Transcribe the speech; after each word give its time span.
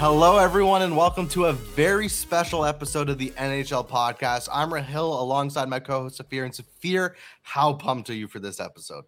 Hello, 0.00 0.38
everyone, 0.38 0.82
and 0.82 0.96
welcome 0.96 1.26
to 1.30 1.46
a 1.46 1.52
very 1.52 2.06
special 2.06 2.64
episode 2.64 3.08
of 3.08 3.18
the 3.18 3.30
NHChel 3.30 3.88
podcast. 3.88 4.48
I'm 4.52 4.70
Rahil 4.70 5.20
alongside 5.20 5.68
my 5.68 5.80
co 5.80 6.02
host, 6.02 6.20
Safir. 6.20 6.44
And 6.44 6.54
Safir, 6.54 7.14
how 7.42 7.72
pumped 7.72 8.08
are 8.08 8.14
you 8.14 8.28
for 8.28 8.38
this 8.38 8.60
episode? 8.60 9.02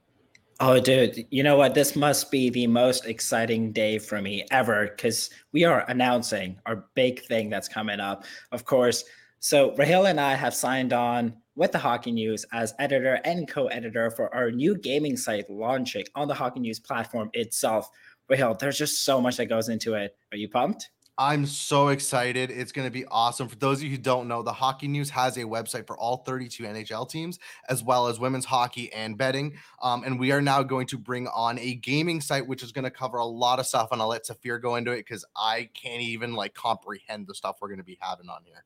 Oh, 0.58 0.80
dude, 0.80 1.28
you 1.30 1.44
know 1.44 1.56
what? 1.56 1.74
This 1.74 1.94
must 1.94 2.32
be 2.32 2.50
the 2.50 2.66
most 2.66 3.06
exciting 3.06 3.70
day 3.70 4.00
for 4.00 4.20
me 4.20 4.44
ever 4.50 4.88
because 4.88 5.30
we 5.52 5.62
are 5.62 5.84
announcing 5.86 6.58
our 6.66 6.84
big 6.96 7.22
thing 7.22 7.50
that's 7.50 7.68
coming 7.68 8.00
up. 8.00 8.24
Of 8.50 8.64
course, 8.64 9.04
so 9.38 9.70
Rahil 9.76 10.10
and 10.10 10.18
I 10.18 10.34
have 10.34 10.54
signed 10.54 10.92
on 10.92 11.36
with 11.54 11.72
the 11.72 11.78
Hockey 11.78 12.10
News 12.10 12.44
as 12.52 12.74
editor 12.80 13.20
and 13.24 13.46
co 13.46 13.68
editor 13.68 14.10
for 14.10 14.34
our 14.34 14.50
new 14.50 14.76
gaming 14.76 15.16
site 15.16 15.48
launching 15.48 16.04
on 16.16 16.26
the 16.26 16.34
Hockey 16.34 16.58
News 16.58 16.80
platform 16.80 17.30
itself. 17.32 17.88
Rahil, 18.30 18.58
there's 18.58 18.78
just 18.78 19.04
so 19.04 19.20
much 19.20 19.36
that 19.36 19.46
goes 19.46 19.68
into 19.68 19.94
it. 19.94 20.16
Are 20.32 20.36
you 20.36 20.48
pumped? 20.48 20.90
I'm 21.18 21.44
so 21.44 21.88
excited. 21.88 22.50
It's 22.50 22.72
going 22.72 22.86
to 22.86 22.90
be 22.90 23.04
awesome. 23.04 23.46
For 23.46 23.56
those 23.56 23.78
of 23.78 23.84
you 23.84 23.90
who 23.90 23.98
don't 23.98 24.26
know, 24.26 24.42
the 24.42 24.54
Hockey 24.54 24.88
News 24.88 25.10
has 25.10 25.36
a 25.36 25.42
website 25.42 25.86
for 25.86 25.94
all 25.98 26.18
32 26.18 26.62
NHL 26.62 27.10
teams, 27.10 27.38
as 27.68 27.84
well 27.84 28.06
as 28.06 28.18
women's 28.18 28.46
hockey 28.46 28.90
and 28.94 29.18
betting. 29.18 29.54
Um, 29.82 30.02
and 30.04 30.18
we 30.18 30.32
are 30.32 30.40
now 30.40 30.62
going 30.62 30.86
to 30.86 30.96
bring 30.96 31.28
on 31.28 31.58
a 31.58 31.74
gaming 31.74 32.22
site, 32.22 32.46
which 32.46 32.62
is 32.62 32.72
going 32.72 32.84
to 32.84 32.90
cover 32.90 33.18
a 33.18 33.26
lot 33.26 33.58
of 33.58 33.66
stuff. 33.66 33.88
And 33.92 34.00
I'll 34.00 34.08
let 34.08 34.24
Safir 34.24 34.62
go 34.62 34.76
into 34.76 34.92
it 34.92 34.98
because 34.98 35.26
I 35.36 35.68
can't 35.74 36.00
even 36.00 36.32
like 36.32 36.54
comprehend 36.54 37.26
the 37.26 37.34
stuff 37.34 37.56
we're 37.60 37.68
going 37.68 37.78
to 37.78 37.84
be 37.84 37.98
having 38.00 38.30
on 38.30 38.40
here. 38.44 38.64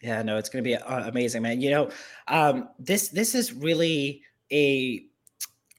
Yeah, 0.00 0.22
no, 0.22 0.38
it's 0.38 0.48
going 0.48 0.64
to 0.64 0.68
be 0.68 0.76
uh, 0.76 1.08
amazing, 1.08 1.42
man. 1.42 1.60
You 1.60 1.72
know, 1.72 1.90
um, 2.26 2.70
this 2.78 3.10
this 3.10 3.34
is 3.34 3.52
really 3.52 4.22
a 4.50 5.04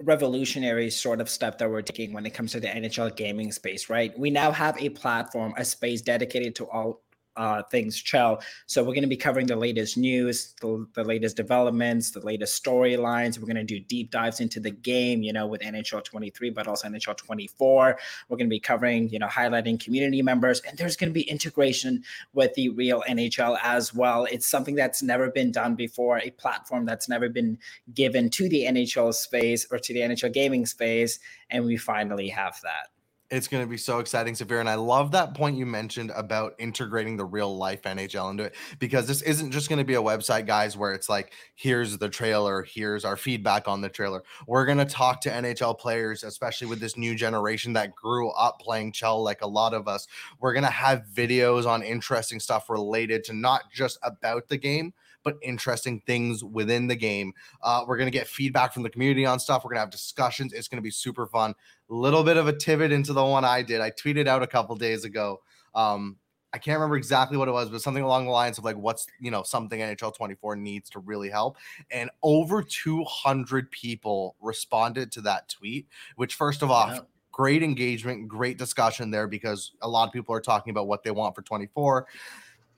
revolutionary 0.02 0.90
sort 0.90 1.22
of 1.22 1.30
step 1.30 1.58
that 1.60 1.70
we're 1.70 1.82
taking 1.82 2.14
when 2.14 2.26
it 2.26 2.34
comes 2.34 2.52
to 2.54 2.60
the 2.60 2.68
NHL 2.68 3.16
gaming 3.16 3.52
space, 3.52 3.90
right? 3.90 4.18
We 4.18 4.30
now 4.32 4.52
have 4.52 4.82
a 4.82 4.90
platform, 4.90 5.54
a 5.58 5.66
space 5.66 6.02
dedicated 6.02 6.56
to 6.56 6.66
all 6.70 7.03
uh, 7.36 7.64
things 7.64 7.98
Chel. 7.98 8.42
So 8.68 8.82
we're 8.82 8.94
going 8.94 9.02
to 9.02 9.08
be 9.08 9.18
covering 9.18 9.48
the 9.48 9.56
latest 9.56 9.98
news, 9.98 10.54
the, 10.62 10.86
the 10.94 11.04
latest 11.04 11.36
developments, 11.36 12.12
the 12.12 12.20
latest 12.20 12.64
storylines. 12.64 13.40
We're 13.40 13.48
going 13.48 13.56
to 13.56 13.64
do 13.64 13.80
deep 13.80 14.12
dives 14.12 14.40
into 14.40 14.60
the 14.60 14.72
game, 14.72 15.24
you 15.24 15.34
know, 15.34 15.48
with 15.48 15.62
NHL 15.62 16.04
23, 16.04 16.50
but 16.52 16.68
also 16.68 16.88
NHL 16.88 17.18
24. 17.18 17.98
We're 18.30 18.38
going 18.38 18.48
to 18.48 18.50
be 18.50 18.60
covering, 18.60 19.10
you 19.10 19.20
know, 19.20 19.28
highlighting 19.28 19.80
community 19.80 20.22
members, 20.22 20.62
and 20.62 20.78
there's 20.78 20.96
going 20.96 21.10
to 21.10 21.14
be 21.14 21.30
integration 21.30 22.04
with 22.34 22.54
the 22.54 22.70
real 22.70 23.04
NHL 23.10 23.58
as 23.64 23.94
well. 23.94 24.26
It's 24.26 24.48
something 24.48 24.76
that's 24.76 25.02
never 25.02 25.32
been 25.32 25.52
done 25.52 25.76
before, 25.76 26.20
a 26.20 26.32
platform 26.32 26.86
that's 26.86 27.10
never 27.10 27.30
been 27.30 27.58
given 27.94 28.30
to 28.32 28.50
the 28.50 28.64
NHL 28.64 29.14
space 29.14 29.66
or 29.72 29.80
to 29.80 29.94
the 29.94 30.02
NHL 30.02 30.34
gaming 30.34 30.66
space, 30.66 31.20
and 31.50 31.66
we 31.66 31.78
finally 31.78 32.30
have 32.30 32.60
that. 32.64 32.93
It's 33.34 33.48
going 33.48 33.64
to 33.64 33.70
be 33.70 33.78
so 33.78 33.98
exciting, 33.98 34.36
Safir. 34.36 34.60
And 34.60 34.70
I 34.70 34.76
love 34.76 35.10
that 35.14 35.34
point 35.34 35.58
you 35.58 35.66
mentioned 35.66 36.12
about 36.16 36.54
integrating 36.60 37.18
the 37.18 37.26
real 37.26 37.58
life 37.58 37.82
NHL 37.82 38.30
into 38.30 38.44
it 38.44 38.54
because 38.78 39.08
this 39.08 39.24
isn't 39.24 39.50
just 39.50 39.70
going 39.70 39.80
to 39.80 39.84
be 39.84 39.96
a 39.96 40.02
website, 40.02 40.46
guys, 40.46 40.78
where 40.78 40.94
it's 40.94 41.10
like, 41.10 41.34
here's 41.56 41.98
the 41.98 42.10
trailer, 42.10 42.62
here's 42.62 43.04
our 43.04 43.18
feedback 43.18 43.68
on 43.68 43.82
the 43.82 43.90
trailer. 43.90 44.22
We're 44.46 44.68
going 44.68 44.78
to 44.78 44.86
talk 44.86 45.20
to 45.22 45.32
NHL 45.32 45.80
players, 45.80 46.24
especially 46.24 46.68
with 46.68 46.80
this 46.80 46.96
new 46.96 47.16
generation 47.16 47.74
that 47.74 47.96
grew 47.96 48.30
up 48.30 48.60
playing 48.60 48.92
Chel 48.92 49.24
like 49.24 49.42
a 49.42 49.48
lot 49.48 49.74
of 49.74 49.88
us. 49.88 50.06
We're 50.40 50.54
going 50.54 50.66
to 50.66 50.70
have 50.70 51.02
videos 51.12 51.66
on 51.66 51.82
interesting 51.82 52.40
stuff 52.40 52.70
related 52.70 53.24
to 53.24 53.34
not 53.34 53.64
just 53.72 53.98
about 54.04 54.48
the 54.48 54.58
game, 54.58 54.94
but 55.24 55.38
interesting 55.42 56.02
things 56.06 56.44
within 56.44 56.88
the 56.88 56.96
game. 56.96 57.34
Uh, 57.62 57.84
we're 57.88 57.98
going 57.98 58.08
to 58.08 58.18
get 58.18 58.28
feedback 58.28 58.74
from 58.74 58.84
the 58.84 58.90
community 58.90 59.26
on 59.26 59.40
stuff. 59.40 59.64
We're 59.64 59.70
going 59.70 59.78
to 59.78 59.82
have 59.82 59.90
discussions. 59.90 60.54
It's 60.54 60.68
going 60.68 60.78
to 60.78 60.84
be 60.84 60.92
super 60.92 61.28
fun. 61.28 61.54
A 61.90 61.94
Little 61.94 62.24
bit 62.24 62.38
of 62.38 62.48
a 62.48 62.54
pivot 62.54 62.92
into 62.92 63.14
the 63.14 63.24
one 63.24 63.46
I 63.46 63.62
did. 63.62 63.82
I 63.82 63.92
tweeted 63.92 64.28
out 64.28 64.44
a 64.44 64.48
couple 64.48 64.76
days 64.76 65.04
ago. 65.04 65.42
Um, 65.76 66.18
I 66.54 66.60
can't 66.60 66.78
remember 66.78 66.98
exactly 66.98 67.36
what 67.38 67.48
it 67.48 67.52
was, 67.52 67.70
but 67.70 67.82
something 67.82 68.04
along 68.04 68.26
the 68.26 68.32
lines 68.32 68.60
of 68.60 68.64
like, 68.64 68.78
what's 68.78 69.08
you 69.20 69.32
know 69.32 69.42
something 69.42 69.80
NHL 69.80 70.16
24 70.16 70.56
needs 70.56 70.88
to 70.92 71.00
really 71.00 71.30
help. 71.30 71.58
And 71.90 72.12
over 72.22 72.62
200 72.62 73.72
people 73.72 74.36
responded 74.40 75.12
to 75.14 75.22
that 75.22 75.50
tweet. 75.50 75.88
Which, 76.16 76.36
first 76.36 76.62
of 76.62 76.70
all, 76.70 76.88
yeah 76.90 77.00
great 77.34 77.64
engagement, 77.64 78.28
great 78.30 78.58
discussion 78.58 79.12
there 79.12 79.28
because 79.28 79.74
a 79.82 79.90
lot 79.90 80.08
of 80.08 80.14
people 80.14 80.34
are 80.34 80.40
talking 80.40 80.72
about 80.72 80.88
what 80.88 81.04
they 81.04 81.12
want 81.12 81.36
for 81.36 81.42
24 81.42 82.08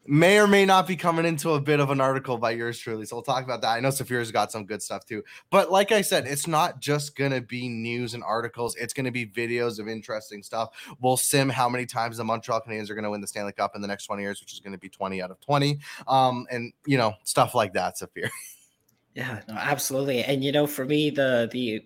may 0.08 0.38
or 0.38 0.48
may 0.48 0.66
not 0.66 0.88
be 0.88 0.96
coming 0.96 1.26
into 1.26 1.52
a 1.52 1.62
bit 1.62 1.80
of 1.80 1.90
an 1.90 2.00
article 2.00 2.38
by 2.38 2.52
yours 2.52 2.78
truly. 2.78 3.06
So 3.06 3.16
we'll 3.16 3.24
talk 3.24 3.44
about 3.44 3.62
that. 3.62 3.70
I 3.70 3.80
know 3.80 3.90
Safir's 3.90 4.32
got 4.32 4.52
some 4.52 4.66
good 4.66 4.82
stuff 4.82 5.06
too. 5.06 5.24
But 5.50 5.72
like 5.72 5.92
I 5.92 6.02
said, 6.02 6.28
it's 6.28 6.48
not 6.48 6.80
just 6.80 7.16
going 7.16 7.32
to 7.32 7.42
be 7.42 7.68
news 7.68 8.14
and 8.14 8.24
articles, 8.24 8.76
it's 8.76 8.94
going 8.94 9.06
to 9.06 9.12
be 9.12 9.26
videos 9.26 9.80
of 9.80 9.88
interesting 9.88 10.44
stuff. 10.44 10.70
We'll 11.00 11.18
sim 11.18 11.50
how 11.50 11.70
many 11.70 11.86
times 11.86 12.18
the 12.18 12.24
Montreal 12.24 12.62
Canadiens 12.62 12.90
are 12.90 12.96
going 12.96 13.04
to 13.04 13.12
win 13.12 13.22
the 13.22 13.28
Stanley 13.28 13.54
Cup 13.54 13.76
in 13.76 13.82
the 13.82 13.88
next 13.88 14.06
20 14.06 14.22
years, 14.22 14.42
which 14.42 14.54
is 14.54 14.60
going 14.60 14.74
to 14.74 14.80
be 14.80 14.90
20 14.90 15.22
out 15.22 15.32
of 15.32 15.40
20. 15.42 15.80
Um, 16.08 16.48
and, 16.52 16.74
you 16.86 16.98
know, 16.98 17.14
stuff 17.24 17.56
like 17.56 17.74
that, 17.74 17.96
Safir. 17.98 18.30
Yeah, 19.16 19.42
no, 19.48 19.54
absolutely. 19.54 20.26
And, 20.26 20.44
you 20.44 20.52
know, 20.52 20.68
for 20.68 20.84
me, 20.84 21.10
the, 21.10 21.48
the, 21.50 21.86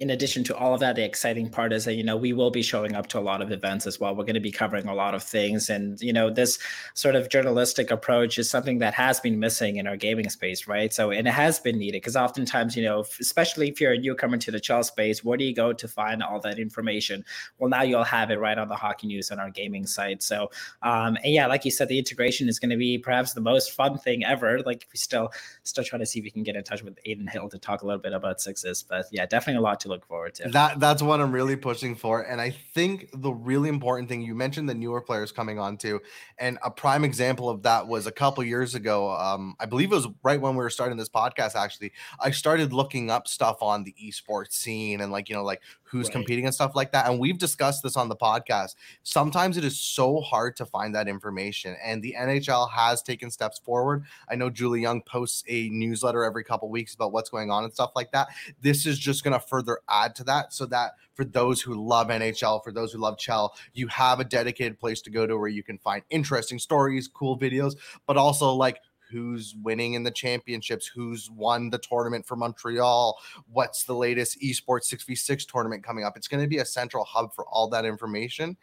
in 0.00 0.08
addition 0.08 0.42
to 0.44 0.56
all 0.56 0.72
of 0.72 0.80
that, 0.80 0.96
the 0.96 1.04
exciting 1.04 1.50
part 1.50 1.74
is 1.74 1.84
that, 1.84 1.92
you 1.92 2.02
know, 2.02 2.16
we 2.16 2.32
will 2.32 2.50
be 2.50 2.62
showing 2.62 2.94
up 2.94 3.06
to 3.08 3.18
a 3.18 3.20
lot 3.20 3.42
of 3.42 3.52
events 3.52 3.86
as 3.86 4.00
well. 4.00 4.16
We're 4.16 4.24
going 4.24 4.32
to 4.32 4.40
be 4.40 4.50
covering 4.50 4.88
a 4.88 4.94
lot 4.94 5.14
of 5.14 5.22
things. 5.22 5.68
And, 5.68 6.00
you 6.00 6.10
know, 6.10 6.30
this 6.30 6.58
sort 6.94 7.16
of 7.16 7.28
journalistic 7.28 7.90
approach 7.90 8.38
is 8.38 8.48
something 8.48 8.78
that 8.78 8.94
has 8.94 9.20
been 9.20 9.38
missing 9.38 9.76
in 9.76 9.86
our 9.86 9.98
gaming 9.98 10.30
space, 10.30 10.66
right? 10.66 10.90
So, 10.90 11.10
and 11.10 11.28
it 11.28 11.32
has 11.32 11.58
been 11.58 11.78
needed 11.78 11.98
because 12.00 12.16
oftentimes, 12.16 12.76
you 12.76 12.82
know, 12.82 13.04
especially 13.20 13.68
if 13.68 13.78
you're 13.78 13.92
a 13.92 13.98
newcomer 13.98 14.38
to 14.38 14.50
the 14.50 14.58
Chel 14.58 14.82
space, 14.82 15.22
where 15.22 15.36
do 15.36 15.44
you 15.44 15.54
go 15.54 15.74
to 15.74 15.86
find 15.86 16.22
all 16.22 16.40
that 16.40 16.58
information? 16.58 17.22
Well, 17.58 17.68
now 17.68 17.82
you'll 17.82 18.02
have 18.02 18.30
it 18.30 18.40
right 18.40 18.56
on 18.56 18.68
the 18.68 18.76
hockey 18.76 19.06
news 19.06 19.30
on 19.30 19.38
our 19.38 19.50
gaming 19.50 19.84
site. 19.86 20.22
So, 20.22 20.50
um, 20.80 21.18
and 21.22 21.34
yeah, 21.34 21.46
like 21.46 21.66
you 21.66 21.70
said, 21.70 21.88
the 21.88 21.98
integration 21.98 22.48
is 22.48 22.58
going 22.58 22.70
to 22.70 22.78
be 22.78 22.96
perhaps 22.96 23.34
the 23.34 23.42
most 23.42 23.72
fun 23.72 23.98
thing 23.98 24.24
ever. 24.24 24.60
Like 24.60 24.86
we 24.90 24.96
still, 24.96 25.30
still 25.64 25.84
trying 25.84 26.00
to 26.00 26.06
see 26.06 26.20
if 26.20 26.24
we 26.24 26.30
can 26.30 26.42
get 26.42 26.56
in 26.56 26.64
touch 26.64 26.82
with 26.82 26.98
Adin 27.06 27.26
Hill 27.26 27.50
to 27.50 27.58
talk 27.58 27.82
a 27.82 27.86
little 27.86 28.00
bit 28.00 28.14
about 28.14 28.40
sixes, 28.40 28.82
but 28.82 29.04
yeah, 29.12 29.26
definitely 29.26 29.58
a 29.58 29.60
lot 29.60 29.78
to 29.80 29.89
look 29.90 30.06
forward 30.06 30.34
to. 30.36 30.48
That 30.48 30.80
that's 30.80 31.02
what 31.02 31.20
I'm 31.20 31.32
really 31.32 31.56
pushing 31.56 31.94
for. 31.94 32.22
And 32.22 32.40
I 32.40 32.50
think 32.50 33.10
the 33.12 33.30
really 33.32 33.68
important 33.68 34.08
thing 34.08 34.22
you 34.22 34.34
mentioned 34.34 34.68
the 34.68 34.74
newer 34.74 35.02
players 35.02 35.32
coming 35.32 35.58
on 35.58 35.76
too. 35.76 36.00
And 36.38 36.58
a 36.64 36.70
prime 36.70 37.04
example 37.04 37.50
of 37.50 37.62
that 37.64 37.86
was 37.86 38.06
a 38.06 38.12
couple 38.12 38.42
years 38.44 38.74
ago. 38.74 39.10
Um, 39.10 39.54
I 39.60 39.66
believe 39.66 39.92
it 39.92 39.94
was 39.94 40.08
right 40.22 40.40
when 40.40 40.52
we 40.52 40.62
were 40.62 40.70
starting 40.70 40.96
this 40.96 41.10
podcast, 41.10 41.54
actually. 41.54 41.92
I 42.18 42.30
started 42.30 42.72
looking 42.72 43.10
up 43.10 43.28
stuff 43.28 43.58
on 43.60 43.84
the 43.84 43.94
esports 44.02 44.52
scene 44.52 45.02
and 45.02 45.12
like, 45.12 45.28
you 45.28 45.34
know, 45.34 45.44
like 45.44 45.60
who's 45.90 46.06
right. 46.06 46.12
competing 46.12 46.46
and 46.46 46.54
stuff 46.54 46.76
like 46.76 46.92
that. 46.92 47.08
And 47.08 47.18
we've 47.18 47.38
discussed 47.38 47.82
this 47.82 47.96
on 47.96 48.08
the 48.08 48.16
podcast. 48.16 48.76
Sometimes 49.02 49.56
it 49.56 49.64
is 49.64 49.78
so 49.78 50.20
hard 50.20 50.56
to 50.56 50.66
find 50.66 50.94
that 50.94 51.08
information. 51.08 51.76
And 51.84 52.00
the 52.00 52.14
NHL 52.16 52.70
has 52.70 53.02
taken 53.02 53.30
steps 53.30 53.58
forward. 53.58 54.04
I 54.28 54.36
know 54.36 54.50
Julie 54.50 54.80
Young 54.80 55.02
posts 55.02 55.42
a 55.48 55.68
newsletter 55.70 56.22
every 56.22 56.44
couple 56.44 56.68
weeks 56.68 56.94
about 56.94 57.12
what's 57.12 57.28
going 57.28 57.50
on 57.50 57.64
and 57.64 57.72
stuff 57.72 57.90
like 57.96 58.12
that. 58.12 58.28
This 58.60 58.86
is 58.86 58.98
just 58.98 59.24
going 59.24 59.32
to 59.32 59.40
further 59.40 59.79
add 59.88 60.14
to 60.16 60.24
that 60.24 60.52
so 60.52 60.66
that 60.66 60.92
for 61.14 61.24
those 61.24 61.60
who 61.60 61.74
love 61.74 62.08
NHL, 62.08 62.62
for 62.62 62.72
those 62.72 62.92
who 62.92 62.98
love 62.98 63.18
Chel, 63.18 63.54
you 63.72 63.86
have 63.88 64.20
a 64.20 64.24
dedicated 64.24 64.78
place 64.78 65.00
to 65.02 65.10
go 65.10 65.26
to 65.26 65.36
where 65.36 65.48
you 65.48 65.62
can 65.62 65.78
find 65.78 66.02
interesting 66.10 66.58
stories, 66.58 67.08
cool 67.08 67.38
videos, 67.38 67.76
but 68.06 68.16
also 68.16 68.52
like 68.52 68.78
who's 69.10 69.54
winning 69.62 69.94
in 69.94 70.02
the 70.02 70.10
championships, 70.10 70.86
who's 70.86 71.30
won 71.30 71.70
the 71.70 71.78
tournament 71.78 72.26
for 72.26 72.36
Montreal, 72.36 73.18
what's 73.50 73.84
the 73.84 73.94
latest 73.94 74.40
esports 74.40 74.92
6v6 74.94 75.46
tournament 75.46 75.84
coming 75.84 76.04
up. 76.04 76.16
It's 76.16 76.28
going 76.28 76.42
to 76.42 76.48
be 76.48 76.58
a 76.58 76.64
central 76.64 77.04
hub 77.04 77.34
for 77.34 77.44
all 77.46 77.68
that 77.70 77.84
information. 77.84 78.56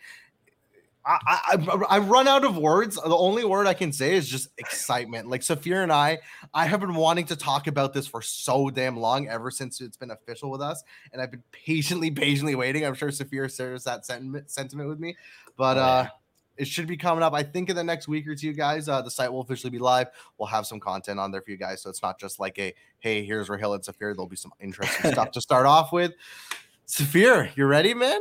I, 1.07 1.19
I, 1.27 1.83
I 1.89 1.99
run 1.99 2.27
out 2.27 2.43
of 2.43 2.57
words. 2.57 2.95
The 2.95 3.15
only 3.15 3.45
word 3.45 3.65
I 3.65 3.73
can 3.73 3.93
say 3.93 4.15
is 4.15 4.27
just 4.27 4.49
excitement. 4.57 5.29
Like 5.29 5.39
Safir 5.39 5.81
and 5.81 5.91
I, 5.91 6.19
I 6.53 6.65
have 6.65 6.81
been 6.81 6.95
wanting 6.95 7.25
to 7.27 7.37
talk 7.37 7.67
about 7.67 7.93
this 7.93 8.07
for 8.07 8.21
so 8.21 8.69
damn 8.69 8.97
long, 8.97 9.29
ever 9.29 9.49
since 9.49 9.79
it's 9.79 9.95
been 9.95 10.11
official 10.11 10.51
with 10.51 10.61
us, 10.61 10.83
and 11.13 11.21
I've 11.21 11.31
been 11.31 11.43
patiently, 11.51 12.11
patiently 12.11 12.55
waiting. 12.55 12.85
I'm 12.85 12.93
sure 12.93 13.09
Safir 13.09 13.55
shares 13.55 13.85
that 13.85 14.05
sentiment 14.05 14.51
sentiment 14.51 14.89
with 14.89 14.99
me, 14.99 15.15
but 15.55 15.77
oh, 15.77 15.81
uh, 15.81 16.07
it 16.57 16.67
should 16.67 16.87
be 16.87 16.97
coming 16.97 17.23
up. 17.23 17.33
I 17.33 17.43
think 17.43 17.69
in 17.69 17.77
the 17.77 17.83
next 17.83 18.09
week 18.09 18.27
or 18.27 18.35
two, 18.35 18.51
guys. 18.51 18.89
Uh, 18.89 19.01
the 19.01 19.11
site 19.11 19.31
will 19.31 19.41
officially 19.41 19.71
be 19.71 19.79
live. 19.79 20.07
We'll 20.37 20.47
have 20.47 20.67
some 20.67 20.79
content 20.79 21.21
on 21.21 21.31
there 21.31 21.41
for 21.41 21.51
you 21.51 21.57
guys, 21.57 21.81
so 21.81 21.89
it's 21.89 22.01
not 22.03 22.19
just 22.19 22.37
like 22.37 22.59
a 22.59 22.73
hey, 22.99 23.23
here's 23.23 23.47
Rahil 23.47 23.75
and 23.75 23.83
Safir. 23.83 24.13
There'll 24.13 24.27
be 24.27 24.35
some 24.35 24.53
interesting 24.59 25.11
stuff 25.13 25.31
to 25.31 25.41
start 25.41 25.65
off 25.65 25.93
with. 25.93 26.13
Safir, 26.85 27.55
you 27.55 27.65
ready, 27.65 27.93
man? 27.93 28.19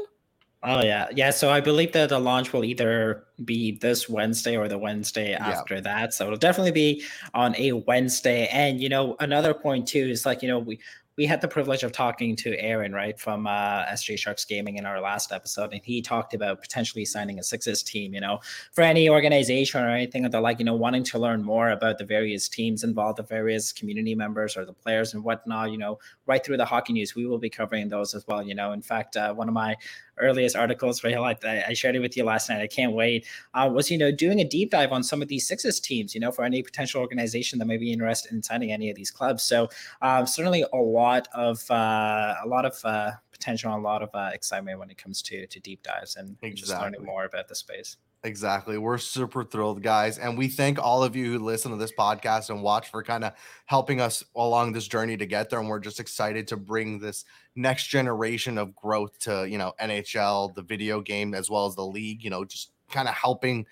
Oh 0.68 0.82
yeah, 0.82 1.06
yeah. 1.14 1.30
So 1.30 1.48
I 1.48 1.60
believe 1.60 1.92
that 1.92 2.08
the 2.08 2.18
launch 2.18 2.52
will 2.52 2.64
either 2.64 3.24
be 3.44 3.78
this 3.78 4.08
Wednesday 4.08 4.56
or 4.56 4.66
the 4.66 4.76
Wednesday 4.76 5.32
after 5.32 5.76
yeah. 5.76 5.80
that. 5.82 6.12
So 6.12 6.26
it'll 6.26 6.38
definitely 6.38 6.72
be 6.72 7.04
on 7.34 7.54
a 7.54 7.70
Wednesday. 7.70 8.48
And 8.48 8.80
you 8.80 8.88
know, 8.88 9.14
another 9.20 9.54
point 9.54 9.86
too 9.86 10.08
is 10.08 10.26
like 10.26 10.42
you 10.42 10.48
know 10.48 10.58
we 10.58 10.80
we 11.16 11.24
had 11.24 11.40
the 11.40 11.48
privilege 11.48 11.82
of 11.82 11.92
talking 11.92 12.36
to 12.36 12.58
Aaron, 12.58 12.92
right, 12.92 13.18
from 13.18 13.46
uh, 13.46 13.84
SJ 13.86 14.18
Sharks 14.18 14.44
Gaming 14.44 14.76
in 14.76 14.84
our 14.84 15.00
last 15.00 15.32
episode, 15.32 15.72
and 15.72 15.80
he 15.82 16.02
talked 16.02 16.34
about 16.34 16.60
potentially 16.60 17.04
signing 17.04 17.38
a 17.38 17.42
Sixes 17.42 17.82
team. 17.82 18.12
You 18.12 18.20
know, 18.20 18.40
for 18.72 18.82
any 18.82 19.08
organization 19.08 19.82
or 19.82 19.88
anything 19.88 20.22
that 20.24 20.32
they're 20.32 20.40
like, 20.40 20.58
you 20.58 20.64
know, 20.64 20.74
wanting 20.74 21.04
to 21.04 21.18
learn 21.18 21.42
more 21.42 21.70
about 21.70 21.98
the 21.98 22.04
various 22.04 22.48
teams 22.48 22.84
involved, 22.84 23.18
the 23.18 23.22
various 23.22 23.72
community 23.72 24.14
members 24.14 24.56
or 24.56 24.64
the 24.64 24.74
players 24.74 25.14
and 25.14 25.24
whatnot. 25.24 25.70
You 25.70 25.78
know, 25.78 25.98
right 26.26 26.44
through 26.44 26.58
the 26.58 26.64
hockey 26.64 26.92
news, 26.92 27.14
we 27.14 27.24
will 27.24 27.38
be 27.38 27.50
covering 27.50 27.88
those 27.88 28.14
as 28.14 28.26
well. 28.26 28.42
You 28.42 28.54
know, 28.54 28.72
in 28.72 28.82
fact, 28.82 29.16
uh, 29.16 29.32
one 29.32 29.48
of 29.48 29.54
my 29.54 29.76
earliest 30.18 30.56
articles, 30.56 31.04
right? 31.04 31.18
Like 31.18 31.44
I 31.44 31.72
shared 31.72 31.96
it 31.96 32.00
with 32.00 32.16
you 32.16 32.24
last 32.24 32.48
night. 32.48 32.60
I 32.60 32.66
can't 32.66 32.92
wait. 32.92 33.26
Uh, 33.54 33.70
was 33.72 33.90
you 33.90 33.98
know 33.98 34.10
doing 34.10 34.40
a 34.40 34.44
deep 34.44 34.70
dive 34.70 34.92
on 34.92 35.02
some 35.02 35.22
of 35.22 35.28
these 35.28 35.46
Sixes 35.46 35.80
teams, 35.80 36.14
you 36.14 36.20
know, 36.20 36.32
for 36.32 36.44
any 36.44 36.62
potential 36.62 37.00
organization 37.00 37.58
that 37.58 37.66
may 37.66 37.76
be 37.76 37.92
interested 37.92 38.32
in 38.32 38.42
signing 38.42 38.72
any 38.72 38.90
of 38.90 38.96
these 38.96 39.10
clubs. 39.10 39.42
So 39.42 39.68
um, 40.02 40.26
certainly 40.26 40.64
a 40.72 40.76
lot 40.76 41.28
of 41.34 41.68
uh, 41.70 42.34
a 42.44 42.46
lot 42.46 42.64
of 42.64 42.78
uh, 42.84 43.12
potential, 43.32 43.74
a 43.74 43.78
lot 43.78 44.02
of 44.02 44.10
uh, 44.14 44.30
excitement 44.32 44.78
when 44.78 44.90
it 44.90 44.98
comes 44.98 45.22
to 45.22 45.46
to 45.46 45.60
deep 45.60 45.82
dives 45.82 46.16
and 46.16 46.36
exactly. 46.42 46.54
just 46.54 46.72
learning 46.72 47.04
more 47.04 47.24
about 47.24 47.48
the 47.48 47.54
space. 47.54 47.96
Exactly. 48.26 48.76
We're 48.76 48.98
super 48.98 49.44
thrilled, 49.44 49.84
guys. 49.84 50.18
And 50.18 50.36
we 50.36 50.48
thank 50.48 50.80
all 50.80 51.04
of 51.04 51.14
you 51.14 51.30
who 51.30 51.38
listen 51.38 51.70
to 51.70 51.76
this 51.76 51.92
podcast 51.92 52.50
and 52.50 52.60
watch 52.60 52.90
for 52.90 53.04
kind 53.04 53.22
of 53.22 53.34
helping 53.66 54.00
us 54.00 54.24
along 54.34 54.72
this 54.72 54.88
journey 54.88 55.16
to 55.16 55.26
get 55.26 55.48
there. 55.48 55.60
And 55.60 55.68
we're 55.68 55.78
just 55.78 56.00
excited 56.00 56.48
to 56.48 56.56
bring 56.56 56.98
this 56.98 57.24
next 57.54 57.86
generation 57.86 58.58
of 58.58 58.74
growth 58.74 59.16
to, 59.20 59.48
you 59.48 59.58
know, 59.58 59.74
NHL, 59.80 60.52
the 60.56 60.62
video 60.62 61.00
game, 61.00 61.34
as 61.34 61.48
well 61.48 61.66
as 61.66 61.76
the 61.76 61.86
league, 61.86 62.24
you 62.24 62.30
know, 62.30 62.44
just 62.44 62.72
kind 62.90 63.06
of 63.06 63.14
helping 63.14 63.64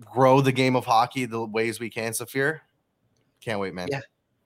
grow 0.00 0.40
the 0.40 0.50
game 0.50 0.74
of 0.74 0.84
hockey 0.84 1.24
the 1.24 1.44
ways 1.46 1.78
we 1.78 1.88
can, 1.88 2.10
Safir. 2.10 2.58
Can't 3.40 3.60
wait, 3.60 3.74
man. 3.74 3.86
Yeah. 3.92 4.00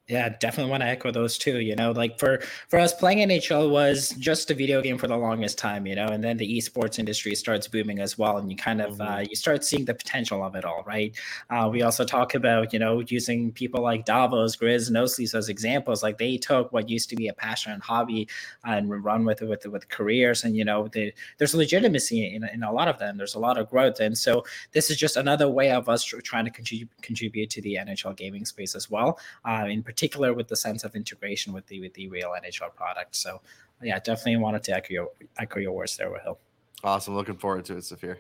Yeah, 0.09 0.31
definitely 0.31 0.71
want 0.71 0.83
to 0.83 0.87
echo 0.87 1.11
those 1.11 1.37
too. 1.37 1.61
You 1.61 1.77
know, 1.77 1.91
like 1.91 2.19
for 2.19 2.41
for 2.69 2.79
us, 2.79 2.95
playing 2.95 3.19
NHL 3.29 3.69
was 3.69 4.09
just 4.19 4.51
a 4.51 4.55
video 4.55 4.81
game 4.81 4.97
for 4.97 5.07
the 5.07 5.19
longest 5.19 5.59
time. 5.59 5.87
You 5.87 5.97
know, 5.97 6.07
and 6.07 6.25
then 6.25 6.39
the 6.39 6.57
esports 6.57 6.99
industry 6.99 7.35
starts 7.35 7.69
booming 7.69 7.99
as 7.99 8.17
well, 8.17 8.39
and 8.39 8.51
you 8.51 8.57
kind 8.57 8.81
of 8.81 8.97
mm-hmm. 8.97 9.03
uh, 9.03 9.19
you 9.21 9.37
start 9.37 9.67
seeing 9.67 9.85
the 9.85 9.93
potential 9.93 10.43
of 10.43 10.55
it 10.55 10.65
all, 10.65 10.83
right? 10.87 11.15
Uh, 11.51 11.69
we 11.71 11.83
also 11.83 12.07
talk 12.07 12.35
about 12.35 12.73
you 12.73 12.79
know 12.79 13.01
using 13.09 13.53
people 13.53 13.83
like 13.83 14.07
Davos, 14.07 14.57
Grizz, 14.57 14.91
Nosleys 14.91 15.35
as 15.35 15.51
examples. 15.51 16.03
Like 16.03 16.17
they 16.17 16.39
took 16.39 16.73
what 16.73 16.89
used 16.89 17.11
to 17.11 17.17
be 17.17 17.29
a 17.29 17.35
passion 17.35 17.73
and 17.73 17.83
hobby 17.83 18.29
and 18.65 18.89
run 19.05 19.27
with 19.27 19.43
it 19.43 19.47
with 19.47 19.67
with 19.67 19.91
careers, 19.91 20.43
and 20.43 20.57
you 20.57 20.65
know 20.65 20.89
the, 20.89 21.13
there's 21.37 21.55
legitimacy 21.55 22.35
in, 22.35 22.49
in 22.49 22.63
a 22.63 22.73
lot 22.73 22.89
of 22.89 22.99
them. 22.99 23.19
There's 23.19 23.35
a 23.35 23.39
lot 23.39 23.59
of 23.59 23.69
growth, 23.69 24.01
and 24.01 24.17
so 24.17 24.47
this 24.73 24.91
is 24.91 24.97
just 24.97 25.19
another 25.19 25.51
way 25.51 25.71
of 25.71 25.91
us 25.91 26.03
trying 26.03 26.47
to 26.47 26.51
contribute 26.51 26.89
contribute 27.03 27.51
to 27.51 27.61
the 27.61 27.75
NHL 27.75 28.17
gaming 28.17 28.47
space 28.47 28.75
as 28.75 28.91
well. 28.91 29.19
Uh, 29.45 29.67
in 29.69 29.83
particular 29.83 29.98
particular 29.99 30.33
with 30.33 30.47
the 30.47 30.55
sense 30.55 30.85
of 30.85 30.95
integration 30.95 31.53
with 31.53 31.67
the 31.67 31.81
with 31.81 31.93
the 31.95 32.07
real 32.09 32.31
NHL 32.31 32.73
product. 32.73 33.17
So 33.17 33.41
yeah, 33.83 33.99
definitely 33.99 34.37
wanted 34.37 34.63
to 34.65 34.73
echo 34.73 34.95
your 34.95 35.11
echo 35.39 35.59
your 35.59 35.73
words 35.73 35.97
there, 35.97 36.09
Will. 36.09 36.39
Awesome. 36.85 37.17
Looking 37.17 37.37
forward 37.37 37.65
to 37.65 37.79
it, 37.79 37.81
Safir. 37.81 38.19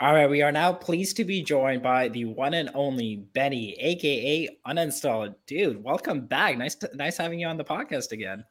All 0.00 0.14
right, 0.14 0.28
we 0.28 0.40
are 0.42 0.52
now 0.52 0.72
pleased 0.72 1.16
to 1.18 1.24
be 1.24 1.42
joined 1.42 1.82
by 1.82 2.08
the 2.08 2.24
one 2.24 2.54
and 2.54 2.70
only 2.74 3.16
Benny, 3.34 3.74
aka 3.74 4.48
Uninstalled. 4.66 5.34
Dude, 5.46 5.82
welcome 5.82 6.26
back. 6.26 6.56
Nice, 6.56 6.74
to, 6.76 6.90
nice 6.94 7.18
having 7.18 7.38
you 7.38 7.46
on 7.46 7.58
the 7.58 7.64
podcast 7.64 8.12
again. 8.12 8.44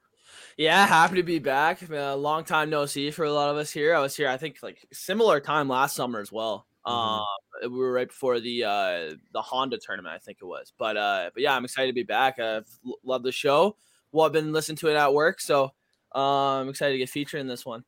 Yeah, 0.57 0.85
happy 0.85 1.15
to 1.15 1.23
be 1.23 1.39
back. 1.39 1.87
A 1.89 2.15
long 2.15 2.43
time 2.43 2.69
no 2.69 2.85
see 2.85 3.09
for 3.11 3.25
a 3.25 3.31
lot 3.31 3.49
of 3.49 3.57
us 3.57 3.71
here. 3.71 3.95
I 3.95 3.99
was 3.99 4.15
here, 4.15 4.29
I 4.29 4.37
think, 4.37 4.57
like 4.61 4.87
similar 4.93 5.39
time 5.39 5.69
last 5.69 5.95
summer 5.95 6.19
as 6.19 6.31
well. 6.31 6.67
Mm-hmm. 6.85 7.65
Um, 7.65 7.71
we 7.71 7.79
were 7.79 7.91
right 7.91 8.07
before 8.07 8.39
the 8.39 8.63
uh, 8.63 9.15
the 9.33 9.41
Honda 9.41 9.77
tournament, 9.77 10.13
I 10.15 10.19
think 10.19 10.39
it 10.41 10.45
was. 10.45 10.73
But 10.77 10.97
uh, 10.97 11.31
but 11.33 11.41
yeah, 11.41 11.55
I'm 11.55 11.65
excited 11.65 11.87
to 11.87 11.93
be 11.93 12.03
back. 12.03 12.39
I've 12.39 12.67
loved 13.03 13.25
the 13.25 13.31
show. 13.31 13.77
Well, 14.11 14.25
I've 14.25 14.31
been 14.33 14.53
listening 14.53 14.77
to 14.77 14.89
it 14.89 14.95
at 14.95 15.13
work, 15.13 15.41
so 15.41 15.71
uh, 16.13 16.59
I'm 16.59 16.69
excited 16.69 16.93
to 16.93 16.97
get 16.97 17.09
featured 17.09 17.41
in 17.41 17.47
this 17.47 17.65
one. 17.65 17.83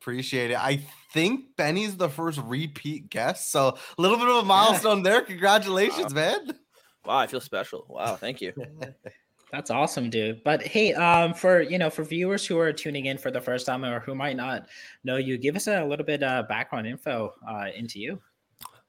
Appreciate 0.00 0.50
it. 0.50 0.58
I 0.58 0.80
think 1.12 1.56
Benny's 1.56 1.96
the 1.96 2.08
first 2.08 2.40
repeat 2.44 3.08
guest, 3.08 3.50
so 3.50 3.68
a 3.98 4.02
little 4.02 4.18
bit 4.18 4.28
of 4.28 4.36
a 4.36 4.44
milestone 4.44 5.02
there. 5.02 5.22
Congratulations, 5.22 6.12
wow. 6.14 6.20
man! 6.20 6.58
Wow, 7.04 7.18
I 7.18 7.26
feel 7.26 7.40
special. 7.40 7.86
Wow, 7.88 8.16
thank 8.16 8.40
you. 8.40 8.52
That's 9.52 9.70
awesome, 9.70 10.08
dude. 10.08 10.42
But 10.44 10.62
hey, 10.62 10.94
um, 10.94 11.34
for 11.34 11.60
you 11.60 11.78
know, 11.78 11.90
for 11.90 12.04
viewers 12.04 12.46
who 12.46 12.58
are 12.58 12.72
tuning 12.72 13.06
in 13.06 13.18
for 13.18 13.30
the 13.30 13.40
first 13.40 13.66
time 13.66 13.84
or 13.84 14.00
who 14.00 14.14
might 14.14 14.36
not 14.36 14.68
know 15.04 15.16
you, 15.16 15.36
give 15.36 15.56
us 15.56 15.66
a 15.66 15.84
little 15.84 16.06
bit 16.06 16.22
of 16.22 16.48
background 16.48 16.86
info 16.86 17.34
uh, 17.46 17.66
into 17.76 18.00
you. 18.00 18.20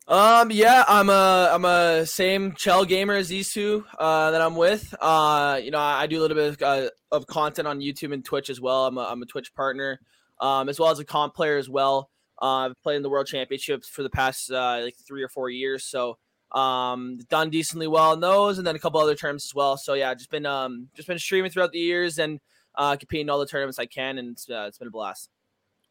Um, 0.05 0.51
yeah, 0.51 0.83
I'm 0.87 1.09
a 1.09 1.49
I'm 1.53 1.63
a 1.63 2.05
same 2.05 2.55
Chel 2.55 2.83
gamer 2.83 3.13
as 3.13 3.29
these 3.29 3.53
two 3.53 3.85
uh, 3.97 4.31
that 4.31 4.41
I'm 4.41 4.57
with. 4.57 4.93
Uh, 4.99 5.59
you 5.63 5.71
know, 5.71 5.79
I, 5.79 6.01
I 6.01 6.07
do 6.07 6.19
a 6.19 6.21
little 6.21 6.35
bit 6.35 6.61
of, 6.61 6.61
uh, 6.61 6.89
of 7.09 7.25
content 7.25 7.69
on 7.69 7.79
YouTube 7.79 8.13
and 8.13 8.23
Twitch 8.23 8.49
as 8.49 8.59
well. 8.59 8.85
I'm 8.85 8.97
a, 8.97 9.03
I'm 9.05 9.21
a 9.21 9.25
Twitch 9.25 9.53
partner, 9.53 10.01
um, 10.41 10.67
as 10.67 10.77
well 10.77 10.89
as 10.89 10.99
a 10.99 11.05
comp 11.05 11.35
player 11.35 11.57
as 11.57 11.69
well. 11.69 12.09
Uh, 12.41 12.67
I've 12.67 12.81
played 12.83 12.97
in 12.97 13.01
the 13.01 13.09
World 13.09 13.27
Championships 13.27 13.87
for 13.87 14.03
the 14.03 14.09
past 14.09 14.51
uh, 14.51 14.81
like 14.83 14.95
three 15.07 15.23
or 15.23 15.29
four 15.29 15.49
years, 15.49 15.85
so 15.85 16.17
um, 16.51 17.19
done 17.29 17.49
decently 17.49 17.87
well 17.87 18.11
in 18.11 18.19
those, 18.19 18.57
and 18.57 18.67
then 18.67 18.75
a 18.75 18.79
couple 18.79 18.99
other 18.99 19.15
terms 19.15 19.45
as 19.45 19.55
well. 19.55 19.77
So 19.77 19.93
yeah, 19.93 20.13
just 20.15 20.29
been 20.29 20.45
um 20.45 20.89
just 20.95 21.07
been 21.07 21.17
streaming 21.17 21.49
throughout 21.49 21.71
the 21.71 21.79
years 21.79 22.19
and 22.19 22.41
uh, 22.75 22.97
competing 22.97 23.27
in 23.27 23.29
all 23.29 23.39
the 23.39 23.45
tournaments 23.45 23.79
I 23.79 23.85
can, 23.85 24.17
and 24.17 24.31
it's, 24.31 24.49
uh, 24.49 24.65
it's 24.67 24.77
been 24.77 24.89
a 24.89 24.91
blast. 24.91 25.29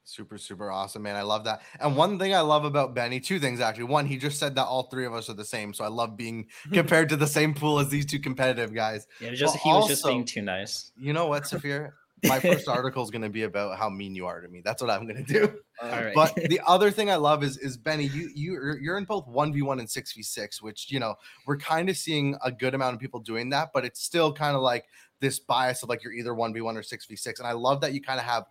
Super, 0.04 0.36
super 0.36 0.70
awesome, 0.70 1.02
man. 1.02 1.14
I 1.14 1.22
love 1.22 1.44
that. 1.44 1.62
And 1.78 1.96
one 1.96 2.18
thing 2.18 2.34
I 2.34 2.40
love 2.40 2.64
about 2.64 2.92
Benny, 2.92 3.20
two 3.20 3.38
things 3.38 3.60
actually. 3.60 3.84
One, 3.84 4.04
he 4.04 4.16
just 4.16 4.38
said 4.38 4.56
that 4.56 4.64
all 4.64 4.84
three 4.84 5.06
of 5.06 5.14
us 5.14 5.30
are 5.30 5.34
the 5.34 5.44
same. 5.44 5.72
So 5.72 5.84
I 5.84 5.88
love 5.88 6.16
being 6.16 6.48
compared 6.72 7.08
to 7.10 7.16
the 7.16 7.26
same 7.26 7.54
pool 7.54 7.78
as 7.78 7.88
these 7.88 8.04
two 8.04 8.18
competitive 8.18 8.74
guys. 8.74 9.06
Yeah, 9.20 9.30
just 9.32 9.54
but 9.54 9.62
he 9.62 9.70
was 9.70 9.88
just 9.88 10.04
being 10.04 10.24
too 10.24 10.42
nice. 10.42 10.90
You 10.98 11.12
know 11.12 11.28
what, 11.28 11.44
Safir? 11.44 11.92
My 12.24 12.38
first 12.38 12.68
article 12.68 13.02
is 13.02 13.10
going 13.10 13.22
to 13.22 13.28
be 13.28 13.42
about 13.42 13.76
how 13.78 13.88
mean 13.90 14.14
you 14.14 14.26
are 14.26 14.40
to 14.40 14.48
me. 14.48 14.60
That's 14.64 14.80
what 14.80 14.90
I'm 14.90 15.08
going 15.08 15.24
to 15.24 15.32
do. 15.32 15.54
All 15.82 15.88
right. 15.90 16.14
But 16.14 16.34
the 16.36 16.60
other 16.66 16.92
thing 16.92 17.10
I 17.10 17.16
love 17.16 17.42
is 17.42 17.58
is 17.58 17.76
Benny, 17.76 18.04
you 18.04 18.30
you 18.32 18.76
you're 18.80 18.96
in 18.96 19.04
both 19.04 19.26
1v1 19.26 19.80
and 19.80 19.88
6v6, 19.88 20.62
which, 20.62 20.90
you 20.92 21.00
know, 21.00 21.16
we're 21.46 21.56
kind 21.56 21.88
of 21.88 21.96
seeing 21.96 22.36
a 22.44 22.52
good 22.52 22.74
amount 22.74 22.94
of 22.94 23.00
people 23.00 23.18
doing 23.18 23.50
that, 23.50 23.70
but 23.74 23.84
it's 23.84 24.02
still 24.02 24.32
kind 24.32 24.54
of 24.54 24.62
like 24.62 24.84
this 25.18 25.40
bias 25.40 25.82
of 25.82 25.88
like 25.88 26.04
you're 26.04 26.12
either 26.12 26.32
1v1 26.32 26.76
or 26.76 26.82
6v6. 26.82 27.38
And 27.38 27.46
I 27.46 27.52
love 27.52 27.80
that 27.80 27.92
you 27.92 28.00
kind 28.00 28.20
of 28.20 28.26
have 28.26 28.44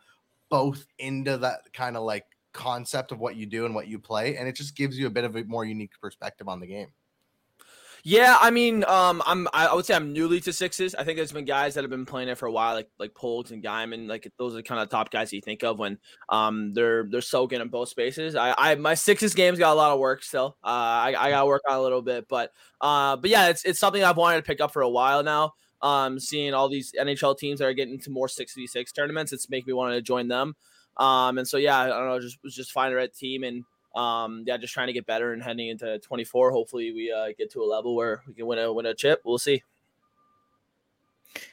both 0.51 0.85
into 0.99 1.37
that 1.37 1.61
kind 1.73 1.97
of 1.97 2.03
like 2.03 2.25
concept 2.53 3.11
of 3.11 3.19
what 3.19 3.35
you 3.35 3.47
do 3.47 3.65
and 3.65 3.73
what 3.73 3.87
you 3.87 3.97
play 3.97 4.35
and 4.35 4.47
it 4.47 4.55
just 4.55 4.75
gives 4.75 4.99
you 4.99 5.07
a 5.07 5.09
bit 5.09 5.23
of 5.23 5.35
a 5.37 5.43
more 5.45 5.65
unique 5.65 5.93
perspective 5.99 6.47
on 6.47 6.59
the 6.59 6.67
game. 6.67 6.89
Yeah 8.03 8.35
i 8.41 8.49
mean 8.49 8.83
um 8.85 9.21
i'm 9.27 9.47
i 9.53 9.73
would 9.73 9.85
say 9.85 9.93
i'm 9.93 10.11
newly 10.11 10.39
to 10.41 10.51
sixes. 10.51 10.95
I 10.95 11.03
think 11.03 11.17
there's 11.17 11.31
been 11.31 11.45
guys 11.45 11.75
that 11.75 11.83
have 11.83 11.91
been 11.91 12.05
playing 12.05 12.29
it 12.29 12.37
for 12.37 12.47
a 12.47 12.51
while 12.51 12.73
like 12.73 12.89
like 12.97 13.13
Polgs 13.13 13.51
and 13.51 13.63
Guyman 13.63 14.09
like 14.09 14.29
those 14.39 14.55
are 14.55 14.61
kind 14.63 14.81
of 14.81 14.89
the 14.89 14.95
top 14.95 15.11
guys 15.11 15.31
you 15.31 15.39
think 15.39 15.63
of 15.63 15.77
when 15.77 15.99
um 16.27 16.73
they're 16.73 17.07
they're 17.09 17.21
so 17.21 17.45
good 17.45 17.61
in 17.61 17.69
both 17.69 17.89
spaces. 17.89 18.35
I 18.35 18.55
i 18.57 18.75
my 18.75 18.95
sixes 18.95 19.35
games 19.35 19.59
got 19.59 19.71
a 19.71 19.75
lot 19.75 19.91
of 19.91 19.99
work 19.99 20.23
still. 20.23 20.57
Uh 20.63 20.67
i, 20.67 21.15
I 21.17 21.29
gotta 21.29 21.45
work 21.45 21.61
on 21.69 21.75
a 21.75 21.81
little 21.81 22.01
bit 22.01 22.27
but 22.27 22.51
uh 22.81 23.17
but 23.17 23.29
yeah 23.29 23.49
it's 23.49 23.63
it's 23.65 23.79
something 23.79 24.03
i've 24.03 24.17
wanted 24.17 24.37
to 24.37 24.43
pick 24.43 24.61
up 24.61 24.73
for 24.73 24.81
a 24.81 24.89
while 24.89 25.21
now 25.21 25.53
um, 25.81 26.19
seeing 26.19 26.53
all 26.53 26.69
these 26.69 26.93
NHL 26.99 27.37
teams 27.37 27.59
that 27.59 27.65
are 27.65 27.73
getting 27.73 27.95
into 27.95 28.09
more 28.09 28.27
6v6 28.27 28.93
tournaments, 28.93 29.33
it's 29.33 29.49
making 29.49 29.67
me 29.67 29.73
want 29.73 29.93
to 29.93 30.01
join 30.01 30.27
them. 30.27 30.55
Um, 30.97 31.37
and 31.37 31.47
so 31.47 31.57
yeah, 31.57 31.79
I 31.79 31.87
don't 31.87 32.07
know, 32.07 32.19
just 32.19 32.37
was 32.43 32.55
just 32.55 32.71
finding 32.71 32.93
the 32.93 32.97
right 32.97 33.13
team 33.13 33.43
and 33.43 33.63
um, 33.95 34.43
yeah, 34.45 34.57
just 34.57 34.73
trying 34.73 34.87
to 34.87 34.93
get 34.93 35.05
better 35.05 35.33
and 35.33 35.43
heading 35.43 35.67
into 35.67 35.99
24. 35.99 36.51
Hopefully, 36.51 36.93
we 36.93 37.11
uh, 37.11 37.33
get 37.37 37.51
to 37.51 37.61
a 37.61 37.65
level 37.65 37.95
where 37.95 38.21
we 38.27 38.33
can 38.33 38.45
win 38.45 38.59
a 38.59 38.71
win 38.71 38.85
a 38.85 38.93
chip. 38.93 39.21
We'll 39.25 39.37
see. 39.37 39.63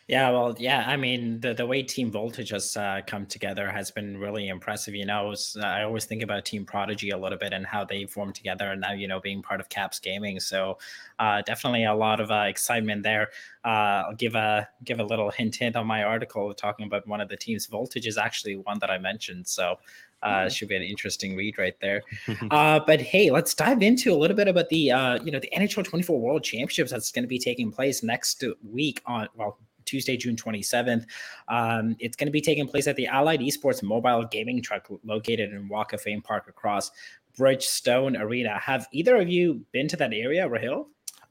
Yeah, 0.09 0.31
well, 0.31 0.57
yeah. 0.59 0.85
I 0.87 0.97
mean, 0.97 1.39
the, 1.41 1.53
the 1.53 1.67
way 1.67 1.83
Team 1.83 2.11
Voltage 2.11 2.49
has 2.49 2.77
uh, 2.77 3.03
come 3.07 3.27
together 3.27 3.71
has 3.71 3.91
been 3.91 4.17
really 4.17 4.49
impressive. 4.49 4.95
You 4.95 5.05
know, 5.05 5.19
I, 5.19 5.23
was, 5.23 5.57
I 5.63 5.83
always 5.83 6.07
think 6.07 6.23
about 6.23 6.47
Team 6.47 6.65
Prodigy 6.65 7.11
a 7.11 7.19
little 7.19 7.37
bit 7.37 7.53
and 7.53 7.67
how 7.67 7.85
they 7.85 8.07
formed 8.07 8.35
together, 8.35 8.73
and 8.73 8.81
now 8.81 8.93
you 8.93 9.07
know 9.07 9.21
being 9.21 9.43
part 9.43 9.61
of 9.61 9.69
Caps 9.69 10.01
Gaming. 10.01 10.41
So 10.41 10.79
uh, 11.19 11.43
definitely 11.43 11.85
a 11.85 11.95
lot 11.95 12.21
of 12.21 12.31
uh, 12.31 12.47
excitement 12.49 13.03
there. 13.03 13.29
Uh, 13.65 14.09
I'll 14.09 14.15
give 14.15 14.35
a 14.35 14.67
give 14.85 14.99
a 14.99 15.05
little 15.05 15.31
hint 15.31 15.57
hint 15.57 15.77
on 15.77 15.87
my 15.87 16.03
article 16.03 16.55
talking 16.55 16.87
about 16.87 17.07
one 17.07 17.21
of 17.21 17.29
the 17.29 17.37
teams. 17.37 17.67
Voltage 17.67 18.07
is 18.07 18.17
actually 18.17 18.57
one 18.57 18.79
that 18.79 18.91
I 18.91 18.97
mentioned. 18.97 19.47
So 19.47 19.77
uh, 20.23 20.49
should 20.49 20.69
be 20.69 20.77
an 20.77 20.83
interesting 20.83 21.37
read 21.37 21.59
right 21.59 21.79
there. 21.81 22.03
uh, 22.51 22.81
but 22.87 23.01
hey, 23.01 23.31
let's 23.31 23.55
dive 23.55 23.83
into 23.83 24.13
a 24.13 24.17
little 24.17 24.37
bit 24.37 24.49
about 24.49 24.69
the 24.69 24.91
uh, 24.91 25.23
you 25.23 25.31
know 25.31 25.39
the 25.39 25.51
NHL 25.55 25.85
24 25.85 26.19
World 26.19 26.43
Championships 26.43 26.91
that's 26.91 27.13
going 27.13 27.25
to 27.25 27.29
be 27.29 27.39
taking 27.39 27.71
place 27.71 28.03
next 28.03 28.43
week 28.65 29.03
on 29.07 29.29
well 29.35 29.59
Tuesday, 29.89 30.17
June 30.17 30.37
27th. 30.37 31.05
Um, 31.49 31.97
it's 31.99 32.17
going 32.17 32.27
to 32.27 32.33
be 32.33 32.41
taking 32.41 32.69
place 32.69 32.87
at 32.87 32.97
the 32.97 33.07
Allied 33.07 33.41
Esports 33.41 33.83
Mobile 33.83 34.25
Gaming 34.31 34.63
Truck 34.63 34.89
located 35.05 35.53
in 35.53 35.69
Walk 35.69 35.93
of 35.93 36.01
Fame 36.01 36.23
Park 36.23 36.47
across 36.49 36.91
Bridgestone 37.39 38.21
Arena. 38.21 38.59
Have 38.59 38.87
either 38.93 39.17
of 39.17 39.29
you 39.29 39.65
been 39.73 39.89
to 39.89 39.97
that 39.97 40.13
area, 40.13 40.49
Rahil? 40.49 40.87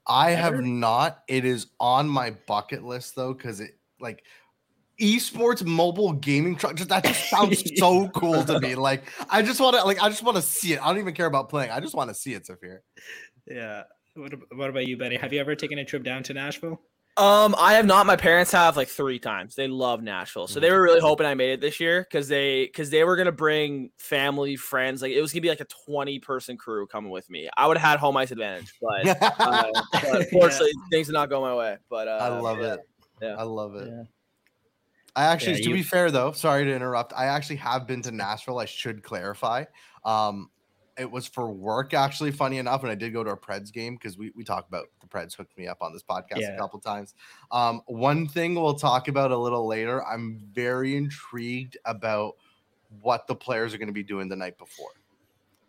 I 0.08 0.32
Ever? 0.34 0.42
have 0.42 0.66
not. 0.66 1.24
It 1.28 1.46
is 1.46 1.68
on 1.80 2.08
my 2.08 2.32
bucket 2.48 2.84
list 2.84 3.16
though, 3.16 3.34
because 3.34 3.60
it 3.60 3.72
like 4.00 4.24
esports 5.00 5.64
mobile 5.64 6.12
gaming 6.14 6.56
truck 6.56 6.76
just 6.76 6.90
that 6.90 7.04
just 7.04 7.30
sounds 7.30 7.64
so 7.76 8.10
cool 8.10 8.44
to 8.44 8.60
me 8.60 8.74
like 8.74 9.04
i 9.30 9.44
just 9.44 9.60
want 9.60 9.76
to 9.76 9.84
like 9.84 10.02
i 10.02 10.10
just 10.10 10.24
want 10.24 10.36
to 10.36 10.42
see 10.42 10.74
it 10.74 10.82
i 10.82 10.88
don't 10.88 10.98
even 10.98 11.14
care 11.14 11.28
about 11.28 11.50
playing 11.50 11.70
i 11.70 11.80
just 11.80 11.94
want 11.94 12.10
to 12.10 12.16
see 12.16 12.34
it 12.34 12.48
Safir. 12.48 12.80
yeah 13.46 13.84
what, 14.16 14.34
what 14.56 14.72
about 14.72 14.88
you 14.88 14.98
Benny 14.98 15.16
have 15.16 15.32
you 15.32 15.40
ever 15.40 15.54
taken 15.56 15.78
a 15.78 15.86
trip 15.86 16.04
down 16.04 16.24
to 16.24 16.34
nashville 16.34 16.82
Um, 17.18 17.56
I 17.58 17.74
have 17.74 17.86
not. 17.88 18.06
My 18.06 18.16
parents 18.16 18.52
have 18.52 18.78
like 18.78 18.88
three 18.88 19.18
times. 19.18 19.56
They 19.56 19.68
love 19.68 20.04
Nashville, 20.04 20.46
so 20.48 20.60
they 20.60 20.70
were 20.70 20.84
really 20.84 21.00
hoping 21.00 21.26
I 21.26 21.34
made 21.34 21.50
it 21.50 21.62
this 21.62 21.80
year 21.80 22.04
because 22.04 22.28
they 22.28 22.66
because 22.66 22.92
they 22.92 23.04
were 23.04 23.16
gonna 23.16 23.32
bring 23.32 23.90
family, 23.98 24.56
friends. 24.56 25.02
Like 25.02 25.14
it 25.14 25.22
was 25.22 25.34
gonna 25.34 25.42
be 25.42 25.50
like 25.50 25.60
a 25.60 25.66
twenty 25.66 26.20
person 26.20 26.58
crew 26.58 26.86
coming 26.86 27.10
with 27.10 27.28
me. 27.30 27.50
I 27.58 27.66
would 27.66 27.76
have 27.78 27.90
had 27.90 28.00
home 28.00 28.16
ice 28.18 28.30
advantage, 28.30 28.72
but, 28.80 29.08
uh, 29.40 29.72
but 29.92 30.22
unfortunately 30.22 30.74
things 30.92 31.08
did 31.08 31.14
not 31.14 31.30
go 31.30 31.42
my 31.42 31.56
way. 31.56 31.78
But 31.90 32.08
uh, 32.08 32.20
I 32.22 32.28
love 32.40 32.60
yeah. 32.60 32.74
it. 32.76 32.80
Yeah. 33.22 33.36
I 33.36 33.44
love 33.44 33.76
it. 33.76 33.88
Yeah. 33.88 34.04
I 35.16 35.26
actually, 35.26 35.54
Yeah, 35.54 35.64
to 35.64 35.70
you- 35.70 35.76
be 35.76 35.84
fair 35.84 36.12
though, 36.12 36.32
sorry 36.34 36.66
to 36.66 36.76
interrupt. 36.76 37.14
I 37.18 37.26
actually 37.26 37.56
have 37.56 37.88
been 37.88 38.04
to 38.04 38.12
Nashville. 38.12 38.60
I 38.60 38.66
should 38.66 39.02
clarify. 39.02 39.66
Um, 40.06 40.52
it 40.98 41.10
was 41.10 41.28
for 41.28 41.52
work, 41.52 41.94
actually. 41.94 42.32
Funny 42.32 42.58
enough, 42.58 42.84
and 42.84 42.92
I 42.92 42.96
did 42.96 43.14
go 43.14 43.24
to 43.24 43.32
a 43.32 43.38
Preds 43.38 43.72
game 43.72 43.96
because 43.96 44.18
we 44.18 44.32
we 44.36 44.44
talk 44.44 44.68
about 44.68 44.86
the 45.02 45.08
Preds 45.08 45.36
hooked 45.36 45.58
me 45.58 45.68
up 45.68 45.82
on 45.82 45.94
this 45.94 46.04
podcast 46.04 46.40
Yeah. 46.42 46.56
a 46.56 46.58
couple 46.58 46.80
times. 46.80 47.14
Um, 47.52 47.82
one 47.88 48.28
thing 48.28 48.56
we'll 48.56 48.74
talk 48.76 49.08
about 49.08 49.32
a 49.32 49.38
little 49.38 49.68
later. 49.68 50.06
I'm 50.06 50.40
very 50.54 50.96
intrigued 50.96 51.78
about 51.86 52.34
what 53.02 53.28
the 53.28 53.36
players 53.36 53.74
are 53.74 53.78
going 53.78 53.88
to 53.88 53.94
be 53.94 54.04
doing 54.04 54.30
the 54.30 54.36
night 54.36 54.58
before. 54.58 54.92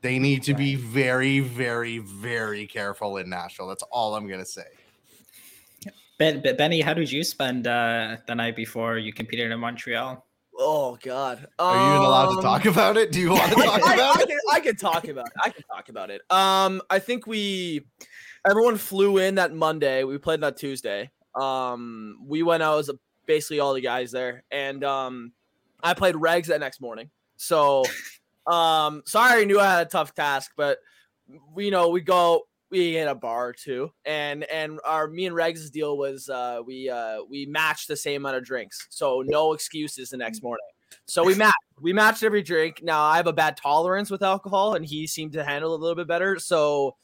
They 0.01 0.21
need 0.21 0.45
to 0.45 0.55
be 0.55 0.77
very, 0.77 1.41
very, 1.41 1.99
very 1.99 2.67
careful 2.67 3.17
in 3.17 3.29
Nashville. 3.29 3.67
That's 3.67 3.83
all 3.91 4.15
I'm 4.15 4.29
going 4.29 4.39
to 4.39 4.47
say. 4.47 4.63
Ben, 6.19 6.41
Ben- 6.41 6.57
Benny, 6.57 6.81
how 6.81 6.95
did 6.95 7.11
you 7.11 7.25
spend 7.25 7.67
uh, 7.67 8.17
the 8.27 8.35
night 8.35 8.55
before 8.57 8.99
you 8.99 9.13
competed 9.13 9.51
in 9.51 9.59
Montreal? 9.59 10.25
Oh 10.61 10.99
God, 11.01 11.47
Are 11.61 11.77
you 11.77 11.91
even 11.95 12.03
allowed 12.03 12.31
to 12.33 12.37
Um, 12.39 12.43
talk 12.43 12.65
about 12.65 12.97
it? 12.97 13.13
Do 13.13 13.21
you 13.21 13.31
want 13.31 13.49
to 13.53 13.55
talk 13.63 13.81
I- 13.87 13.95
about 13.95 14.19
I 14.19 14.23
it? 14.23 14.29
can, 14.29 14.39
I 14.51 14.61
can 14.61 14.77
talk 14.77 15.07
about 15.07 15.27
it. 15.27 15.33
I 15.43 15.51
can 15.51 15.63
talk 15.73 15.89
about 15.89 16.11
it. 16.11 16.21
Um, 16.31 16.83
I 16.91 16.99
think 16.99 17.27
we, 17.29 17.87
everyone 18.49 18.77
flew 18.77 19.19
in 19.19 19.37
that 19.37 19.55
Monday. 19.55 20.03
We 20.03 20.19
played 20.19 20.41
that 20.41 20.57
Tuesday. 20.57 21.11
Um, 21.41 22.19
we 22.27 22.43
went 22.43 22.65
out 22.65 22.79
as 22.81 22.89
a, 22.89 22.95
basically 23.27 23.61
all 23.61 23.73
the 23.75 23.81
guys 23.81 24.11
there, 24.11 24.43
and 24.51 24.83
um, 24.83 25.33
I 25.81 25.95
played 25.95 26.17
regs 26.17 26.47
that 26.47 26.59
next 26.59 26.81
morning. 26.81 27.11
So, 27.37 27.85
um, 28.49 29.03
sorry, 29.07 29.43
I 29.43 29.45
knew 29.45 29.61
I 29.61 29.71
had 29.79 29.87
a 29.87 29.91
tough 29.91 30.13
task, 30.13 30.51
but 30.57 30.79
we 31.53 31.67
you 31.67 31.71
know 31.71 31.91
we 31.91 32.01
go 32.01 32.48
we 32.71 32.95
hit 32.95 33.09
a 33.09 33.15
bar 33.15 33.53
too, 33.53 33.91
and 34.05 34.45
and 34.45 34.81
our 34.85 35.09
me 35.09 35.27
and 35.27 35.35
Regs' 35.35 35.71
deal 35.71 35.97
was 35.97 36.29
uh, 36.29 36.61
we 36.65 36.89
uh, 36.89 37.19
we 37.29 37.47
matched 37.47 37.89
the 37.89 37.97
same 37.97 38.23
amount 38.23 38.37
of 38.37 38.45
drinks, 38.45 38.87
so 38.91 39.23
no 39.27 39.53
excuses 39.53 40.11
the 40.11 40.17
next 40.17 40.43
morning. 40.43 40.67
So 41.07 41.25
we 41.25 41.35
matched 41.35 41.57
we 41.81 41.93
matched 41.93 42.23
every 42.23 42.43
drink. 42.43 42.81
Now 42.83 43.03
I 43.03 43.17
have 43.17 43.27
a 43.27 43.33
bad 43.33 43.57
tolerance 43.57 44.11
with 44.11 44.23
alcohol, 44.23 44.75
and 44.75 44.85
he 44.85 45.07
seemed 45.07 45.33
to 45.33 45.45
handle 45.45 45.75
it 45.75 45.79
a 45.79 45.81
little 45.81 45.97
bit 45.97 46.09
better. 46.09 46.39
So 46.39 46.97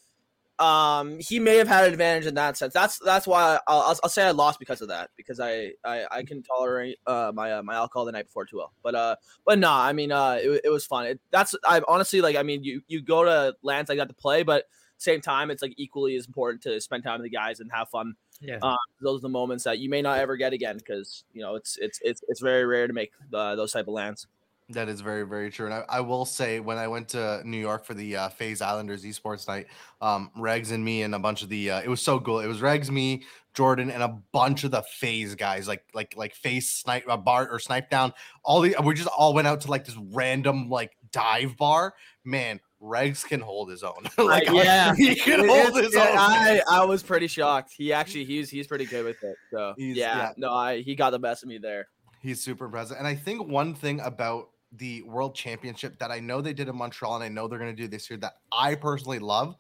um 0.61 1.18
he 1.18 1.40
may 1.40 1.56
have 1.56 1.66
had 1.66 1.85
an 1.85 1.92
advantage 1.92 2.26
in 2.26 2.35
that 2.35 2.56
sense 2.56 2.73
that's 2.73 3.00
that's 3.00 3.26
why 3.26 3.59
i'll, 3.66 3.80
I'll, 3.80 3.99
I'll 4.04 4.09
say 4.09 4.23
i 4.23 4.30
lost 4.30 4.61
because 4.61 4.80
of 4.80 4.87
that 4.87 5.11
because 5.16 5.40
i 5.40 5.73
i, 5.85 6.04
I 6.09 6.23
can 6.23 6.44
tolerate 6.44 6.99
uh 7.09 7.33
my 7.35 7.54
uh, 7.54 7.62
my 7.64 7.75
alcohol 7.75 8.04
the 8.04 8.12
night 8.12 8.26
before 8.26 8.47
too 8.47 8.59
well 8.59 8.73
but 8.85 8.94
uh 8.94 9.16
but 9.44 9.59
nah 9.59 9.83
i 9.83 9.92
mean 9.92 10.12
uh 10.12 10.38
it, 10.40 10.61
it 10.62 10.71
was 10.71 10.87
fun 10.87 11.06
it, 11.06 11.21
that's 11.33 11.56
i 11.66 11.83
honestly 11.88 12.21
like 12.21 12.37
i 12.37 12.44
mean 12.44 12.62
you 12.62 12.83
you 12.87 13.02
go 13.02 13.25
to 13.25 13.56
LANs 13.62 13.88
like 13.88 13.99
that 13.99 14.06
to 14.06 14.14
play 14.14 14.44
but 14.44 14.66
same 14.99 15.21
time 15.21 15.51
it's 15.51 15.63
like 15.63 15.75
equally 15.77 16.17
as 16.17 16.27
important 16.27 16.63
to 16.63 16.81
spend 16.81 17.03
time 17.03 17.21
with 17.21 17.25
the 17.31 17.37
guys 17.37 17.61
and 17.61 17.71
have 17.73 17.89
fun 17.89 18.15
Yeah. 18.41 18.59
uh, 18.63 18.77
those 19.01 19.21
are 19.21 19.23
the 19.23 19.29
moments 19.29 19.65
that 19.65 19.79
you 19.79 19.89
may 19.91 20.03
not 20.03 20.19
ever 20.19 20.37
get 20.37 20.53
again 20.53 20.79
because 20.79 21.25
you 21.33 21.43
know 21.43 21.55
it's 21.57 21.77
it's 21.79 21.99
it's 22.03 22.23
it's 22.29 22.41
very 22.41 22.65
rare 22.65 22.87
to 22.87 22.93
make 22.93 23.13
uh, 23.33 23.55
those 23.57 23.73
type 23.73 23.87
of 23.89 23.95
LANs 23.95 24.27
That 24.71 24.89
is 24.89 25.03
very, 25.03 25.27
very 25.27 25.51
true. 25.51 25.67
And 25.67 25.75
I, 25.75 25.85
I 25.89 26.01
will 26.01 26.25
say, 26.25 26.59
when 26.59 26.79
I 26.79 26.89
went 26.89 27.09
to 27.11 27.43
New 27.45 27.59
York 27.61 27.85
for 27.85 27.93
the 27.93 28.17
uh, 28.17 28.29
FaZe 28.31 28.63
Islanders 28.63 29.05
esports 29.05 29.47
night, 29.47 29.67
um, 30.01 30.31
Regs 30.39 30.73
and 30.73 30.83
me 30.83 31.03
and 31.03 31.15
a 31.15 31.19
bunch 31.19 31.43
of 31.43 31.51
the, 31.51 31.71
uh, 31.71 31.83
it 31.83 31.89
was 31.89 32.01
so 32.01 32.19
cool. 32.19 32.41
It 32.41 32.47
was 32.47 32.61
Regs, 32.63 32.89
me, 32.89 33.25
Jordan, 33.53 33.91
and 33.91 34.03
a 34.03 34.09
bunch 34.33 34.65
of 34.65 34.71
the 34.71 34.81
FaZe 34.83 35.35
guys, 35.35 35.69
like 35.69 35.85
like 35.93 36.15
like 36.17 36.35
FaZe 36.35 36.71
snipe, 36.71 37.05
uh, 37.07 37.19
bar 37.19 37.47
or 37.51 37.59
snipe 37.59 37.91
down. 37.91 38.15
All 38.43 38.63
the 38.63 38.75
we 38.83 38.95
just 38.95 39.09
all 39.09 39.35
went 39.35 39.47
out 39.47 39.61
to 39.61 39.71
like 39.71 39.85
this 39.85 39.99
random 40.13 40.71
like 40.71 40.97
dive 41.13 41.59
bar. 41.59 41.93
Man, 42.25 42.59
Regs 42.85 43.25
can 43.25 43.41
hold 43.41 43.71
his 43.71 43.83
own. 43.83 44.07
like 44.19 44.49
yeah. 44.50 44.95
he 44.97 45.14
can 45.14 45.41
It 45.41 45.49
hold 45.49 45.83
his 45.83 45.95
yeah, 45.95 46.11
own. 46.11 46.19
I, 46.19 46.62
I 46.71 46.85
was 46.85 47.03
pretty 47.03 47.26
shocked. 47.26 47.73
He 47.76 47.93
actually 47.93 48.25
he's 48.25 48.50
he's 48.50 48.67
pretty 48.67 48.85
good 48.85 49.05
with 49.05 49.23
it. 49.25 49.37
So 49.50 49.75
yeah, 49.79 49.95
yeah. 49.95 50.33
no, 50.37 50.53
I 50.53 50.83
he 50.83 50.95
got 50.95 51.11
the 51.11 51.19
best 51.19 51.43
of 51.43 51.49
me 51.49 51.59
there. 51.59 51.88
He's 52.21 52.43
super 52.43 52.69
present. 52.69 52.99
And 52.99 53.09
I 53.09 53.14
think 53.14 53.49
one 53.49 53.75
thing 53.75 54.00
about 54.00 54.50
the 54.73 55.03
World 55.03 55.35
Championship 55.35 55.99
that 55.99 56.11
I 56.11 56.21
know 56.21 56.41
they 56.41 56.53
did 56.53 56.69
in 56.69 56.76
Montreal 56.76 57.14
and 57.17 57.25
I 57.25 57.29
know 57.29 57.49
they're 57.49 57.59
going 57.59 57.75
to 57.75 57.83
do 57.83 57.88
this 57.88 58.11
year 58.11 58.19
that 58.19 58.35
I 58.53 58.75
personally 58.75 59.19
love, 59.19 59.57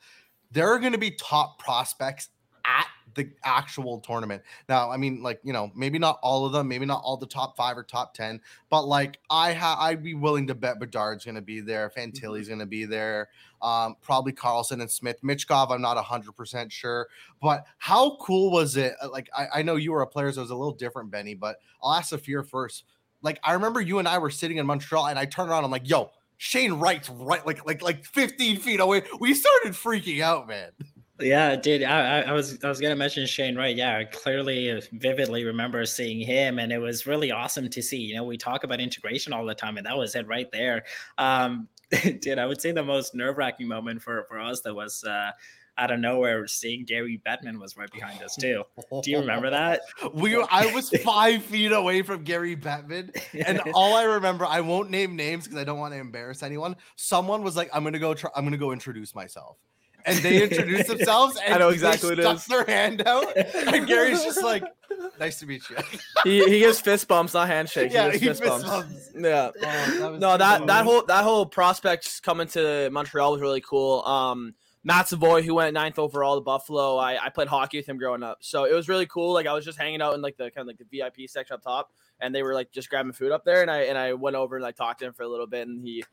there 0.50 0.68
are 0.72 0.78
going 0.78 0.92
to 0.92 0.98
be 0.98 1.12
top 1.12 1.58
prospects 1.58 2.30
at 2.66 2.86
the 3.14 3.30
actual 3.44 4.00
tournament. 4.00 4.42
Now, 4.68 4.90
I 4.90 4.96
mean, 4.96 5.22
like, 5.22 5.40
you 5.44 5.52
know, 5.52 5.70
maybe 5.74 5.98
not 5.98 6.18
all 6.22 6.46
of 6.46 6.52
them, 6.52 6.68
maybe 6.68 6.86
not 6.86 7.00
all 7.04 7.16
the 7.16 7.26
top 7.26 7.56
five 7.56 7.76
or 7.76 7.82
top 7.82 8.14
10, 8.14 8.40
but 8.70 8.82
like 8.86 9.20
I 9.30 9.52
ha- 9.52 9.78
I'd 9.80 10.02
be 10.02 10.14
willing 10.14 10.46
to 10.48 10.54
bet 10.54 10.80
Bedard's 10.80 11.24
going 11.24 11.36
to 11.36 11.42
be 11.42 11.60
there. 11.60 11.90
Fantilli's 11.90 12.48
going 12.48 12.60
to 12.60 12.66
be 12.66 12.84
there. 12.84 13.28
Um, 13.62 13.96
probably 14.02 14.32
Carlsson 14.32 14.80
and 14.80 14.90
Smith. 14.90 15.20
Michkov, 15.22 15.70
I'm 15.70 15.80
not 15.80 15.96
100% 15.96 16.70
sure. 16.70 17.08
But 17.40 17.64
how 17.78 18.16
cool 18.16 18.50
was 18.50 18.76
it? 18.76 18.94
Uh, 19.00 19.08
Like, 19.10 19.30
I, 19.36 19.46
I 19.56 19.62
know 19.62 19.76
you 19.76 19.92
were 19.92 20.02
a 20.02 20.06
player, 20.06 20.30
so 20.32 20.40
it 20.40 20.44
was 20.44 20.50
a 20.50 20.56
little 20.56 20.74
different, 20.74 21.10
Benny, 21.10 21.34
but 21.34 21.56
I'll 21.82 21.94
ask 21.94 22.12
Safir 22.12 22.46
first. 22.46 22.84
Like, 23.22 23.38
I 23.42 23.54
remember 23.54 23.80
you 23.80 23.98
and 23.98 24.08
I 24.08 24.18
were 24.18 24.30
sitting 24.30 24.58
in 24.58 24.66
Montreal, 24.66 25.06
and 25.06 25.18
I 25.18 25.24
turned 25.24 25.50
around, 25.50 25.64
I'm 25.64 25.70
like, 25.70 25.88
yo, 25.88 26.10
Shane 26.36 26.74
Wright's 26.74 27.08
right, 27.08 27.46
like, 27.46 27.64
like, 27.64 27.80
like 27.80 28.04
15 28.04 28.58
feet 28.58 28.80
away. 28.80 29.02
We 29.18 29.32
started 29.34 29.72
freaking 29.72 30.20
out, 30.20 30.46
man. 30.46 30.72
Yeah, 31.24 31.56
dude. 31.56 31.82
I, 31.82 32.20
I, 32.20 32.32
was 32.32 32.62
I 32.62 32.68
was 32.68 32.80
gonna 32.80 32.96
mention 32.96 33.26
Shane 33.26 33.56
Wright. 33.56 33.74
Yeah, 33.74 33.98
I 33.98 34.04
clearly, 34.04 34.70
uh, 34.70 34.80
vividly 34.92 35.44
remember 35.44 35.84
seeing 35.86 36.20
him, 36.20 36.58
and 36.58 36.70
it 36.70 36.78
was 36.78 37.06
really 37.06 37.32
awesome 37.32 37.68
to 37.70 37.82
see. 37.82 37.96
You 37.96 38.16
know, 38.16 38.24
we 38.24 38.36
talk 38.36 38.64
about 38.64 38.80
integration 38.80 39.32
all 39.32 39.46
the 39.46 39.54
time, 39.54 39.78
and 39.78 39.86
that 39.86 39.96
was 39.96 40.14
it 40.14 40.26
right 40.26 40.50
there. 40.52 40.84
Um, 41.16 41.68
dude, 42.20 42.38
I 42.38 42.46
would 42.46 42.60
say 42.60 42.72
the 42.72 42.82
most 42.82 43.14
nerve 43.14 43.38
wracking 43.38 43.66
moment 43.68 44.02
for 44.02 44.24
for 44.28 44.38
us 44.38 44.60
that 44.60 44.74
was 44.74 45.02
uh, 45.04 45.30
out 45.78 45.90
of 45.90 45.98
nowhere 45.98 46.46
seeing 46.46 46.84
Gary 46.84 47.20
Bettman 47.26 47.58
was 47.58 47.76
right 47.76 47.90
behind 47.90 48.22
us 48.22 48.36
too. 48.36 48.62
Do 49.02 49.10
you 49.10 49.18
remember 49.18 49.50
that? 49.50 49.80
We, 50.12 50.36
I 50.36 50.72
was 50.72 50.90
five 51.02 51.42
feet 51.42 51.72
away 51.72 52.02
from 52.02 52.22
Gary 52.22 52.56
Bettman, 52.56 53.16
and 53.46 53.60
all 53.74 53.94
I 53.94 54.04
remember, 54.04 54.44
I 54.44 54.60
won't 54.60 54.90
name 54.90 55.16
names 55.16 55.44
because 55.44 55.58
I 55.58 55.64
don't 55.64 55.78
want 55.78 55.94
to 55.94 55.98
embarrass 55.98 56.42
anyone. 56.42 56.76
Someone 56.96 57.42
was 57.42 57.56
like, 57.56 57.70
"I'm 57.72 57.82
gonna 57.82 57.98
go. 57.98 58.14
Try, 58.14 58.30
I'm 58.36 58.44
gonna 58.44 58.56
go 58.56 58.72
introduce 58.72 59.14
myself," 59.14 59.56
and 60.04 60.18
they 60.18 60.42
introduced 60.42 60.88
themselves. 60.88 61.38
And 61.44 61.54
I 61.54 61.58
know 61.58 61.68
they 61.68 61.74
exactly 61.74 62.10
what 62.10 62.18
it 62.18 62.38
stuck. 62.38 62.66
Their 62.66 62.76
hand 62.76 63.06
out, 63.06 63.36
and 63.36 63.86
Gary's 63.86 64.22
just 64.22 64.42
like, 64.42 64.64
"Nice 65.18 65.38
to 65.40 65.46
meet 65.46 65.68
you." 65.70 65.76
He 66.24 66.44
he 66.44 66.58
gives 66.60 66.80
fist 66.80 67.08
bumps, 67.08 67.34
not 67.34 67.48
handshakes. 67.48 67.94
yeah, 67.94 68.10
he 68.10 68.18
he 68.18 68.26
fist 68.26 68.42
fist 68.42 68.64
bumps. 68.64 68.86
bumps. 68.86 69.10
Yeah. 69.16 69.50
Oh, 69.62 70.10
was 70.12 70.20
No, 70.20 70.32
so 70.32 70.38
that 70.38 70.66
that 70.66 70.84
whole 70.84 71.04
that 71.06 71.24
whole 71.24 71.46
prospect 71.46 72.22
coming 72.22 72.46
to 72.48 72.90
Montreal 72.90 73.32
was 73.32 73.40
really 73.40 73.60
cool. 73.60 74.02
Um, 74.04 74.54
Matt 74.86 75.08
Savoy, 75.08 75.42
who 75.42 75.54
went 75.54 75.72
ninth 75.72 75.98
overall 75.98 76.34
to 76.34 76.42
Buffalo, 76.42 76.98
I, 76.98 77.24
I 77.24 77.30
played 77.30 77.48
hockey 77.48 77.78
with 77.78 77.88
him 77.88 77.96
growing 77.96 78.22
up, 78.22 78.38
so 78.40 78.64
it 78.64 78.74
was 78.74 78.86
really 78.86 79.06
cool. 79.06 79.32
Like 79.32 79.46
I 79.46 79.54
was 79.54 79.64
just 79.64 79.78
hanging 79.78 80.02
out 80.02 80.14
in 80.14 80.20
like 80.20 80.36
the 80.36 80.50
kind 80.50 80.58
of 80.58 80.66
like 80.66 80.78
the 80.78 80.84
VIP 80.90 81.28
section 81.28 81.54
up 81.54 81.62
top, 81.62 81.90
and 82.20 82.34
they 82.34 82.42
were 82.42 82.52
like 82.52 82.70
just 82.70 82.90
grabbing 82.90 83.12
food 83.12 83.32
up 83.32 83.44
there, 83.44 83.62
and 83.62 83.70
I 83.70 83.84
and 83.84 83.96
I 83.96 84.12
went 84.12 84.36
over 84.36 84.56
and 84.56 84.64
I 84.64 84.72
talked 84.72 85.00
to 85.00 85.06
him 85.06 85.14
for 85.14 85.22
a 85.22 85.28
little 85.28 85.46
bit, 85.46 85.66
and 85.66 85.82
he 85.82 86.04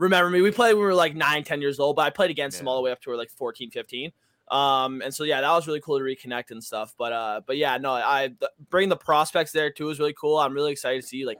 remembered 0.00 0.30
me. 0.30 0.40
We 0.40 0.50
played 0.50 0.72
when 0.72 0.80
we 0.80 0.86
were 0.86 0.94
like 0.94 1.14
nine, 1.14 1.44
10 1.44 1.60
years 1.60 1.78
old, 1.78 1.94
but 1.94 2.02
I 2.02 2.10
played 2.10 2.30
against 2.30 2.60
him 2.60 2.66
all 2.66 2.76
the 2.76 2.82
way 2.82 2.90
up 2.90 3.00
to 3.02 3.10
we 3.10 3.16
like 3.16 3.30
14, 3.30 3.70
15. 3.70 4.10
Um, 4.50 5.02
and 5.02 5.14
so 5.14 5.22
yeah, 5.22 5.42
that 5.42 5.50
was 5.52 5.68
really 5.68 5.80
cool 5.80 5.98
to 5.98 6.04
reconnect 6.04 6.50
and 6.50 6.64
stuff. 6.64 6.94
But 6.98 7.12
uh, 7.12 7.42
but 7.46 7.56
yeah, 7.56 7.76
no, 7.76 7.92
I 7.92 8.30
the, 8.40 8.50
bring 8.68 8.88
the 8.88 8.96
prospects 8.96 9.52
there 9.52 9.70
too 9.70 9.90
is 9.90 10.00
really 10.00 10.14
cool. 10.14 10.38
I'm 10.38 10.54
really 10.54 10.72
excited 10.72 11.02
to 11.02 11.06
see 11.06 11.24
like 11.24 11.38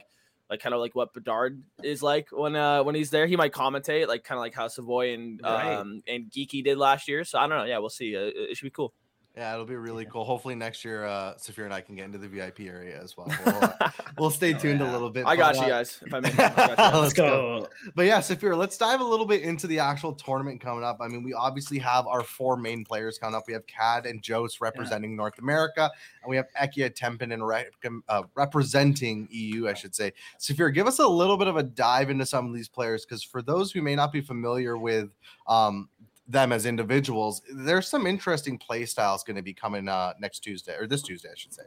like 0.49 0.61
kind 0.61 0.73
of 0.73 0.79
like 0.79 0.95
what 0.95 1.13
Bedard 1.13 1.61
is 1.83 2.01
like 2.01 2.29
when 2.31 2.55
uh 2.55 2.83
when 2.83 2.95
he's 2.95 3.09
there. 3.09 3.27
He 3.27 3.35
might 3.35 3.51
commentate 3.51 4.07
like 4.07 4.23
kind 4.23 4.37
of 4.37 4.41
like 4.41 4.53
how 4.53 4.69
Savoy 4.69 5.13
and 5.13 5.41
Wright. 5.43 5.77
um 5.77 6.01
and 6.07 6.31
Geekie 6.31 6.63
did 6.63 6.77
last 6.77 7.09
year. 7.09 7.25
So 7.25 7.37
I 7.37 7.47
don't 7.47 7.57
know. 7.57 7.65
Yeah, 7.65 7.79
we'll 7.79 7.89
see. 7.89 8.15
Uh, 8.15 8.31
it 8.33 8.55
should 8.55 8.65
be 8.65 8.69
cool. 8.69 8.93
Yeah, 9.37 9.53
it'll 9.53 9.65
be 9.65 9.77
really 9.77 10.03
cool. 10.03 10.25
Hopefully 10.25 10.55
next 10.55 10.83
year, 10.83 11.05
uh, 11.05 11.35
Safir 11.35 11.63
and 11.63 11.73
I 11.73 11.79
can 11.79 11.95
get 11.95 12.03
into 12.03 12.17
the 12.17 12.27
VIP 12.27 12.61
area 12.61 13.01
as 13.01 13.15
well. 13.15 13.31
We'll, 13.45 13.63
uh, 13.63 13.89
we'll 14.19 14.29
stay 14.29 14.53
Oh, 14.53 14.57
tuned 14.57 14.81
a 14.81 14.91
little 14.91 15.09
bit. 15.09 15.25
I 15.25 15.37
got 15.37 15.55
you 15.55 15.67
guys. 15.67 15.99
If 16.05 16.13
I 16.13 16.19
may, 16.19 16.29
I 16.31 16.35
got 16.35 16.69
you 16.69 16.75
guys. 16.75 16.93
Let's 16.95 17.13
go. 17.13 17.69
But 17.95 18.07
yeah, 18.07 18.19
Safir, 18.19 18.57
let's 18.57 18.77
dive 18.77 18.99
a 18.99 19.05
little 19.05 19.25
bit 19.25 19.41
into 19.41 19.67
the 19.67 19.79
actual 19.79 20.11
tournament 20.11 20.59
coming 20.59 20.83
up. 20.83 20.97
I 20.99 21.07
mean, 21.07 21.23
we 21.23 21.33
obviously 21.33 21.79
have 21.79 22.07
our 22.07 22.23
four 22.23 22.57
main 22.57 22.83
players 22.83 23.17
coming 23.17 23.33
up. 23.33 23.45
We 23.47 23.53
have 23.53 23.65
Cad 23.67 24.05
and 24.05 24.21
Jose 24.27 24.57
representing 24.59 25.15
North 25.15 25.39
America, 25.39 25.89
and 26.21 26.29
we 26.29 26.35
have 26.35 26.47
Ekia 26.61 26.93
Tempen 26.93 27.31
and 27.31 27.47
re- 27.47 27.67
uh, 28.09 28.23
representing 28.35 29.29
EU, 29.31 29.69
I 29.69 29.73
should 29.75 29.95
say. 29.95 30.11
Safir, 30.39 30.73
give 30.73 30.87
us 30.87 30.99
a 30.99 31.07
little 31.07 31.37
bit 31.37 31.47
of 31.47 31.55
a 31.55 31.63
dive 31.63 32.09
into 32.09 32.25
some 32.25 32.47
of 32.47 32.53
these 32.53 32.67
players, 32.67 33.05
because 33.05 33.23
for 33.23 33.41
those 33.41 33.71
who 33.71 33.81
may 33.81 33.95
not 33.95 34.11
be 34.11 34.19
familiar 34.19 34.77
with 34.77 35.09
um, 35.47 35.87
them 36.31 36.51
as 36.51 36.65
individuals, 36.65 37.41
there's 37.53 37.87
some 37.87 38.07
interesting 38.07 38.57
play 38.57 38.85
styles 38.85 39.23
going 39.23 39.35
to 39.35 39.43
be 39.43 39.53
coming 39.53 39.87
uh, 39.87 40.13
next 40.19 40.39
Tuesday 40.39 40.75
or 40.77 40.87
this 40.87 41.01
Tuesday, 41.01 41.29
I 41.29 41.35
should 41.35 41.53
say. 41.53 41.63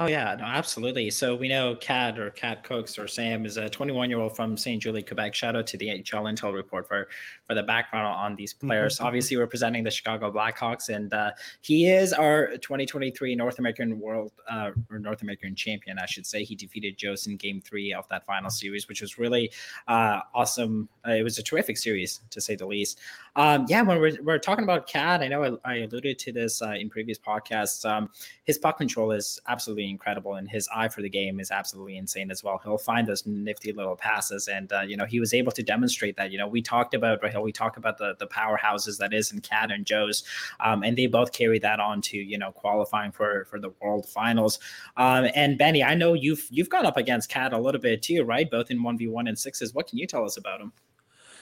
Oh 0.00 0.06
yeah, 0.06 0.36
no, 0.38 0.44
absolutely. 0.44 1.10
So 1.10 1.34
we 1.34 1.48
know 1.48 1.74
Cat 1.74 2.20
or 2.20 2.30
Cat 2.30 2.62
Cooks 2.62 3.00
or 3.00 3.08
Sam 3.08 3.44
is 3.44 3.56
a 3.56 3.68
21 3.68 4.08
year 4.08 4.20
old 4.20 4.36
from 4.36 4.56
St. 4.56 4.80
Julie, 4.80 5.02
Quebec. 5.02 5.34
Shout 5.34 5.56
out 5.56 5.66
to 5.66 5.76
the 5.76 5.88
HL 5.88 6.32
Intel 6.32 6.54
report 6.54 6.86
for 6.86 7.08
for 7.48 7.54
the 7.54 7.62
background 7.62 8.06
on 8.06 8.36
these 8.36 8.52
players. 8.52 8.96
Mm-hmm. 8.96 9.06
Obviously, 9.06 9.36
representing 9.36 9.82
the 9.82 9.90
Chicago 9.90 10.30
Blackhawks, 10.30 10.94
and 10.94 11.12
uh, 11.14 11.30
he 11.62 11.88
is 11.88 12.12
our 12.12 12.56
2023 12.58 13.34
North 13.34 13.58
American 13.58 13.98
World 13.98 14.32
uh, 14.50 14.70
or 14.90 14.98
North 14.98 15.22
American 15.22 15.54
champion, 15.54 15.98
I 15.98 16.04
should 16.06 16.26
say. 16.26 16.44
He 16.44 16.54
defeated 16.54 16.98
Jost 16.98 17.26
in 17.26 17.36
Game 17.36 17.62
Three 17.62 17.94
of 17.94 18.06
that 18.08 18.26
final 18.26 18.50
series, 18.50 18.86
which 18.86 19.00
was 19.00 19.18
really 19.18 19.50
uh, 19.88 20.20
awesome. 20.34 20.90
Uh, 21.06 21.12
it 21.12 21.22
was 21.22 21.38
a 21.38 21.42
terrific 21.42 21.78
series 21.78 22.20
to 22.30 22.40
say 22.40 22.54
the 22.54 22.66
least. 22.66 22.98
Um, 23.34 23.64
yeah, 23.68 23.80
when 23.82 23.98
we're, 23.98 24.22
we're 24.22 24.38
talking 24.38 24.64
about 24.64 24.86
Cat, 24.86 25.22
I 25.22 25.28
know 25.28 25.58
I, 25.64 25.72
I 25.72 25.74
alluded 25.76 26.18
to 26.18 26.32
this 26.32 26.60
uh, 26.60 26.72
in 26.72 26.90
previous 26.90 27.18
podcasts. 27.18 27.88
Um, 27.88 28.10
his 28.44 28.58
puck 28.58 28.76
control 28.76 29.12
is 29.12 29.40
absolutely 29.48 29.88
incredible, 29.88 30.34
and 30.34 30.50
his 30.50 30.68
eye 30.74 30.88
for 30.88 31.00
the 31.00 31.08
game 31.08 31.40
is 31.40 31.50
absolutely 31.50 31.96
insane 31.96 32.30
as 32.30 32.44
well. 32.44 32.60
He'll 32.62 32.76
find 32.76 33.06
those 33.06 33.24
nifty 33.26 33.72
little 33.72 33.96
passes, 33.96 34.48
and 34.48 34.70
uh, 34.72 34.80
you 34.80 34.96
know 34.98 35.06
he 35.06 35.18
was 35.18 35.32
able 35.32 35.52
to 35.52 35.62
demonstrate 35.62 36.16
that. 36.16 36.30
You 36.30 36.38
know, 36.38 36.48
we 36.48 36.60
talked 36.60 36.94
about 36.94 37.22
Rahil, 37.22 37.37
we 37.42 37.52
talk 37.52 37.76
about 37.76 37.98
the 37.98 38.14
the 38.18 38.26
powerhouses 38.26 38.98
that 38.98 39.12
is 39.12 39.32
in 39.32 39.40
Cat 39.40 39.70
and 39.70 39.84
Joe's, 39.84 40.24
um, 40.60 40.82
and 40.82 40.96
they 40.96 41.06
both 41.06 41.32
carry 41.32 41.58
that 41.60 41.80
on 41.80 42.00
to 42.02 42.16
you 42.16 42.38
know 42.38 42.52
qualifying 42.52 43.12
for 43.12 43.46
for 43.46 43.58
the 43.58 43.70
World 43.80 44.06
Finals. 44.06 44.58
Um, 44.96 45.28
and 45.34 45.58
Benny, 45.58 45.82
I 45.82 45.94
know 45.94 46.14
you've 46.14 46.46
you've 46.50 46.70
gone 46.70 46.86
up 46.86 46.96
against 46.96 47.28
Cat 47.28 47.52
a 47.52 47.58
little 47.58 47.80
bit 47.80 48.02
too, 48.02 48.22
right? 48.22 48.50
Both 48.50 48.70
in 48.70 48.82
one 48.82 48.98
v 48.98 49.08
one 49.08 49.28
and 49.28 49.38
sixes. 49.38 49.74
What 49.74 49.88
can 49.88 49.98
you 49.98 50.06
tell 50.06 50.24
us 50.24 50.36
about 50.36 50.60
him? 50.60 50.72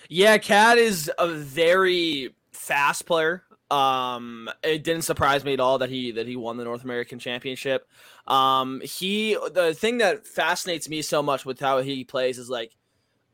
Yeah, 0.09 0.39
Cat 0.39 0.79
is 0.79 1.11
a 1.19 1.29
very 1.29 2.35
fast 2.53 3.07
player. 3.07 3.43
Um, 3.71 4.49
it 4.63 4.85
didn't 4.85 5.03
surprise 5.03 5.45
me 5.45 5.53
at 5.55 5.61
all 5.61 5.79
that 5.79 5.91
he 5.91 6.13
that 6.13 6.27
he 6.27 6.37
won 6.37 6.57
the 6.57 6.65
North 6.65 6.85
American 6.85 7.19
Championship. 7.19 7.89
Um, 8.27 8.81
he 8.83 9.37
the 9.53 9.75
thing 9.75 9.99
that 9.99 10.27
fascinates 10.27 10.89
me 10.89 11.03
so 11.03 11.23
much 11.23 11.45
with 11.45 11.59
how 11.59 11.81
he 11.81 12.05
plays 12.05 12.39
is 12.39 12.49
like 12.49 12.73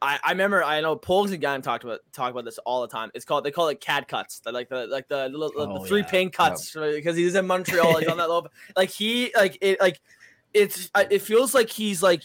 I, 0.02 0.18
I 0.24 0.30
remember 0.32 0.64
I 0.64 0.80
know 0.80 0.96
Poles 0.96 1.30
and 1.30 1.40
Guy 1.40 1.56
talked 1.60 1.84
about 1.84 2.00
talk 2.12 2.32
about 2.32 2.44
this 2.44 2.58
all 2.58 2.82
the 2.82 2.88
time. 2.88 3.12
It's 3.14 3.24
called 3.24 3.44
they 3.44 3.52
call 3.52 3.68
it 3.68 3.80
CAD 3.80 4.08
cuts. 4.08 4.40
They're 4.40 4.52
like 4.52 4.68
the 4.68 4.88
like 4.88 5.06
the 5.06 5.28
the, 5.28 5.52
oh, 5.56 5.78
the 5.80 5.88
three 5.88 6.00
yeah. 6.00 6.06
pin 6.06 6.30
cuts 6.30 6.74
yep. 6.74 6.92
because 6.96 7.16
he's 7.16 7.36
in 7.36 7.46
Montreal. 7.46 7.98
he's 7.98 8.08
on 8.08 8.18
that 8.18 8.28
low. 8.28 8.44
Like 8.76 8.90
he 8.90 9.32
like 9.36 9.56
it 9.60 9.80
like 9.80 10.00
it's 10.52 10.90
it 11.08 11.20
feels 11.20 11.54
like 11.54 11.70
he's 11.70 12.02
like 12.02 12.22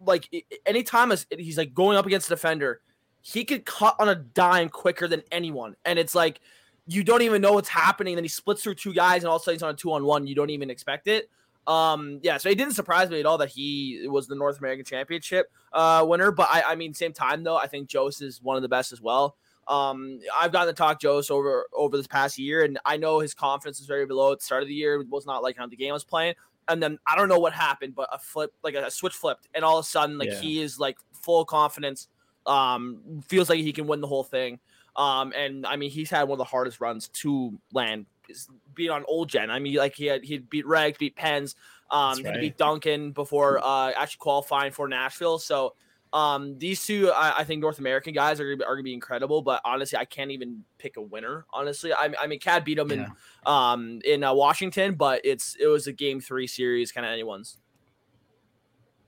like 0.00 0.28
anytime 0.64 1.12
he's 1.36 1.58
like 1.58 1.74
going 1.74 1.98
up 1.98 2.06
against 2.06 2.28
a 2.28 2.30
defender, 2.30 2.80
he 3.22 3.44
could 3.44 3.64
cut 3.66 3.96
on 3.98 4.08
a 4.08 4.14
dime 4.14 4.68
quicker 4.68 5.08
than 5.08 5.22
anyone, 5.32 5.74
and 5.84 5.98
it's 5.98 6.14
like 6.14 6.40
you 6.86 7.02
don't 7.02 7.22
even 7.22 7.42
know 7.42 7.54
what's 7.54 7.68
happening. 7.68 8.14
Then 8.14 8.22
he 8.22 8.28
splits 8.28 8.62
through 8.62 8.76
two 8.76 8.94
guys, 8.94 9.24
and 9.24 9.28
all 9.28 9.36
of 9.36 9.42
a 9.42 9.44
sudden 9.44 9.56
he's 9.56 9.62
on 9.64 9.74
a 9.74 9.76
two 9.76 9.92
on 9.92 10.04
one. 10.04 10.28
You 10.28 10.36
don't 10.36 10.50
even 10.50 10.70
expect 10.70 11.08
it. 11.08 11.28
Um, 11.66 12.20
yeah, 12.22 12.36
so 12.38 12.48
it 12.48 12.56
didn't 12.56 12.74
surprise 12.74 13.10
me 13.10 13.20
at 13.20 13.26
all 13.26 13.38
that 13.38 13.48
he 13.48 14.06
was 14.08 14.26
the 14.26 14.36
North 14.36 14.58
American 14.58 14.84
Championship 14.84 15.50
uh, 15.72 16.04
winner. 16.06 16.30
But 16.30 16.48
I, 16.50 16.62
I 16.62 16.74
mean, 16.76 16.94
same 16.94 17.12
time 17.12 17.42
though, 17.42 17.56
I 17.56 17.66
think 17.66 17.88
Jost 17.88 18.22
is 18.22 18.42
one 18.42 18.56
of 18.56 18.62
the 18.62 18.68
best 18.68 18.92
as 18.92 19.00
well. 19.00 19.36
Um, 19.68 20.20
I've 20.32 20.52
gotten 20.52 20.72
to 20.72 20.78
talk 20.78 21.00
Jost 21.00 21.30
over 21.30 21.66
over 21.72 21.96
this 21.96 22.06
past 22.06 22.38
year, 22.38 22.64
and 22.64 22.78
I 22.84 22.96
know 22.96 23.18
his 23.18 23.34
confidence 23.34 23.80
is 23.80 23.86
very 23.86 24.06
below 24.06 24.32
at 24.32 24.38
the 24.38 24.44
start 24.44 24.62
of 24.62 24.68
the 24.68 24.74
year. 24.74 25.00
It 25.00 25.08
was 25.08 25.26
not 25.26 25.42
like 25.42 25.56
how 25.56 25.66
the 25.66 25.76
game 25.76 25.92
was 25.92 26.04
playing, 26.04 26.34
and 26.68 26.80
then 26.80 26.98
I 27.06 27.16
don't 27.16 27.28
know 27.28 27.40
what 27.40 27.52
happened, 27.52 27.96
but 27.96 28.08
a 28.12 28.18
flip, 28.18 28.52
like 28.62 28.74
a 28.74 28.90
switch 28.90 29.14
flipped, 29.14 29.48
and 29.54 29.64
all 29.64 29.78
of 29.78 29.84
a 29.84 29.88
sudden, 29.88 30.18
like 30.18 30.30
yeah. 30.30 30.40
he 30.40 30.60
is 30.60 30.78
like 30.78 30.98
full 31.12 31.44
confidence. 31.44 32.08
Um, 32.46 33.22
feels 33.26 33.50
like 33.50 33.58
he 33.58 33.72
can 33.72 33.88
win 33.88 34.00
the 34.00 34.06
whole 34.06 34.22
thing. 34.22 34.60
Um, 34.94 35.32
and 35.36 35.66
I 35.66 35.74
mean, 35.76 35.90
he's 35.90 36.10
had 36.10 36.22
one 36.22 36.36
of 36.36 36.38
the 36.38 36.44
hardest 36.44 36.80
runs 36.80 37.08
to 37.08 37.58
LAN 37.72 38.06
being 38.74 38.90
on 38.90 39.04
old 39.06 39.28
gen. 39.28 39.50
I 39.50 39.58
mean, 39.58 39.76
like 39.76 39.94
he 39.94 40.06
had 40.06 40.24
he 40.24 40.38
beat 40.38 40.66
Reg, 40.66 40.98
beat 40.98 41.16
Pens, 41.16 41.54
um, 41.90 42.22
right. 42.22 42.34
he 42.34 42.40
beat 42.40 42.56
Duncan 42.56 43.12
before 43.12 43.58
uh, 43.62 43.92
actually 43.96 44.18
qualifying 44.18 44.72
for 44.72 44.88
Nashville. 44.88 45.38
So 45.38 45.74
um, 46.12 46.58
these 46.58 46.84
two, 46.86 47.10
I, 47.10 47.38
I, 47.38 47.44
think 47.44 47.60
North 47.60 47.78
American 47.78 48.14
guys 48.14 48.40
are, 48.40 48.44
gonna, 48.44 48.56
be, 48.56 48.64
are 48.64 48.74
gonna 48.74 48.84
be 48.84 48.94
incredible. 48.94 49.42
But 49.42 49.60
honestly, 49.64 49.98
I 49.98 50.04
can't 50.04 50.30
even 50.30 50.64
pick 50.78 50.96
a 50.96 51.02
winner. 51.02 51.46
Honestly, 51.52 51.92
I, 51.92 52.10
I 52.20 52.26
mean, 52.26 52.38
Cad 52.38 52.64
beat 52.64 52.78
him 52.78 52.90
yeah. 52.90 52.96
in 52.96 53.12
um 53.44 54.00
in 54.04 54.24
uh, 54.24 54.32
Washington, 54.32 54.94
but 54.94 55.20
it's 55.24 55.56
it 55.60 55.66
was 55.66 55.86
a 55.86 55.92
game 55.92 56.20
three 56.20 56.46
series, 56.46 56.92
kind 56.92 57.06
of 57.06 57.12
anyone's. 57.12 57.58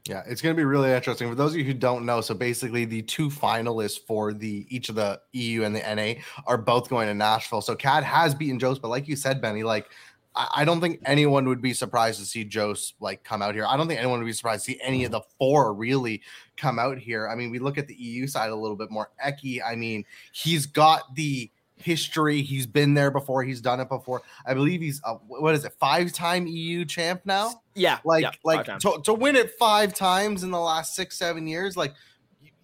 Yeah, 0.06 0.22
it's 0.26 0.40
going 0.40 0.54
to 0.54 0.58
be 0.58 0.64
really 0.64 0.90
interesting. 0.90 1.28
For 1.28 1.34
those 1.34 1.52
of 1.52 1.58
you 1.58 1.64
who 1.64 1.74
don't 1.74 2.06
know, 2.06 2.22
so 2.22 2.34
basically 2.34 2.87
the 2.87 3.02
two 3.02 3.28
finalists 3.28 3.98
for 3.98 4.32
the 4.32 4.66
each 4.70 4.88
of 4.88 4.94
the 4.94 5.20
EU 5.32 5.64
and 5.64 5.76
the 5.76 5.80
NA 5.80 6.22
are 6.46 6.56
both 6.56 6.88
going 6.88 7.08
to 7.08 7.14
Nashville. 7.14 7.61
So 7.61 7.74
Cad 7.74 8.04
has 8.04 8.34
beaten 8.34 8.58
Jost, 8.58 8.80
but 8.80 8.88
like 8.88 9.06
you 9.06 9.16
said, 9.16 9.42
Benny, 9.42 9.62
like 9.62 9.90
I, 10.34 10.64
don't 10.64 10.80
think 10.80 11.00
anyone 11.04 11.48
would 11.48 11.61
be 11.61 11.74
surprised 11.74 12.20
to 12.20 12.26
see 12.26 12.44
Jost 12.44 12.94
like 13.00 13.24
come 13.24 13.42
out 13.42 13.54
here. 13.54 13.66
I 13.66 13.76
don't 13.76 13.88
think 13.88 13.98
anyone 13.98 14.20
would 14.20 14.26
be 14.26 14.32
surprised 14.32 14.64
to 14.66 14.72
see 14.72 14.80
any 14.82 15.04
of 15.04 15.11
the 15.11 15.22
four 15.38 15.74
really 15.74 16.22
come 16.56 16.78
out 16.78 16.98
here. 16.98 17.28
I 17.28 17.34
mean, 17.34 17.50
we 17.50 17.58
look 17.58 17.76
at 17.76 17.88
the 17.88 17.94
EU 17.94 18.26
side 18.26 18.50
a 18.50 18.56
little 18.56 18.76
bit 18.76 18.90
more. 18.90 19.11
Eki, 19.24 19.61
I 19.66 19.74
mean, 19.74 20.04
he's 20.32 20.66
got 20.66 21.14
the 21.14 21.50
history. 21.82 22.42
He's 22.42 22.66
been 22.66 22.94
there 22.94 23.10
before. 23.10 23.42
He's 23.42 23.60
done 23.60 23.80
it 23.80 23.88
before. 23.88 24.22
I 24.46 24.54
believe 24.54 24.80
he's 24.80 25.00
uh, 25.04 25.14
what 25.26 25.54
is 25.54 25.64
it, 25.64 25.72
five 25.78 26.12
time 26.12 26.46
EU 26.46 26.84
champ 26.84 27.22
now? 27.24 27.62
Yeah, 27.74 27.98
like 28.04 28.22
yeah, 28.22 28.30
like 28.44 28.66
to, 28.66 29.00
to 29.04 29.14
win 29.14 29.36
it 29.36 29.52
five 29.58 29.94
times 29.94 30.42
in 30.42 30.50
the 30.50 30.60
last 30.60 30.94
six 30.94 31.18
seven 31.18 31.46
years, 31.46 31.76
like. 31.76 31.94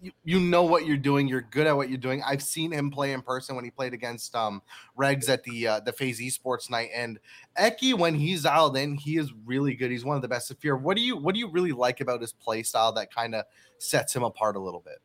You, 0.01 0.11
you 0.23 0.39
know 0.39 0.61
what 0.61 0.85
you're 0.85 0.97
doing. 0.97 1.27
You're 1.27 1.41
good 1.41 1.65
at 1.65 1.75
what 1.75 1.89
you're 1.89 1.97
doing. 1.97 2.21
I've 2.21 2.43
seen 2.43 2.71
him 2.71 2.91
play 2.91 3.13
in 3.13 3.23
person 3.23 3.55
when 3.55 3.65
he 3.65 3.71
played 3.71 3.93
against 3.93 4.35
um 4.35 4.61
Regs 4.95 5.29
at 5.29 5.43
the 5.43 5.67
uh, 5.67 5.79
the 5.79 5.93
FaZe 5.93 6.19
Esports 6.19 6.69
night. 6.69 6.89
And 6.93 7.17
Eki, 7.57 7.97
when 7.97 8.13
he's 8.13 8.43
dialed 8.43 8.77
in, 8.77 8.95
he 8.95 9.17
is 9.17 9.33
really 9.45 9.73
good. 9.73 9.89
He's 9.89 10.05
one 10.05 10.15
of 10.15 10.21
the 10.21 10.27
best. 10.27 10.51
If 10.51 10.57
what 10.63 10.95
do 10.95 11.01
you 11.01 11.17
what 11.17 11.33
do 11.33 11.39
you 11.39 11.49
really 11.49 11.71
like 11.71 12.01
about 12.01 12.21
his 12.21 12.33
play 12.33 12.61
style 12.61 12.91
that 12.91 13.11
kind 13.11 13.33
of 13.33 13.45
sets 13.79 14.15
him 14.15 14.21
apart 14.21 14.57
a 14.57 14.59
little 14.59 14.81
bit? 14.81 14.99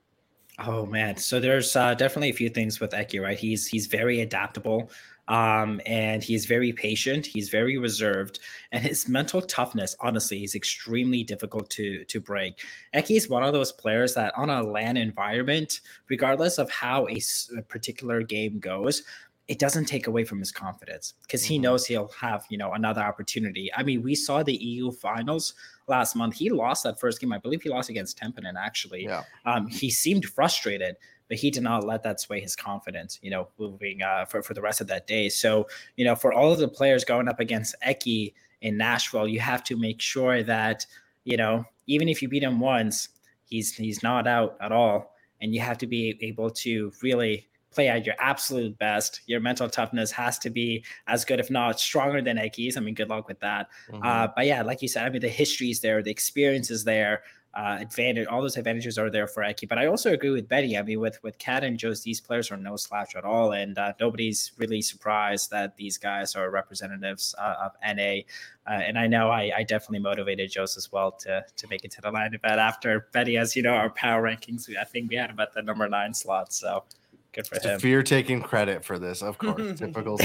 Oh 0.63 0.85
man, 0.85 1.17
so 1.17 1.41
there's 1.41 1.75
uh, 1.75 1.95
definitely 1.95 2.29
a 2.29 2.35
few 2.35 2.51
things 2.51 2.81
with 2.81 2.91
Eki, 2.91 3.23
right? 3.23 3.39
He's 3.39 3.67
he's 3.67 3.87
very 3.87 4.21
adaptable, 4.21 4.91
um, 5.27 5.81
and 5.87 6.23
he's 6.23 6.45
very 6.45 6.71
patient. 6.71 7.25
He's 7.25 7.49
very 7.49 7.79
reserved, 7.79 8.41
and 8.71 8.85
his 8.85 9.09
mental 9.09 9.41
toughness, 9.41 9.97
honestly, 10.01 10.45
is 10.45 10.55
extremely 10.55 11.25
difficult 11.25 11.71
to 11.71 12.05
to 12.05 12.21
break. 12.21 12.63
Eki 12.95 13.17
is 13.17 13.29
one 13.29 13.43
of 13.43 13.55
those 13.55 13.73
players 13.73 14.13
that, 14.15 14.35
on 14.37 14.51
a 14.51 14.63
LAN 14.63 14.99
environment, 14.99 15.81
regardless 16.11 16.59
of 16.59 16.71
how 16.71 17.09
a, 17.09 17.21
a 17.57 17.63
particular 17.63 18.23
game 18.23 18.59
goes, 18.59 19.03
it 19.51 19.59
doesn't 19.59 19.87
take 19.87 20.07
away 20.07 20.23
from 20.23 20.39
his 20.39 20.53
confidence 20.53 21.15
because 21.23 21.43
he 21.43 21.57
mm-hmm. 21.57 21.63
knows 21.63 21.85
he'll 21.85 22.13
have 22.21 22.47
you 22.51 22.57
know 22.57 22.73
another 22.73 23.01
opportunity. 23.01 23.69
I 23.77 23.83
mean, 23.83 24.01
we 24.01 24.15
saw 24.15 24.45
the 24.45 24.55
EU 24.55 24.93
finals 24.93 25.55
last 25.89 26.15
month. 26.15 26.37
He 26.37 26.51
lost 26.51 26.85
that 26.85 27.01
first 27.01 27.21
game. 27.21 27.33
I 27.33 27.39
believe 27.39 27.61
he 27.61 27.69
lost 27.69 27.91
against 27.91 28.17
Tempinen. 28.17 28.55
Actually, 28.57 29.07
yeah. 29.07 29.25
Um, 29.45 29.67
he 29.67 29.91
seemed 29.91 30.25
frustrated, 30.25 30.95
but 31.27 31.37
he 31.37 31.51
did 31.51 31.65
not 31.65 31.85
let 31.85 32.05
that 32.05 32.21
sway 32.21 32.41
his 32.41 32.55
confidence. 32.55 33.19
You 33.23 33.33
know, 33.33 33.49
moving 33.59 34.03
uh, 34.03 34.25
for 34.25 34.41
for 34.41 34.55
the 34.55 34.63
rest 34.63 34.81
of 34.81 34.87
that 34.87 35.09
day. 35.09 35.29
So 35.29 35.67
you 35.97 36.05
know, 36.05 36.15
for 36.15 36.33
all 36.33 36.53
of 36.53 36.61
the 36.61 36.69
players 36.69 37.05
going 37.05 37.27
up 37.27 37.41
against 37.41 37.75
Eki 37.85 38.35
in 38.61 38.77
Nashville, 38.77 39.27
you 39.27 39.41
have 39.41 39.65
to 39.65 39.77
make 39.77 40.01
sure 40.01 40.45
that 40.45 40.87
you 41.25 41.37
know 41.37 41.65
even 41.89 42.09
if 42.09 42.23
you 42.23 42.29
beat 42.29 42.45
him 42.45 42.61
once, 42.61 43.09
he's 43.43 43.75
he's 43.75 44.01
not 44.01 44.29
out 44.29 44.57
at 44.61 44.71
all, 44.71 45.17
and 45.41 45.53
you 45.53 45.61
have 45.61 45.79
to 45.79 45.89
be 45.89 46.17
able 46.23 46.51
to 46.51 46.93
really 47.03 47.49
play 47.71 47.89
at 47.89 48.07
your 48.07 48.17
absolute 48.19 48.79
best. 48.79 49.21
Your 49.27 49.41
mental 49.41 49.69
toughness 49.69 50.11
has 50.13 50.39
to 50.41 50.51
be 50.51 50.85
as 51.07 51.25
good, 51.25 51.41
if 51.41 51.51
not 51.51 51.81
stronger 51.81 52.21
than 52.21 52.37
Eki's. 52.37 52.77
I 52.77 52.81
mean, 52.81 52.95
good 52.95 53.09
luck 53.09 53.29
with 53.29 53.41
that. 53.41 53.69
Mm-hmm. 53.91 54.05
Uh, 54.05 54.29
but 54.35 54.47
yeah, 54.47 54.63
like 54.63 54.83
you 54.83 54.89
said, 54.89 55.07
I 55.07 55.11
mean, 55.11 55.21
the 55.21 55.29
history 55.29 55.71
is 55.71 55.81
there, 55.81 56.03
the 56.03 56.11
experience 56.11 56.71
is 56.71 56.85
there. 56.85 57.23
Uh, 57.53 57.79
advantage, 57.81 58.29
all 58.29 58.41
those 58.41 58.57
advantages 58.57 58.97
are 58.97 59.11
there 59.11 59.27
for 59.27 59.43
Eki. 59.43 59.69
But 59.69 59.77
I 59.77 59.87
also 59.87 60.13
agree 60.13 60.31
with 60.31 60.49
Benny. 60.49 60.79
I 60.79 60.83
mean, 60.83 61.01
with 61.01 61.19
with 61.25 61.37
Cat 61.39 61.65
and 61.65 61.77
Jost, 61.77 62.05
these 62.05 62.21
players 62.21 62.49
are 62.53 62.57
no 62.57 62.77
slouch 62.77 63.17
at 63.17 63.25
all, 63.25 63.51
and 63.51 63.77
uh, 63.77 63.93
nobody's 63.99 64.53
really 64.57 64.81
surprised 64.81 65.51
that 65.51 65.77
these 65.77 65.99
guys 65.99 66.37
are 66.37 66.49
representatives 66.49 67.35
uh, 67.39 67.57
of 67.65 67.73
NA. 67.83 68.21
Uh, 68.69 68.75
and 68.75 68.97
I 68.97 69.09
know 69.09 69.31
I, 69.31 69.51
I, 69.57 69.63
definitely 69.65 69.99
motivated 69.99 70.49
Jost 70.53 70.77
as 70.77 70.93
well 70.93 71.11
to 71.11 71.45
to 71.57 71.67
make 71.67 71.85
it 71.85 71.91
to 71.91 72.01
the 72.01 72.13
line 72.13 72.35
event 72.35 72.61
after 72.61 73.09
Benny, 73.13 73.37
as 73.37 73.57
you 73.57 73.65
know, 73.65 73.75
our 73.75 73.91
power 73.91 74.23
rankings. 74.23 74.71
I 74.79 74.85
think 74.85 75.11
we 75.11 75.17
had 75.17 75.31
about 75.31 75.53
the 75.53 75.63
number 75.63 75.89
nine 75.89 76.15
slot. 76.15 76.53
So 76.53 76.85
Good 77.33 77.47
for 77.47 77.61
him. 77.61 77.79
Fear 77.79 78.03
taking 78.03 78.43
credit 78.43 78.85
for 78.85 78.99
this, 78.99 79.23
of 79.23 79.39
course. 79.39 79.75
Typical. 79.79 80.19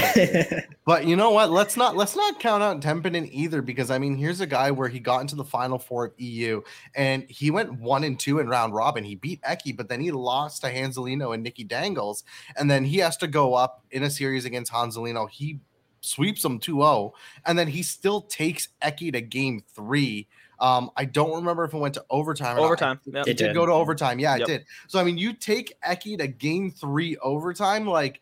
but 0.84 1.06
you 1.06 1.14
know 1.14 1.30
what? 1.30 1.50
Let's 1.50 1.76
not 1.76 1.96
let's 1.96 2.16
not 2.16 2.40
count 2.40 2.62
out 2.62 2.80
Tempinen 2.80 3.28
either, 3.30 3.62
because 3.62 3.90
I 3.90 3.98
mean, 3.98 4.16
here's 4.16 4.40
a 4.40 4.46
guy 4.46 4.72
where 4.72 4.88
he 4.88 4.98
got 4.98 5.20
into 5.20 5.36
the 5.36 5.44
final 5.44 5.78
four 5.78 6.06
of 6.06 6.12
EU 6.16 6.62
and 6.96 7.24
he 7.28 7.52
went 7.52 7.78
one 7.78 8.02
and 8.02 8.18
two 8.18 8.40
in 8.40 8.48
round 8.48 8.74
robin. 8.74 9.04
He 9.04 9.14
beat 9.14 9.40
Eki, 9.42 9.76
but 9.76 9.88
then 9.88 10.00
he 10.00 10.10
lost 10.10 10.62
to 10.62 10.68
Hanzelino 10.68 11.32
and 11.32 11.44
Nikki 11.44 11.62
Dangles, 11.62 12.24
and 12.56 12.68
then 12.68 12.84
he 12.84 12.98
has 12.98 13.16
to 13.18 13.28
go 13.28 13.54
up 13.54 13.84
in 13.90 14.02
a 14.02 14.10
series 14.10 14.44
against 14.44 14.72
Hanzelino. 14.72 15.30
He 15.30 15.60
sweeps 16.00 16.44
him 16.44 16.58
2-0, 16.58 17.12
and 17.44 17.58
then 17.58 17.68
he 17.68 17.82
still 17.82 18.22
takes 18.22 18.68
Eki 18.82 19.12
to 19.12 19.20
game 19.20 19.62
three 19.74 20.28
um, 20.58 20.90
I 20.96 21.04
don't 21.04 21.34
remember 21.34 21.64
if 21.64 21.74
it 21.74 21.78
went 21.78 21.94
to 21.94 22.04
overtime. 22.10 22.58
overtime. 22.58 23.00
Yep. 23.06 23.26
It, 23.26 23.30
it 23.30 23.36
did, 23.38 23.54
go 23.54 23.66
to 23.66 23.72
overtime. 23.72 24.18
Yeah, 24.18 24.36
yep. 24.36 24.48
it 24.48 24.52
did. 24.52 24.64
So 24.88 24.98
I 24.98 25.04
mean, 25.04 25.18
you 25.18 25.32
take 25.32 25.74
Eki 25.86 26.18
to 26.18 26.26
game 26.26 26.70
three 26.70 27.16
overtime, 27.18 27.86
like 27.86 28.20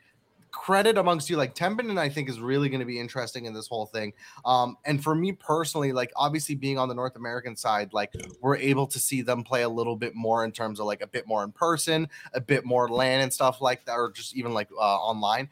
credit 0.55 0.97
amongst 0.97 1.29
you. 1.29 1.37
Like 1.37 1.55
Templeton, 1.55 1.99
I 1.99 2.09
think 2.09 2.29
is 2.29 2.41
really 2.41 2.69
going 2.69 2.81
to 2.81 2.87
be 2.87 2.99
interesting 2.99 3.47
in 3.47 3.53
this 3.53 3.67
whole 3.67 3.87
thing. 3.87 4.13
Um, 4.45 4.77
and 4.85 5.03
for 5.03 5.15
me 5.15 5.33
personally, 5.33 5.93
like 5.93 6.13
obviously 6.17 6.55
being 6.55 6.79
on 6.79 6.89
the 6.89 6.95
North 6.95 7.17
American 7.17 7.57
side, 7.57 7.93
like 7.93 8.13
we're 8.41 8.57
able 8.57 8.87
to 8.87 8.99
see 8.99 9.21
them 9.21 9.43
play 9.43 9.63
a 9.63 9.69
little 9.69 9.97
bit 9.97 10.15
more 10.15 10.45
in 10.45 10.53
terms 10.53 10.81
of 10.81 10.87
like 10.87 11.03
a 11.03 11.07
bit 11.07 11.27
more 11.27 11.43
in 11.45 11.53
person, 11.53 12.09
a 12.33 12.41
bit 12.41 12.65
more 12.65 12.89
LAN 12.89 13.21
and 13.21 13.33
stuff 13.33 13.61
like 13.61 13.85
that, 13.87 13.95
or 13.95 14.11
just 14.13 14.37
even 14.37 14.55
like 14.55 14.69
uh, 14.73 14.97
online 14.97 15.49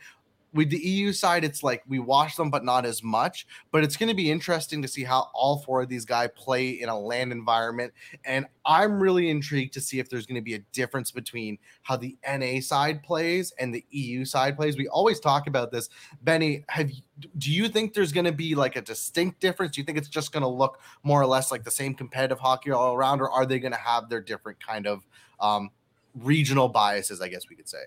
with 0.55 0.71
the 0.71 0.79
EU 0.79 1.13
side, 1.13 1.45
it's 1.45 1.63
like 1.63 1.83
we 1.89 1.99
watch 1.99 2.37
them, 2.37 2.51
but 2.51 2.65
not 2.65 2.85
as 2.85 3.03
much. 3.03 3.47
But 3.71 3.85
it's 3.85 3.97
going 3.97 4.09
to 4.09 4.15
be 4.15 4.31
interesting 4.31 4.83
to 4.83 4.89
see 4.89 5.03
how 5.03 5.31
all 5.35 5.59
four 5.59 5.83
of 5.83 5.89
these 5.89 6.05
guys 6.05 6.31
play 6.35 6.71
in 6.71 6.89
a 6.89 6.99
LAN 6.99 7.33
environment. 7.33 7.93
And 8.25 8.47
I'm 8.65 9.01
really 9.01 9.31
intrigued 9.31 9.73
to 9.75 9.81
see 9.81 9.99
if 9.99 10.09
there's 10.09 10.27
going 10.27 10.37
to 10.37 10.43
be 10.43 10.55
a 10.55 10.59
difference 10.73 11.11
between 11.11 11.59
how 11.83 11.97
the 11.97 12.17
NA 12.29 12.61
side 12.61 13.03
plays 13.03 13.53
and 13.59 13.75
the 13.75 13.85
EU 13.91 14.25
side 14.25 14.57
plays. 14.57 14.77
We 14.77 14.89
always 14.89 15.21
talk 15.21 15.47
about 15.47 15.73
this. 15.73 15.89
Benny, 16.23 16.65
have 16.69 16.91
do 17.39 17.53
you 17.53 17.69
think 17.69 17.95
there's 17.95 18.13
going 18.13 18.25
to 18.25 18.33
be 18.33 18.55
like 18.55 18.77
a 18.77 18.83
distinct 18.83 19.41
difference? 19.41 19.75
Do 19.75 19.81
you 19.81 19.85
think 19.85 19.99
it's 19.99 20.09
just 20.09 20.33
going 20.33 20.43
to 20.43 20.49
look 20.49 20.81
more 21.03 21.21
or 21.21 21.27
less 21.27 21.51
like 21.51 21.65
the 21.65 21.71
same 21.71 21.95
competitive 21.95 22.39
hockey 22.39 22.71
all 22.73 22.95
around, 22.95 23.21
or 23.21 23.31
are 23.31 23.47
they 23.47 23.59
going 23.59 23.73
to 23.73 23.79
have 23.79 24.09
their 24.09 24.21
different 24.21 24.65
kind 24.65 24.87
of 24.87 25.07
um, 25.41 25.71
regional 26.15 26.69
biases? 26.69 27.21
I 27.21 27.29
guess 27.29 27.49
we 27.49 27.57
could 27.57 27.69
say. 27.69 27.85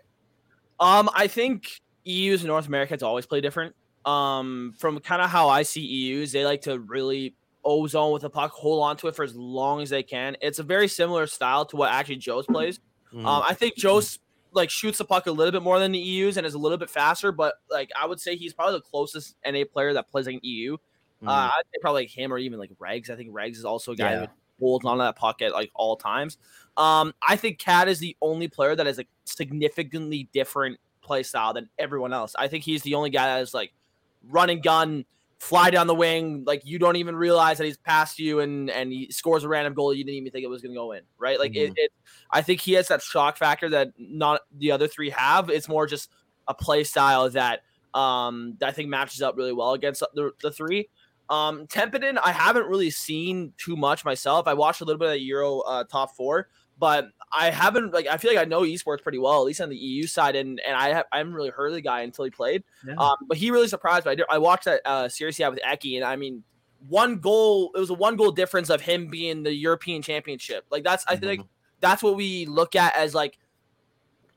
Um, 0.79 1.09
I 1.13 1.27
think 1.27 1.81
EUs 2.07 2.41
in 2.41 2.47
North 2.47 2.67
America 2.67 2.95
to 2.97 3.05
always 3.05 3.25
play 3.25 3.41
different. 3.41 3.75
Um, 4.05 4.73
from 4.77 4.99
kind 4.99 5.21
of 5.21 5.29
how 5.29 5.49
I 5.49 5.63
see 5.63 5.81
EUs, 5.81 6.31
they 6.31 6.45
like 6.45 6.61
to 6.61 6.79
really 6.79 7.35
ozone 7.63 8.13
with 8.13 8.21
the 8.21 8.29
puck, 8.29 8.51
hold 8.51 8.83
on 8.83 8.95
to 8.97 9.07
it 9.07 9.15
for 9.15 9.23
as 9.23 9.35
long 9.35 9.81
as 9.81 9.89
they 9.89 10.03
can. 10.03 10.37
It's 10.41 10.59
a 10.59 10.63
very 10.63 10.87
similar 10.87 11.27
style 11.27 11.65
to 11.65 11.75
what 11.75 11.91
actually 11.91 12.17
Joe's 12.17 12.45
plays. 12.45 12.79
Mm-hmm. 13.13 13.25
Um, 13.25 13.43
I 13.47 13.53
think 13.53 13.75
Joe's 13.75 14.19
like 14.51 14.69
shoots 14.69 14.99
the 14.99 15.05
puck 15.05 15.27
a 15.27 15.31
little 15.31 15.51
bit 15.51 15.63
more 15.63 15.79
than 15.79 15.91
the 15.91 15.99
EUs 15.99 16.37
and 16.37 16.45
is 16.45 16.53
a 16.53 16.59
little 16.59 16.77
bit 16.77 16.89
faster, 16.89 17.31
but 17.31 17.55
like 17.69 17.89
I 17.99 18.05
would 18.05 18.21
say 18.21 18.35
he's 18.35 18.53
probably 18.53 18.77
the 18.77 18.81
closest 18.81 19.35
NA 19.45 19.63
player 19.71 19.93
that 19.93 20.09
plays 20.09 20.27
like 20.27 20.35
an 20.35 20.41
EU. 20.43 20.73
Mm-hmm. 20.73 21.27
Uh, 21.27 21.31
I'd 21.47 21.63
say 21.73 21.79
probably 21.81 22.03
like 22.03 22.11
him 22.11 22.31
or 22.31 22.37
even 22.37 22.59
like 22.59 22.71
Regs. 22.79 23.09
I 23.09 23.15
think 23.15 23.31
Regs 23.31 23.57
is 23.57 23.65
also 23.65 23.93
a 23.93 23.95
guy 23.95 24.11
yeah. 24.11 24.19
who 24.21 24.27
holds 24.59 24.85
on 24.85 24.97
to 24.97 25.03
that 25.03 25.15
puck 25.15 25.41
at 25.41 25.51
like 25.51 25.71
all 25.73 25.97
times. 25.97 26.37
Um, 26.77 27.13
I 27.21 27.35
think 27.35 27.57
Cat 27.57 27.87
is 27.87 27.99
the 27.99 28.15
only 28.21 28.47
player 28.47 28.75
that 28.75 28.87
is 28.87 28.97
like 28.97 29.07
significantly 29.25 30.29
different 30.33 30.77
play 31.05 31.23
style 31.23 31.53
than 31.53 31.69
everyone 31.77 32.13
else. 32.13 32.35
I 32.37 32.47
think 32.47 32.63
he's 32.63 32.83
the 32.83 32.95
only 32.95 33.09
guy 33.09 33.27
that 33.27 33.41
is 33.41 33.53
like 33.53 33.73
run 34.27 34.49
and 34.49 34.61
gun, 34.61 35.05
fly 35.39 35.69
down 35.69 35.87
the 35.87 35.95
wing, 35.95 36.43
like 36.45 36.65
you 36.65 36.79
don't 36.79 36.95
even 36.95 37.15
realize 37.15 37.57
that 37.57 37.65
he's 37.65 37.77
past 37.77 38.19
you 38.19 38.39
and 38.39 38.69
and 38.69 38.91
he 38.91 39.11
scores 39.11 39.43
a 39.43 39.47
random 39.47 39.73
goal 39.73 39.93
you 39.93 40.03
didn't 40.03 40.17
even 40.17 40.31
think 40.31 40.43
it 40.43 40.49
was 40.49 40.61
going 40.61 40.73
to 40.73 40.77
go 40.77 40.91
in, 40.91 41.01
right? 41.17 41.39
Like 41.39 41.51
mm-hmm. 41.51 41.71
it, 41.71 41.77
it, 41.77 41.91
I 42.31 42.41
think 42.41 42.61
he 42.61 42.73
has 42.73 42.87
that 42.87 43.01
shock 43.01 43.37
factor 43.37 43.69
that 43.69 43.91
not 43.97 44.41
the 44.57 44.71
other 44.71 44.87
three 44.87 45.11
have. 45.11 45.49
It's 45.49 45.69
more 45.69 45.87
just 45.87 46.09
a 46.47 46.53
play 46.53 46.83
style 46.83 47.29
that 47.29 47.61
um 47.93 48.57
that 48.59 48.69
I 48.69 48.71
think 48.71 48.89
matches 48.89 49.21
up 49.21 49.37
really 49.37 49.53
well 49.53 49.73
against 49.73 50.03
the, 50.13 50.31
the 50.41 50.51
three. 50.51 50.89
Um, 51.29 51.65
Templeton, 51.67 52.19
I 52.19 52.31
haven't 52.31 52.67
really 52.67 52.91
seen 52.91 53.53
too 53.57 53.75
much 53.75 54.05
myself. 54.05 54.47
I 54.47 54.53
watched 54.53 54.81
a 54.81 54.85
little 54.85 54.99
bit 54.99 55.07
of 55.07 55.13
the 55.13 55.21
Euro 55.21 55.61
uh, 55.61 55.83
top 55.83 56.15
four, 56.15 56.49
but 56.77 57.09
I 57.31 57.49
haven't 57.49 57.93
like 57.93 58.07
I 58.07 58.17
feel 58.17 58.31
like 58.33 58.41
I 58.41 58.47
know 58.47 58.61
esports 58.61 59.01
pretty 59.01 59.17
well, 59.17 59.39
at 59.39 59.45
least 59.45 59.61
on 59.61 59.69
the 59.69 59.77
EU 59.77 60.07
side, 60.07 60.35
and 60.35 60.59
and 60.65 60.75
I 60.75 60.93
have, 60.93 61.05
I 61.11 61.17
haven't 61.19 61.33
really 61.33 61.49
heard 61.49 61.67
of 61.67 61.73
the 61.73 61.81
guy 61.81 62.01
until 62.01 62.25
he 62.25 62.31
played. 62.31 62.63
Yeah. 62.85 62.95
Um, 62.95 63.15
but 63.27 63.37
he 63.37 63.51
really 63.51 63.67
surprised 63.67 64.05
me. 64.05 64.13
I, 64.13 64.15
did, 64.15 64.25
I 64.29 64.37
watched 64.37 64.65
that 64.65 64.81
uh, 64.85 65.09
series 65.09 65.37
he 65.37 65.43
had 65.43 65.49
with 65.49 65.61
Eki, 65.63 65.95
and 65.95 66.05
I 66.05 66.15
mean, 66.15 66.43
one 66.87 67.17
goal. 67.19 67.71
It 67.75 67.79
was 67.79 67.89
a 67.89 67.93
one 67.93 68.15
goal 68.15 68.31
difference 68.31 68.69
of 68.69 68.81
him 68.81 69.07
being 69.07 69.43
the 69.43 69.53
European 69.53 70.01
Championship. 70.01 70.65
Like 70.69 70.83
that's 70.83 71.05
I 71.07 71.15
think 71.15 71.41
mm-hmm. 71.41 71.49
that's 71.79 72.03
what 72.03 72.15
we 72.15 72.45
look 72.45 72.75
at 72.75 72.95
as 72.95 73.15
like, 73.15 73.37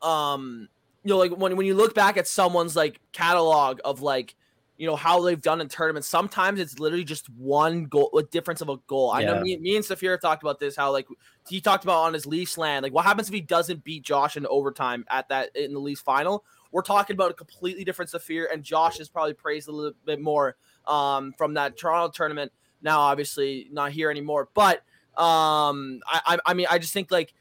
um, 0.02 0.68
you 1.04 1.10
know, 1.10 1.18
like 1.18 1.32
when 1.32 1.56
when 1.56 1.66
you 1.66 1.74
look 1.74 1.94
back 1.94 2.16
at 2.16 2.28
someone's 2.28 2.76
like 2.76 3.00
catalog 3.12 3.80
of 3.84 4.00
like 4.00 4.34
you 4.78 4.86
know 4.86 4.94
how 4.96 5.20
they've 5.22 5.42
done 5.42 5.60
in 5.60 5.68
tournaments. 5.68 6.06
Sometimes 6.06 6.60
it's 6.60 6.78
literally 6.78 7.04
just 7.04 7.28
one 7.30 7.86
goal, 7.86 8.16
a 8.16 8.22
difference 8.22 8.60
of 8.60 8.68
a 8.68 8.76
goal. 8.86 9.12
Yeah. 9.12 9.18
I 9.18 9.24
know 9.24 9.40
me, 9.42 9.56
me 9.58 9.76
and 9.76 9.84
Safir 9.84 10.18
talked 10.20 10.42
about 10.44 10.60
this. 10.60 10.76
How 10.76 10.92
like 10.92 11.08
he 11.48 11.60
talked 11.60 11.82
about 11.82 12.04
on 12.04 12.14
his 12.14 12.26
Leafs 12.26 12.56
LAN, 12.56 12.84
like 12.84 12.92
what 12.92 13.04
happens 13.04 13.28
if 13.28 13.34
he 13.34 13.40
doesn't 13.40 13.82
beat 13.82 14.04
Josh 14.04 14.36
in 14.36 14.46
overtime 14.46 15.04
at 15.10 15.28
that 15.30 15.54
in 15.56 15.74
the 15.74 15.80
Leafs 15.80 16.00
final? 16.00 16.44
We're 16.70 16.82
talking 16.82 17.14
about 17.14 17.32
a 17.32 17.34
completely 17.34 17.82
different 17.82 18.12
Safir, 18.12 18.46
and 18.52 18.62
Josh 18.62 19.00
is 19.00 19.08
probably 19.08 19.34
praised 19.34 19.68
a 19.68 19.72
little 19.72 19.94
bit 20.04 20.20
more 20.20 20.56
um, 20.86 21.34
from 21.36 21.54
that 21.54 21.76
Toronto 21.76 22.12
tournament. 22.12 22.52
Now, 22.80 23.00
obviously, 23.00 23.68
not 23.72 23.90
here 23.90 24.10
anymore, 24.10 24.48
but 24.54 24.84
um, 25.16 26.00
I, 26.06 26.20
I, 26.24 26.38
I 26.46 26.54
mean, 26.54 26.66
I 26.70 26.78
just 26.78 26.92
think 26.92 27.10
like 27.10 27.34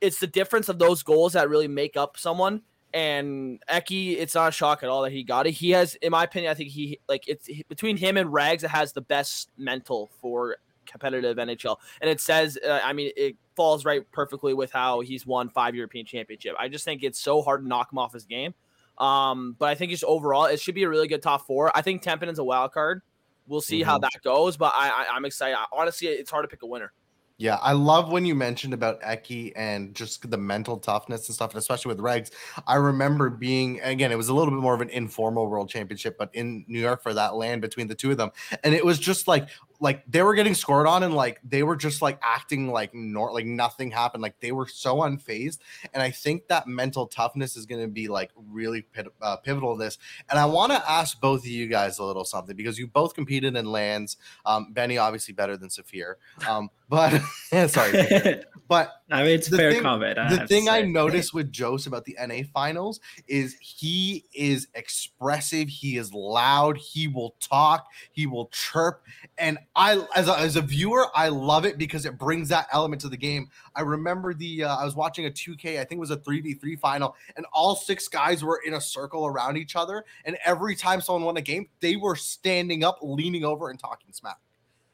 it's 0.00 0.20
the 0.20 0.28
difference 0.28 0.68
of 0.68 0.78
those 0.78 1.02
goals 1.02 1.32
that 1.32 1.48
really 1.48 1.66
make 1.66 1.96
up 1.96 2.16
someone 2.16 2.62
and 2.94 3.60
Eki, 3.68 4.16
it's 4.18 4.36
not 4.36 4.48
a 4.48 4.52
shock 4.52 4.84
at 4.84 4.88
all 4.88 5.02
that 5.02 5.10
he 5.10 5.24
got 5.24 5.48
it. 5.48 5.50
He 5.50 5.70
has, 5.72 5.96
in 5.96 6.12
my 6.12 6.24
opinion, 6.24 6.50
I 6.52 6.54
think 6.54 6.70
he 6.70 7.00
like 7.08 7.28
it's 7.28 7.50
between 7.68 7.96
him 7.96 8.16
and 8.16 8.32
Rags 8.32 8.62
It 8.62 8.70
has 8.70 8.92
the 8.92 9.00
best 9.00 9.50
mental 9.58 10.10
for 10.22 10.56
competitive 10.86 11.36
NHL. 11.36 11.76
And 12.00 12.08
it 12.08 12.20
says, 12.20 12.56
uh, 12.64 12.80
I 12.84 12.92
mean, 12.92 13.10
it 13.16 13.36
falls 13.56 13.84
right 13.84 14.08
perfectly 14.12 14.54
with 14.54 14.70
how 14.70 15.00
he's 15.00 15.26
won 15.26 15.48
five 15.48 15.74
European 15.74 16.06
Championship. 16.06 16.54
I 16.58 16.68
just 16.68 16.84
think 16.84 17.02
it's 17.02 17.18
so 17.18 17.42
hard 17.42 17.62
to 17.62 17.68
knock 17.68 17.92
him 17.92 17.98
off 17.98 18.12
his 18.12 18.24
game. 18.24 18.54
Um, 18.98 19.56
but 19.58 19.66
I 19.70 19.74
think 19.74 19.90
just 19.90 20.04
overall, 20.04 20.44
it 20.44 20.60
should 20.60 20.76
be 20.76 20.84
a 20.84 20.88
really 20.88 21.08
good 21.08 21.22
top 21.22 21.48
four. 21.48 21.76
I 21.76 21.82
think 21.82 22.02
Templeton's 22.02 22.38
a 22.38 22.44
wild 22.44 22.72
card. 22.72 23.02
We'll 23.48 23.60
see 23.60 23.80
mm-hmm. 23.80 23.90
how 23.90 23.98
that 23.98 24.22
goes, 24.22 24.56
but 24.56 24.72
I, 24.74 24.88
I, 24.88 25.16
I'm 25.16 25.24
excited. 25.24 25.56
I, 25.58 25.64
Honestly, 25.72 26.06
it's 26.06 26.30
hard 26.30 26.44
to 26.44 26.48
pick 26.48 26.62
a 26.62 26.66
winner. 26.66 26.92
Yeah, 27.36 27.56
I 27.56 27.72
love 27.72 28.12
when 28.12 28.24
you 28.24 28.36
mentioned 28.36 28.74
about 28.74 29.00
Eki 29.02 29.52
and 29.56 29.92
just 29.92 30.30
the 30.30 30.36
mental 30.38 30.76
toughness 30.78 31.26
and 31.28 31.34
stuff, 31.34 31.50
and 31.50 31.58
especially 31.58 31.88
with 31.88 31.98
Regs. 31.98 32.30
I 32.68 32.76
remember 32.76 33.28
being 33.28 33.80
again, 33.80 34.12
it 34.12 34.16
was 34.16 34.28
a 34.28 34.34
little 34.34 34.54
bit 34.54 34.60
more 34.60 34.72
of 34.74 34.80
an 34.80 34.88
informal 34.90 35.48
world 35.48 35.68
championship, 35.68 36.16
but 36.16 36.30
in 36.32 36.64
New 36.68 36.78
York 36.78 37.02
for 37.02 37.12
that 37.12 37.34
LAN 37.34 37.58
between 37.58 37.88
the 37.88 37.94
two 37.94 38.12
of 38.12 38.18
them. 38.18 38.30
And 38.62 38.72
it 38.72 38.84
was 38.84 39.00
just 39.00 39.26
like 39.26 39.48
like 39.84 40.02
they 40.08 40.22
were 40.22 40.34
getting 40.34 40.54
scored 40.54 40.86
on 40.86 41.02
and 41.02 41.14
like 41.14 41.38
they 41.44 41.62
were 41.62 41.76
just 41.76 42.00
like 42.00 42.18
acting 42.22 42.72
like 42.72 42.94
nor 42.94 43.32
like 43.32 43.44
nothing 43.44 43.90
happened. 43.90 44.22
Like 44.22 44.40
they 44.40 44.50
were 44.50 44.66
so 44.66 44.96
unfazed 44.96 45.58
and 45.92 46.02
i 46.02 46.10
think 46.10 46.48
that 46.48 46.66
mental 46.66 47.06
toughness 47.06 47.54
is 47.54 47.66
going 47.66 47.82
to 47.82 47.88
be 47.88 48.08
like 48.08 48.30
really 48.50 48.80
pit, 48.80 49.06
uh, 49.20 49.36
pivotal 49.36 49.72
in 49.72 49.78
this. 49.78 49.98
And 50.30 50.38
i 50.38 50.46
want 50.46 50.72
to 50.72 50.90
ask 50.90 51.20
both 51.20 51.40
of 51.40 51.46
you 51.46 51.66
guys 51.66 51.98
a 51.98 52.04
little 52.04 52.24
something 52.24 52.56
because 52.56 52.78
you 52.78 52.86
both 52.86 53.14
competed 53.14 53.56
in 53.56 53.66
LANs 53.66 54.16
um 54.46 54.72
benny 54.72 54.96
obviously 54.96 55.34
better 55.34 55.56
than 55.58 55.68
Safir 55.68 56.14
um 56.48 56.70
but 56.88 57.20
sorry 57.68 58.42
but 58.68 59.02
i 59.10 59.22
mean 59.22 59.34
it's 59.34 59.48
fair 59.48 59.72
thing, 59.72 59.82
comment 59.82 60.18
I 60.18 60.36
the 60.36 60.46
thing 60.46 60.68
i 60.68 60.80
notice 60.80 61.32
with 61.32 61.54
Jose 61.56 61.86
about 61.88 62.04
the 62.04 62.16
na 62.26 62.42
finals 62.52 63.00
is 63.28 63.56
he 63.60 64.24
is 64.34 64.68
expressive 64.74 65.68
he 65.68 65.98
is 65.98 66.12
loud 66.12 66.78
he 66.78 67.08
will 67.08 67.34
talk 67.40 67.86
he 68.12 68.26
will 68.26 68.46
chirp 68.46 69.04
and 69.38 69.58
I 69.74 70.04
as 70.14 70.28
a, 70.28 70.38
as 70.38 70.56
a 70.56 70.62
viewer, 70.62 71.06
I 71.14 71.28
love 71.28 71.64
it 71.64 71.78
because 71.78 72.06
it 72.06 72.18
brings 72.18 72.48
that 72.50 72.68
element 72.72 73.00
to 73.02 73.08
the 73.08 73.16
game. 73.16 73.48
I 73.74 73.82
remember 73.82 74.34
the 74.34 74.64
uh, 74.64 74.76
I 74.76 74.84
was 74.84 74.94
watching 74.94 75.26
a 75.26 75.30
2K, 75.30 75.80
I 75.80 75.84
think 75.84 75.92
it 75.92 75.98
was 75.98 76.10
a 76.10 76.16
3v3 76.18 76.78
final, 76.78 77.16
and 77.36 77.46
all 77.52 77.74
six 77.74 78.08
guys 78.08 78.44
were 78.44 78.60
in 78.66 78.74
a 78.74 78.80
circle 78.80 79.26
around 79.26 79.56
each 79.56 79.76
other. 79.76 80.04
And 80.24 80.38
every 80.44 80.76
time 80.76 81.00
someone 81.00 81.24
won 81.24 81.36
a 81.36 81.42
game, 81.42 81.68
they 81.80 81.96
were 81.96 82.16
standing 82.16 82.84
up, 82.84 82.98
leaning 83.02 83.44
over, 83.44 83.70
and 83.70 83.78
talking 83.78 84.12
smack. 84.12 84.38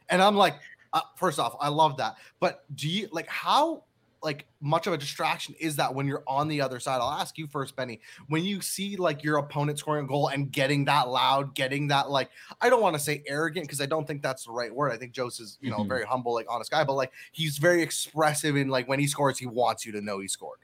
And 0.09 0.23
I'm 0.23 0.37
like, 0.37 0.57
uh, 0.93 1.03
first 1.17 1.39
off, 1.39 1.55
I 1.61 1.69
love 1.69 1.97
that. 1.99 2.17
But 2.41 2.65
do 2.75 2.89
you 2.89 3.09
like 3.13 3.29
how 3.29 3.85
like 4.23 4.47
much 4.61 4.87
of 4.87 4.93
a 4.93 4.99
distraction 4.99 5.55
is 5.59 5.77
that 5.77 5.95
when 5.95 6.07
you're 6.07 6.23
on 6.27 6.49
the 6.49 6.61
other 6.61 6.79
side? 6.79 7.01
I'll 7.01 7.11
ask 7.11 7.39
you 7.39 7.47
first, 7.47 7.75
Benny. 7.77 8.01
When 8.29 8.45
you 8.45 8.61
see 8.61 8.97
like 8.97 9.25
your 9.25 9.39
opponent 9.39 9.79
scoring 9.79 10.05
a 10.05 10.09
goal 10.09 10.29
and 10.29 10.53
getting 10.53 10.85
that 10.87 11.09
loud, 11.09 11.55
getting 11.55 11.89
that 11.89 12.11
like 12.11 12.31
I 12.61 12.69
don't 12.69 12.83
want 12.83 12.95
to 12.95 13.01
say 13.01 13.23
arrogant 13.27 13.67
because 13.67 13.81
I 13.81 13.87
don't 13.87 14.07
think 14.07 14.23
that's 14.23 14.45
the 14.45 14.53
right 14.53 14.75
word. 14.75 14.93
I 14.93 14.97
think 14.97 15.17
Jose 15.17 15.43
is 15.43 15.59
you 15.61 15.71
know 15.71 15.79
mm-hmm. 15.79 15.89
very 15.89 16.05
humble, 16.05 16.35
like 16.35 16.47
honest 16.49 16.71
guy, 16.71 16.85
but 16.85 16.95
like 16.95 17.13
he's 17.33 17.59
very 17.59 17.83
expressive 17.83 18.57
in 18.57 18.69
like 18.69 18.89
when 18.89 19.01
he 19.01 19.07
scores, 19.07 19.39
he 19.39 19.47
wants 19.47 19.87
you 19.87 19.93
to 19.93 20.01
know 20.01 20.21
he 20.21 20.29
scored. 20.29 20.59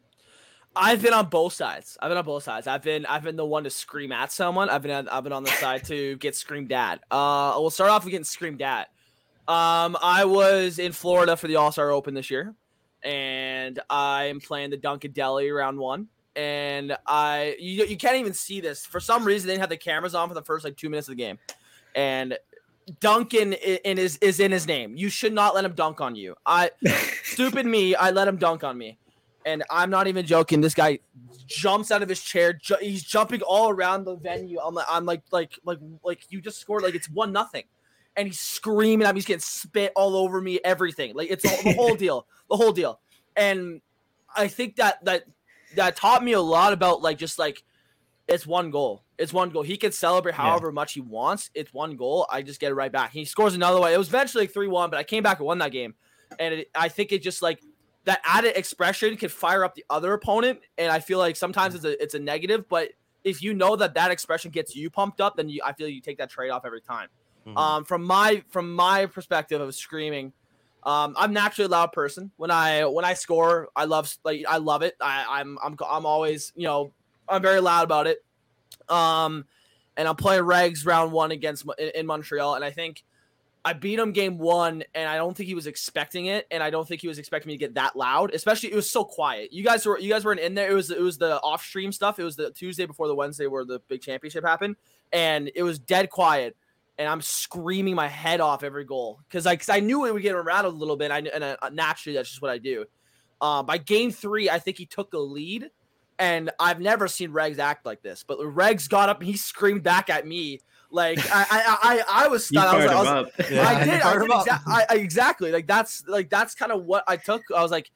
I've 0.79 1.01
been 1.01 1.15
on 1.15 1.31
both 1.31 1.55
sides. 1.55 1.97
I've 2.03 2.11
been 2.11 2.19
on 2.19 2.25
both 2.27 2.43
sides. 2.43 2.67
I've 2.67 2.83
been 2.83 3.07
I've 3.07 3.23
been 3.23 3.37
the 3.37 3.47
one 3.47 3.65
to 3.65 3.71
scream 3.71 4.13
at 4.13 4.31
someone. 4.31 4.69
I've 4.69 4.83
been 4.83 5.09
I've 5.09 5.25
been 5.25 5.33
on 5.33 5.43
the 5.43 5.51
side 5.51 5.85
to 5.85 6.17
get 6.17 6.37
screamed 6.37 6.73
at. 6.73 7.03
Uh, 7.11 7.55
we'll 7.57 7.71
start 7.71 7.91
off 7.91 8.05
with 8.05 8.11
getting 8.11 8.25
screamed 8.25 8.61
at. 8.61 8.89
Um, 9.49 9.97
I 10.03 10.25
was 10.25 10.79
in 10.79 10.93
Florida 10.93 11.37
for 11.37 11.47
the 11.47 11.57
All 11.57 11.73
Star 11.73 11.91
Open 11.91 12.13
this 12.13 12.31
year 12.31 12.55
and 13.07 13.81
I'm 13.89 14.41
playing 14.41 14.71
the 14.71 14.77
Dunkin' 14.77 15.13
Deli 15.13 15.51
round 15.51 15.79
one. 15.79 16.09
And 16.35 16.97
I, 17.07 17.57
you, 17.59 17.87
you 17.87 17.97
can't 17.97 18.17
even 18.17 18.35
see 18.35 18.61
this 18.61 18.85
for 18.85 19.01
some 19.01 19.25
reason. 19.25 19.47
They 19.47 19.55
didn't 19.55 19.63
have 19.63 19.71
the 19.71 19.77
cameras 19.79 20.15
on 20.15 20.29
for 20.29 20.35
the 20.35 20.43
first 20.43 20.65
like 20.65 20.77
two 20.77 20.91
minutes 20.91 21.09
of 21.09 21.17
the 21.17 21.23
game, 21.23 21.39
and 21.95 22.37
Duncan 23.01 23.55
in 23.55 23.97
is 23.97 24.19
is 24.19 24.39
in 24.39 24.53
his 24.53 24.67
name. 24.67 24.97
You 24.97 25.09
should 25.09 25.33
not 25.33 25.55
let 25.55 25.65
him 25.65 25.73
dunk 25.73 26.03
on 26.03 26.15
you. 26.15 26.35
I, 26.45 26.73
stupid 27.25 27.65
me, 27.65 27.95
I 27.95 28.11
let 28.11 28.29
him 28.29 28.37
dunk 28.37 28.65
on 28.65 28.77
me, 28.77 28.99
and 29.47 29.65
I'm 29.71 29.89
not 29.89 30.09
even 30.09 30.27
joking. 30.27 30.61
This 30.61 30.75
guy 30.75 30.99
jumps 31.47 31.91
out 31.91 32.03
of 32.03 32.09
his 32.11 32.21
chair. 32.21 32.53
Ju- 32.53 32.77
he's 32.83 33.03
jumping 33.03 33.41
all 33.41 33.71
around 33.71 34.05
the 34.05 34.17
venue. 34.17 34.59
I'm 34.61 34.75
like, 34.75 34.87
I'm 34.91 35.07
like, 35.07 35.23
like, 35.31 35.59
like, 35.65 35.79
like 36.05 36.21
you 36.29 36.43
just 36.43 36.59
scored. 36.59 36.83
Like 36.83 36.95
it's 36.95 37.09
one 37.09 37.33
nothing 37.33 37.65
and 38.17 38.29
he's 38.29 38.41
screaming 38.41 39.07
at 39.07 39.15
me. 39.15 39.19
He's 39.19 39.27
getting 39.27 39.41
spit 39.41 39.93
all 39.95 40.17
over 40.17 40.41
me. 40.41 40.59
Everything 40.65 41.15
like 41.15 41.31
it's 41.31 41.45
all, 41.45 41.63
the 41.63 41.75
whole 41.75 41.95
deal, 41.97 42.27
the 42.49 42.57
whole 42.57 42.73
deal. 42.73 43.01
And 43.37 43.81
I 44.35 44.49
think 44.49 44.77
that 44.77 45.05
that 45.05 45.25
that 45.75 45.97
taught 45.97 46.25
me 46.25 46.33
a 46.33 46.41
lot 46.41 46.73
about 46.73 47.03
like 47.03 47.19
just 47.19 47.39
like 47.39 47.63
it's 48.29 48.47
one 48.47 48.71
goal. 48.71 49.05
It's 49.19 49.33
one 49.33 49.51
goal. 49.51 49.63
He 49.63 49.77
can 49.77 49.93
celebrate 49.93 50.35
however 50.35 50.69
yeah. 50.69 50.73
much 50.73 50.95
he 50.95 51.01
wants. 51.01 51.51
It's 51.55 51.73
one 51.73 51.97
goal. 51.97 52.27
I 52.31 52.43
just 52.43 52.61
get 52.61 52.73
it 52.73 52.75
right 52.75 52.91
back. 52.91 53.13
He 53.13 53.25
scores 53.25 53.55
another 53.55 53.81
one. 53.81 53.93
It 53.93 53.99
was 53.99 54.09
eventually 54.09 54.45
like 54.45 54.53
3 54.53 54.67
1, 54.67 54.91
but 54.91 54.99
I 54.99 55.05
came 55.05 55.23
back 55.23 55.39
and 55.39 55.47
won 55.47 55.59
that 55.59 55.73
game. 55.73 55.95
And 56.39 56.55
it, 56.55 56.71
I 56.75 56.89
think 56.89 57.13
it 57.13 57.23
just 57.23 57.41
like 57.41 57.61
that 58.05 58.21
added 58.25 58.59
expression 58.59 59.17
can 59.17 59.29
fire 59.29 59.65
up 59.65 59.75
the 59.75 59.85
other 59.89 60.13
opponent. 60.13 60.61
And 60.77 60.91
I 60.91 61.01
feel 61.01 61.19
like 61.19 61.37
sometimes 61.37 61.75
it's 61.75 61.85
a, 61.85 62.03
it's 62.03 62.15
a 62.15 62.19
negative, 62.19 62.69
but 62.69 62.91
if 63.25 63.43
you 63.43 63.55
know 63.55 63.77
that 63.77 63.95
that 63.95 64.11
expression 64.11 64.51
gets 64.51 64.75
you 64.75 64.91
pumped 64.91 65.21
up, 65.21 65.37
then 65.37 65.49
you, 65.49 65.61
I 65.65 65.73
feel 65.73 65.89
you 65.89 66.01
take 66.01 66.19
that 66.19 66.31
trade 66.31 66.51
off 66.51 66.65
every 66.65 66.81
time. 66.81 67.09
Mm-hmm. 67.47 67.57
Um, 67.57 67.85
from 67.85 68.05
my 68.05 68.43
from 68.51 68.75
my 68.75 69.07
perspective 69.07 69.61
of 69.61 69.75
screaming, 69.75 70.33
um, 70.83 71.15
I'm 71.17 71.33
naturally 71.33 71.67
a 71.67 71.71
loud 71.71 71.93
person. 71.93 72.31
When 72.37 72.51
I 72.51 72.85
when 72.87 73.05
I 73.05 73.15
score, 73.15 73.69
I 73.77 73.85
love 73.85 74.13
like 74.25 74.45
I 74.49 74.59
love 74.59 74.83
it. 74.83 74.97
I, 75.01 75.41
I'm 75.41 75.59
I'm 75.63 75.77
I'm 75.89 76.07
always 76.07 76.53
you 76.57 76.65
know 76.65 76.93
I'm 77.29 77.43
very 77.43 77.61
loud 77.61 77.85
about 77.85 78.07
it. 78.07 78.25
Um, 78.89 79.45
and 79.97 80.07
I'm 80.07 80.17
playing 80.17 80.43
Regs 80.43 80.87
round 80.87 81.13
one 81.13 81.31
against 81.31 81.65
in, 81.79 81.91
in 81.95 82.07
Montreal, 82.07 82.55
and 82.55 82.65
I 82.65 82.71
think 82.71 83.03
I 83.65 83.73
beat 83.73 83.99
him 83.99 84.13
game 84.13 84.39
one, 84.39 84.85
and 84.95 85.09
I 85.09 85.17
don't 85.17 85.37
think 85.37 85.49
he 85.49 85.55
was 85.55 85.67
expecting 85.67 86.27
it, 86.27 86.47
and 86.53 86.63
I 86.63 86.71
don't 86.71 86.87
think 86.87 87.01
he 87.01 87.09
was 87.09 87.19
expecting 87.19 87.49
me 87.49 87.55
to 87.55 87.59
get 87.59 87.75
that 87.75 87.97
loud. 87.97 88.33
Especially, 88.33 88.71
it 88.71 88.77
was 88.77 88.89
so 88.89 89.05
quiet. 89.05 89.53
You 89.53 89.65
guys 89.65 89.85
were 89.85 89.99
you 89.99 90.09
guys 90.09 90.25
weren't 90.25 90.41
in 90.41 90.55
there. 90.55 90.71
It 90.71 90.75
was 90.75 90.91
it 90.91 91.01
was 91.01 91.19
the 91.19 91.41
off 91.41 91.65
stream 91.65 91.91
stuff. 91.91 92.19
It 92.19 92.25
was 92.25 92.37
the 92.37 92.51
Tuesday 92.51 92.87
before 92.87 93.09
the 93.09 93.15
Wednesday 93.15 93.47
where 93.47 93.65
the 93.65 93.81
big 93.89 94.03
championship 94.03 94.45
happened, 94.45 94.77
and 95.13 95.51
it 95.55 95.65
was 95.65 95.79
dead 95.79 96.11
quiet. 96.11 96.57
And 96.99 97.09
I'm 97.09 97.21
screaming 97.21 97.95
my 97.95 98.09
head 98.09 98.41
off 98.41 98.63
every 98.63 98.85
goal 98.85 99.21
because 99.29 99.45
like 99.45 99.69
I 99.69 99.81
knew 99.81 100.07
it 100.07 100.15
would 100.15 100.23
get 100.23 100.35
around 100.35 100.65
a 100.65 100.71
little 100.71 100.97
bit. 100.97 101.11
I 101.11 101.19
and 101.19 101.45
uh, 101.45 101.57
naturally 101.71 102.17
that's 102.17 102.31
just 102.31 102.41
what 102.41 102.51
I 102.51 102.59
do. 102.59 102.87
Uh, 103.41 103.63
by 103.63 103.77
game 103.77 104.11
three, 104.11 104.49
I 104.49 104.59
think 104.59 104.79
he 104.79 104.87
took 104.87 105.11
the 105.11 105.19
lead, 105.19 105.71
and 106.19 106.51
I've 106.59 106.81
never 106.81 107.07
seen 107.07 107.33
Regs 107.33 107.59
act 107.59 107.85
like 107.85 108.01
this. 108.01 108.25
But 108.27 108.39
Regs 108.39 108.89
got 108.89 109.11
up 109.11 109.21
and 109.21 109.29
he 109.29 109.37
screamed 109.37 109.83
back 109.83 110.09
at 110.09 110.27
me 110.27 110.61
like 110.91 111.19
I 111.31 111.47
I 111.51 111.77
I, 111.83 112.25
I 112.25 112.29
was 112.29 112.47
stunned. 112.47 112.69
I 112.69 112.97
was, 112.97 113.07
I, 113.07 113.21
was, 113.21 113.31
yeah, 113.51 113.69
I 113.69 113.85
did. 113.85 114.03
I 114.03 114.19
did 114.19 114.31
exa- 114.31 114.63
I, 114.67 114.87
exactly. 114.91 115.53
Like 115.53 115.67
that's 115.67 116.05
like 116.07 116.31
that's 116.31 116.55
kind 116.55 116.73
of 116.73 116.85
what 116.85 117.05
I 117.07 117.17
took. 117.17 117.43
I 117.55 117.63
was 117.63 117.71
like, 117.71 117.91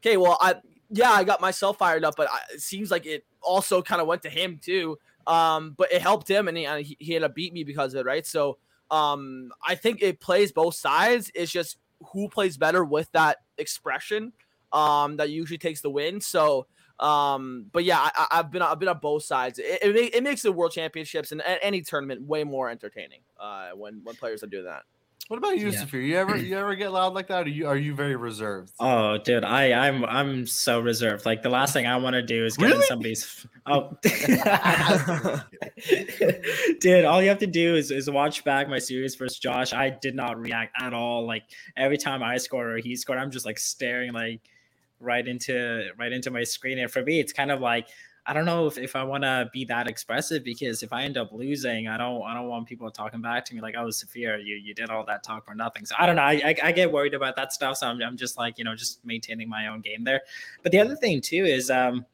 okay, 0.00 0.16
well, 0.16 0.36
I 0.40 0.56
yeah, 0.90 1.10
I 1.10 1.24
got 1.24 1.40
myself 1.40 1.78
fired 1.78 2.04
up, 2.04 2.14
but 2.16 2.28
I, 2.30 2.40
it 2.54 2.60
seems 2.60 2.90
like 2.90 3.06
it 3.06 3.24
also 3.40 3.82
kind 3.82 4.00
of 4.00 4.06
went 4.06 4.22
to 4.22 4.30
him 4.30 4.60
too. 4.62 4.98
Um, 5.26 5.74
but 5.76 5.92
it 5.92 6.02
helped 6.02 6.28
him, 6.28 6.48
and 6.48 6.56
he, 6.56 6.96
he 7.00 7.12
had 7.12 7.22
to 7.22 7.28
beat 7.28 7.52
me 7.52 7.64
because 7.64 7.94
of 7.94 8.00
it, 8.00 8.06
right? 8.06 8.26
So 8.26 8.58
um, 8.90 9.50
I 9.66 9.74
think 9.74 10.02
it 10.02 10.20
plays 10.20 10.52
both 10.52 10.74
sides. 10.74 11.30
It's 11.34 11.50
just 11.50 11.78
who 12.12 12.28
plays 12.28 12.56
better 12.56 12.84
with 12.84 13.10
that 13.12 13.38
expression 13.58 14.32
um, 14.72 15.16
that 15.16 15.30
usually 15.30 15.58
takes 15.58 15.80
the 15.80 15.90
win. 15.90 16.20
So 16.20 16.66
um, 17.00 17.66
but 17.72 17.84
yeah, 17.84 18.08
I, 18.14 18.36
have 18.36 18.50
been 18.50 18.62
I've 18.62 18.78
been 18.78 18.88
on 18.88 18.98
both 18.98 19.24
sides. 19.24 19.58
It, 19.58 19.80
it, 19.82 20.14
it, 20.14 20.22
makes 20.22 20.42
the 20.42 20.52
World 20.52 20.72
Championships 20.72 21.32
and 21.32 21.42
any 21.60 21.82
tournament 21.82 22.22
way 22.22 22.44
more 22.44 22.70
entertaining 22.70 23.20
uh, 23.38 23.70
when 23.70 24.00
when 24.04 24.14
players 24.14 24.44
are 24.44 24.46
doing 24.46 24.64
that. 24.64 24.84
What 25.28 25.38
about 25.38 25.58
you, 25.58 25.70
yeah. 25.70 25.82
Safir? 25.82 26.06
You 26.06 26.18
ever 26.18 26.36
you 26.36 26.58
ever 26.58 26.74
get 26.74 26.92
loud 26.92 27.14
like 27.14 27.28
that? 27.28 27.38
Or 27.38 27.42
are 27.44 27.48
you 27.48 27.66
are 27.66 27.76
you 27.76 27.94
very 27.94 28.14
reserved? 28.14 28.72
Oh, 28.78 29.16
dude, 29.16 29.42
I 29.42 29.72
I'm 29.72 30.04
I'm 30.04 30.46
so 30.46 30.80
reserved. 30.80 31.24
Like 31.24 31.40
the 31.40 31.48
last 31.48 31.72
thing 31.72 31.86
I 31.86 31.96
want 31.96 32.12
to 32.12 32.22
do 32.22 32.44
is 32.44 32.58
get 32.58 32.66
really? 32.66 32.76
in 32.76 32.82
somebody's. 32.82 33.46
Oh, 33.64 33.96
dude, 36.80 37.06
all 37.06 37.22
you 37.22 37.30
have 37.30 37.38
to 37.38 37.46
do 37.46 37.74
is 37.74 37.90
is 37.90 38.10
watch 38.10 38.44
back 38.44 38.68
my 38.68 38.78
series 38.78 39.14
versus 39.14 39.38
Josh. 39.38 39.72
I 39.72 39.88
did 39.88 40.14
not 40.14 40.38
react 40.38 40.74
at 40.78 40.92
all. 40.92 41.26
Like 41.26 41.44
every 41.74 41.96
time 41.96 42.22
I 42.22 42.36
scored 42.36 42.66
or 42.66 42.76
he 42.76 42.94
scored, 42.94 43.18
I'm 43.18 43.30
just 43.30 43.46
like 43.46 43.58
staring 43.58 44.12
like 44.12 44.42
right 45.00 45.26
into 45.26 45.88
right 45.98 46.12
into 46.12 46.30
my 46.30 46.44
screen. 46.44 46.78
And 46.78 46.90
for 46.90 47.02
me, 47.02 47.18
it's 47.18 47.32
kind 47.32 47.50
of 47.50 47.62
like 47.62 47.88
I 48.26 48.32
don't 48.32 48.46
know 48.46 48.66
if, 48.66 48.78
if 48.78 48.96
I 48.96 49.04
want 49.04 49.24
to 49.24 49.50
be 49.52 49.66
that 49.66 49.86
expressive 49.86 50.44
because 50.44 50.82
if 50.82 50.92
I 50.92 51.02
end 51.02 51.18
up 51.18 51.30
losing, 51.32 51.88
I 51.88 51.98
don't 51.98 52.22
I 52.22 52.32
don't 52.32 52.48
want 52.48 52.66
people 52.66 52.90
talking 52.90 53.20
back 53.20 53.44
to 53.46 53.54
me 53.54 53.60
like, 53.60 53.74
oh, 53.76 53.88
Safir, 53.88 54.42
you 54.42 54.56
you 54.56 54.74
did 54.74 54.88
all 54.88 55.04
that 55.04 55.22
talk 55.22 55.44
for 55.44 55.54
nothing. 55.54 55.84
So 55.84 55.94
I 55.98 56.06
don't 56.06 56.16
know. 56.16 56.22
I, 56.22 56.40
I, 56.44 56.56
I 56.64 56.72
get 56.72 56.90
worried 56.90 57.12
about 57.12 57.36
that 57.36 57.52
stuff. 57.52 57.76
So 57.76 57.86
I'm, 57.86 58.00
I'm 58.02 58.16
just 58.16 58.38
like 58.38 58.58
you 58.58 58.64
know 58.64 58.74
just 58.74 59.04
maintaining 59.04 59.48
my 59.48 59.66
own 59.66 59.80
game 59.80 60.04
there. 60.04 60.22
But 60.62 60.72
the 60.72 60.80
other 60.80 60.96
thing 60.96 61.20
too 61.20 61.44
is 61.44 61.70
um 61.70 62.06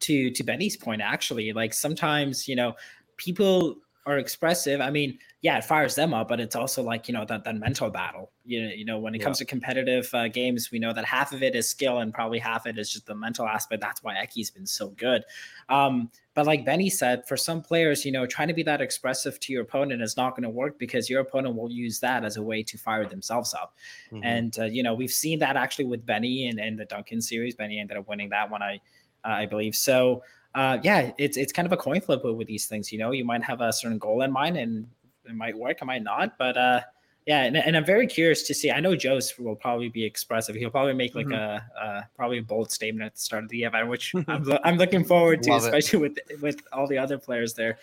to 0.00 0.30
to 0.32 0.42
Benny's 0.42 0.76
point 0.76 1.00
actually 1.00 1.52
like 1.52 1.74
sometimes 1.74 2.48
you 2.48 2.56
know 2.56 2.74
people 3.16 3.76
are 4.10 4.18
expressive. 4.18 4.80
I 4.80 4.90
mean, 4.90 5.18
yeah, 5.40 5.56
it 5.56 5.64
fires 5.64 5.94
them 5.94 6.12
up, 6.12 6.28
but 6.28 6.40
it's 6.40 6.56
also 6.56 6.82
like 6.82 7.08
you 7.08 7.14
know 7.14 7.24
that 7.24 7.44
that 7.44 7.56
mental 7.56 7.90
battle. 7.90 8.32
You 8.44 8.64
know, 8.64 8.72
you 8.74 8.84
know 8.84 8.98
when 8.98 9.14
it 9.14 9.18
yeah. 9.18 9.24
comes 9.24 9.38
to 9.38 9.44
competitive 9.44 10.10
uh, 10.12 10.28
games, 10.28 10.70
we 10.70 10.78
know 10.78 10.92
that 10.92 11.04
half 11.04 11.32
of 11.32 11.42
it 11.42 11.54
is 11.54 11.68
skill 11.68 11.98
and 11.98 12.12
probably 12.12 12.38
half 12.38 12.66
of 12.66 12.76
it 12.76 12.78
is 12.78 12.90
just 12.92 13.06
the 13.06 13.14
mental 13.14 13.46
aspect. 13.46 13.80
That's 13.80 14.02
why 14.02 14.16
Eki's 14.20 14.50
been 14.50 14.66
so 14.66 14.88
good. 14.90 15.22
Um, 15.68 16.10
but 16.34 16.46
like 16.46 16.64
Benny 16.64 16.90
said, 16.90 17.26
for 17.26 17.36
some 17.36 17.62
players, 17.62 18.04
you 18.04 18.12
know, 18.12 18.26
trying 18.26 18.48
to 18.48 18.54
be 18.54 18.62
that 18.64 18.80
expressive 18.80 19.38
to 19.40 19.52
your 19.52 19.62
opponent 19.62 20.02
is 20.02 20.16
not 20.16 20.30
going 20.30 20.42
to 20.42 20.50
work 20.50 20.78
because 20.78 21.08
your 21.08 21.20
opponent 21.20 21.56
will 21.56 21.70
use 21.70 22.00
that 22.00 22.24
as 22.24 22.36
a 22.36 22.42
way 22.42 22.62
to 22.62 22.78
fire 22.78 23.06
themselves 23.06 23.54
up. 23.54 23.74
Mm-hmm. 24.12 24.24
And 24.24 24.58
uh, 24.58 24.64
you 24.64 24.82
know, 24.82 24.94
we've 24.94 25.10
seen 25.10 25.38
that 25.38 25.56
actually 25.56 25.86
with 25.86 26.04
Benny 26.04 26.48
and, 26.48 26.58
and 26.58 26.78
the 26.78 26.84
Duncan 26.84 27.20
series. 27.20 27.54
Benny 27.54 27.78
ended 27.78 27.96
up 27.96 28.08
winning 28.08 28.30
that 28.30 28.50
one, 28.50 28.62
I 28.62 28.80
uh, 29.24 29.28
I 29.28 29.46
believe. 29.46 29.74
So 29.74 30.22
uh, 30.54 30.78
yeah, 30.82 31.12
it's 31.18 31.36
it's 31.36 31.52
kind 31.52 31.66
of 31.66 31.72
a 31.72 31.76
coin 31.76 32.00
flip 32.00 32.24
with 32.24 32.46
these 32.46 32.66
things. 32.66 32.92
You 32.92 32.98
know, 32.98 33.12
you 33.12 33.24
might 33.24 33.44
have 33.44 33.60
a 33.60 33.72
certain 33.72 33.98
goal 33.98 34.22
in 34.22 34.32
mind, 34.32 34.56
and 34.56 34.86
it 35.24 35.34
might 35.34 35.56
work, 35.56 35.78
it 35.80 35.84
might 35.84 36.02
not. 36.02 36.36
But 36.38 36.56
uh, 36.56 36.80
yeah, 37.26 37.44
and, 37.44 37.56
and 37.56 37.76
I'm 37.76 37.84
very 37.84 38.06
curious 38.06 38.42
to 38.44 38.54
see. 38.54 38.70
I 38.70 38.80
know 38.80 38.96
Joe's 38.96 39.32
will 39.38 39.54
probably 39.54 39.88
be 39.88 40.04
expressive. 40.04 40.56
He'll 40.56 40.70
probably 40.70 40.94
make 40.94 41.14
like 41.14 41.26
mm-hmm. 41.26 41.34
a, 41.34 41.80
a, 41.80 42.08
probably 42.16 42.38
a 42.38 42.42
bold 42.42 42.72
statement 42.72 43.06
at 43.06 43.14
the 43.14 43.20
start 43.20 43.44
of 43.44 43.50
the 43.50 43.62
event, 43.62 43.88
which 43.88 44.12
I'm, 44.28 44.44
I'm 44.64 44.76
looking 44.76 45.04
forward 45.04 45.42
to, 45.44 45.54
especially 45.54 45.98
it. 45.98 46.02
with 46.02 46.42
with 46.42 46.62
all 46.72 46.86
the 46.86 46.98
other 46.98 47.18
players 47.18 47.54
there. 47.54 47.78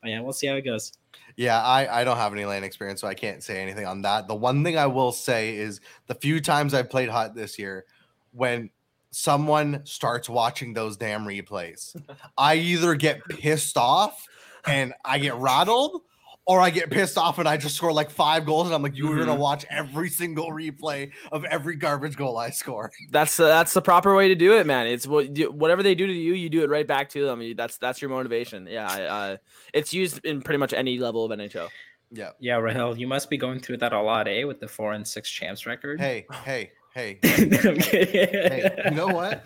But 0.00 0.10
yeah, 0.10 0.20
we'll 0.20 0.32
see 0.32 0.46
how 0.46 0.54
it 0.54 0.62
goes. 0.62 0.92
Yeah, 1.36 1.62
I, 1.62 2.00
I 2.00 2.04
don't 2.04 2.16
have 2.16 2.32
any 2.32 2.44
LAN 2.44 2.64
experience, 2.64 3.00
so 3.00 3.06
I 3.06 3.14
can't 3.14 3.42
say 3.42 3.60
anything 3.62 3.86
on 3.86 4.02
that. 4.02 4.26
The 4.26 4.34
one 4.34 4.64
thing 4.64 4.76
I 4.76 4.86
will 4.86 5.12
say 5.12 5.56
is 5.56 5.80
the 6.06 6.14
few 6.14 6.40
times 6.40 6.74
I've 6.74 6.90
played 6.90 7.08
hot 7.08 7.34
this 7.34 7.58
year, 7.58 7.84
when 8.32 8.70
someone 9.10 9.82
starts 9.84 10.28
watching 10.28 10.74
those 10.74 10.96
damn 10.96 11.24
replays. 11.24 11.94
I 12.36 12.56
either 12.56 12.94
get 12.94 13.24
pissed 13.28 13.76
off 13.76 14.26
and 14.66 14.94
I 15.04 15.18
get 15.18 15.34
rattled, 15.34 16.02
or 16.48 16.62
I 16.62 16.70
get 16.70 16.90
pissed 16.90 17.18
off 17.18 17.38
and 17.38 17.46
I 17.46 17.58
just 17.58 17.76
score 17.76 17.92
like 17.92 18.10
five 18.10 18.46
goals, 18.46 18.66
and 18.66 18.74
I'm 18.74 18.82
like, 18.82 18.96
you 18.96 19.06
are 19.06 19.10
mm-hmm. 19.10 19.26
gonna 19.26 19.34
watch 19.34 19.66
every 19.68 20.08
single 20.08 20.50
replay 20.50 21.12
of 21.30 21.44
every 21.44 21.76
garbage 21.76 22.16
goal 22.16 22.38
I 22.38 22.50
score. 22.50 22.90
That's 23.10 23.38
uh, 23.38 23.46
that's 23.46 23.74
the 23.74 23.82
proper 23.82 24.16
way 24.16 24.28
to 24.28 24.34
do 24.34 24.56
it, 24.56 24.66
man. 24.66 24.86
It's 24.86 25.06
what 25.06 25.26
whatever 25.52 25.82
they 25.82 25.94
do 25.94 26.06
to 26.06 26.12
you, 26.12 26.32
you 26.32 26.48
do 26.48 26.62
it 26.62 26.70
right 26.70 26.86
back 26.86 27.10
to 27.10 27.24
them. 27.24 27.54
That's 27.54 27.76
that's 27.76 28.00
your 28.00 28.10
motivation. 28.10 28.66
Yeah, 28.66 28.86
uh, 28.86 29.36
it's 29.74 29.92
used 29.92 30.24
in 30.24 30.40
pretty 30.40 30.58
much 30.58 30.72
any 30.72 30.98
level 30.98 31.24
of 31.24 31.38
NHL. 31.38 31.68
Yeah, 32.10 32.30
yeah, 32.40 32.54
Rahil, 32.54 32.98
you 32.98 33.06
must 33.06 33.28
be 33.28 33.36
going 33.36 33.60
through 33.60 33.78
that 33.78 33.92
a 33.92 34.00
lot, 34.00 34.26
eh? 34.26 34.44
With 34.44 34.60
the 34.60 34.68
four 34.68 34.94
and 34.94 35.06
six 35.06 35.28
champs 35.30 35.66
record. 35.66 36.00
Hey, 36.00 36.26
hey, 36.44 36.70
Hey, 36.98 37.16
hey, 37.22 38.82
you 38.86 38.90
know 38.90 39.06
what? 39.06 39.44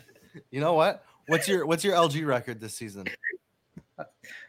You 0.50 0.60
know 0.60 0.72
what? 0.72 1.04
What's 1.26 1.46
your 1.46 1.66
what's 1.66 1.84
your 1.84 1.94
LG 1.94 2.26
record 2.26 2.62
this 2.62 2.72
season? 2.72 3.04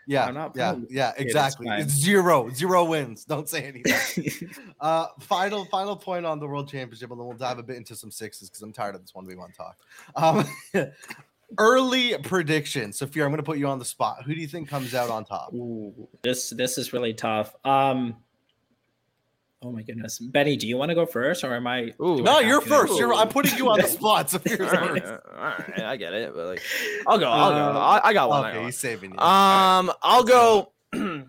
Yeah, 0.08 0.50
yeah, 0.56 0.76
yeah, 0.90 1.12
exactly. 1.18 1.68
It's 1.68 1.92
zero, 1.92 2.50
zero 2.52 2.86
wins. 2.86 3.26
Don't 3.26 3.50
say 3.50 3.64
anything. 3.64 4.50
uh, 4.80 5.08
final, 5.20 5.66
final 5.66 5.98
point 5.98 6.26
on 6.26 6.40
the 6.40 6.48
World 6.48 6.70
Championship, 6.70 7.12
and 7.12 7.20
then 7.20 7.28
we'll 7.28 7.36
dive 7.36 7.60
a 7.60 7.64
bit 7.64 7.76
into 7.76 7.94
some 7.94 8.10
sixes 8.10 8.50
because 8.50 8.62
I'm 8.62 8.72
tired 8.72 8.96
of 8.96 9.02
this 9.02 9.14
one. 9.14 9.28
v 9.28 9.36
one 9.36 9.52
talk. 9.52 9.76
Um, 10.16 10.48
early 11.58 12.18
prediction, 12.20 12.94
Sophia. 12.94 13.26
I'm 13.26 13.32
going 13.32 13.38
to 13.38 13.44
put 13.44 13.58
you 13.58 13.68
on 13.68 13.80
the 13.80 13.86
spot. 13.86 14.24
Who 14.24 14.34
do 14.34 14.40
you 14.40 14.48
think 14.48 14.70
comes 14.70 14.96
out 14.96 15.10
on 15.10 15.26
top? 15.26 15.54
Ooh, 15.54 16.08
this 16.22 16.52
this 16.52 16.78
is 16.78 16.94
really 16.94 17.14
tough. 17.14 17.54
Um, 17.66 18.16
Oh 19.66 19.72
my 19.72 19.82
goodness, 19.82 20.20
Benny, 20.20 20.58
do 20.58 20.68
you 20.68 20.76
want 20.76 20.90
to 20.90 20.96
go 20.96 21.06
first, 21.06 21.46
or 21.46 21.56
am 21.56 21.66
I? 21.68 21.94
Ooh, 22.02 22.22
no, 22.22 22.40
I 22.40 22.42
you're 22.42 22.60
first. 22.60 22.98
You're. 22.98 23.14
I'm 23.14 23.30
putting 23.30 23.58
you 23.58 23.70
on 23.70 23.80
the 23.80 23.88
spot. 23.88 24.30
So 24.30 24.38
all, 24.50 24.58
right, 24.58 25.06
all 25.06 25.20
right, 25.36 25.80
I 25.80 25.96
get 25.96 26.14
it, 26.14 26.34
but 26.36 26.48
like, 26.48 26.62
I'll 27.08 27.18
go. 27.18 27.30
I'll 27.30 27.52
go. 27.52 27.80
Uh, 27.80 28.02
I, 28.04 28.12
got 28.12 28.28
one. 28.28 28.46
Okay, 28.46 28.66
he's 28.66 28.78
saving 28.78 29.12
you. 29.12 29.18
Um, 29.20 29.92
I'll 30.02 30.26
go. 30.26 30.74
I'm 30.94 31.24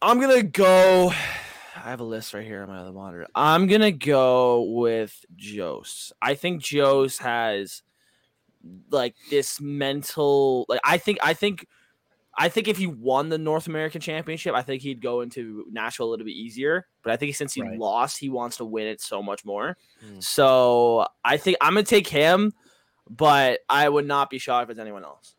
gonna 0.00 0.44
go. 0.44 1.08
I 1.10 1.90
have 1.90 1.98
a 1.98 2.04
list 2.04 2.32
right 2.32 2.46
here 2.46 2.62
on 2.62 2.68
my 2.68 2.78
other 2.78 2.92
monitor. 2.92 3.26
I'm 3.34 3.66
gonna 3.66 3.90
go 3.90 4.62
with 4.62 5.24
Jost. 5.34 6.12
I 6.22 6.34
think 6.34 6.62
Jost 6.62 7.20
has 7.22 7.82
like 8.90 9.16
this 9.30 9.60
mental. 9.60 10.64
Like 10.68 10.80
I 10.84 10.98
think. 10.98 11.18
I 11.22 11.34
think 11.34 11.66
I 12.36 12.48
think 12.48 12.68
if 12.68 12.78
he 12.78 12.86
won 12.86 13.28
the 13.28 13.38
North 13.38 13.66
American 13.66 14.00
Championship, 14.00 14.54
I 14.54 14.62
think 14.62 14.82
he'd 14.82 15.02
go 15.02 15.20
into 15.20 15.64
Nashville 15.70 16.06
a 16.06 16.10
little 16.10 16.24
bit 16.24 16.32
easier. 16.34 16.86
But 17.02 17.12
I 17.12 17.16
think 17.16 17.34
since 17.34 17.54
he 17.54 17.62
right. 17.62 17.78
lost, 17.78 18.18
he 18.18 18.28
wants 18.28 18.56
to 18.58 18.64
win 18.64 18.86
it 18.86 19.00
so 19.00 19.22
much 19.22 19.44
more. 19.44 19.76
Mm. 20.04 20.22
So 20.22 21.06
I 21.24 21.36
think 21.36 21.56
I'm 21.60 21.74
gonna 21.74 21.84
take 21.84 22.08
him, 22.08 22.52
but 23.08 23.60
I 23.68 23.88
would 23.88 24.06
not 24.06 24.30
be 24.30 24.38
shocked 24.38 24.64
if 24.64 24.70
it's 24.70 24.80
anyone 24.80 25.04
else. 25.04 25.34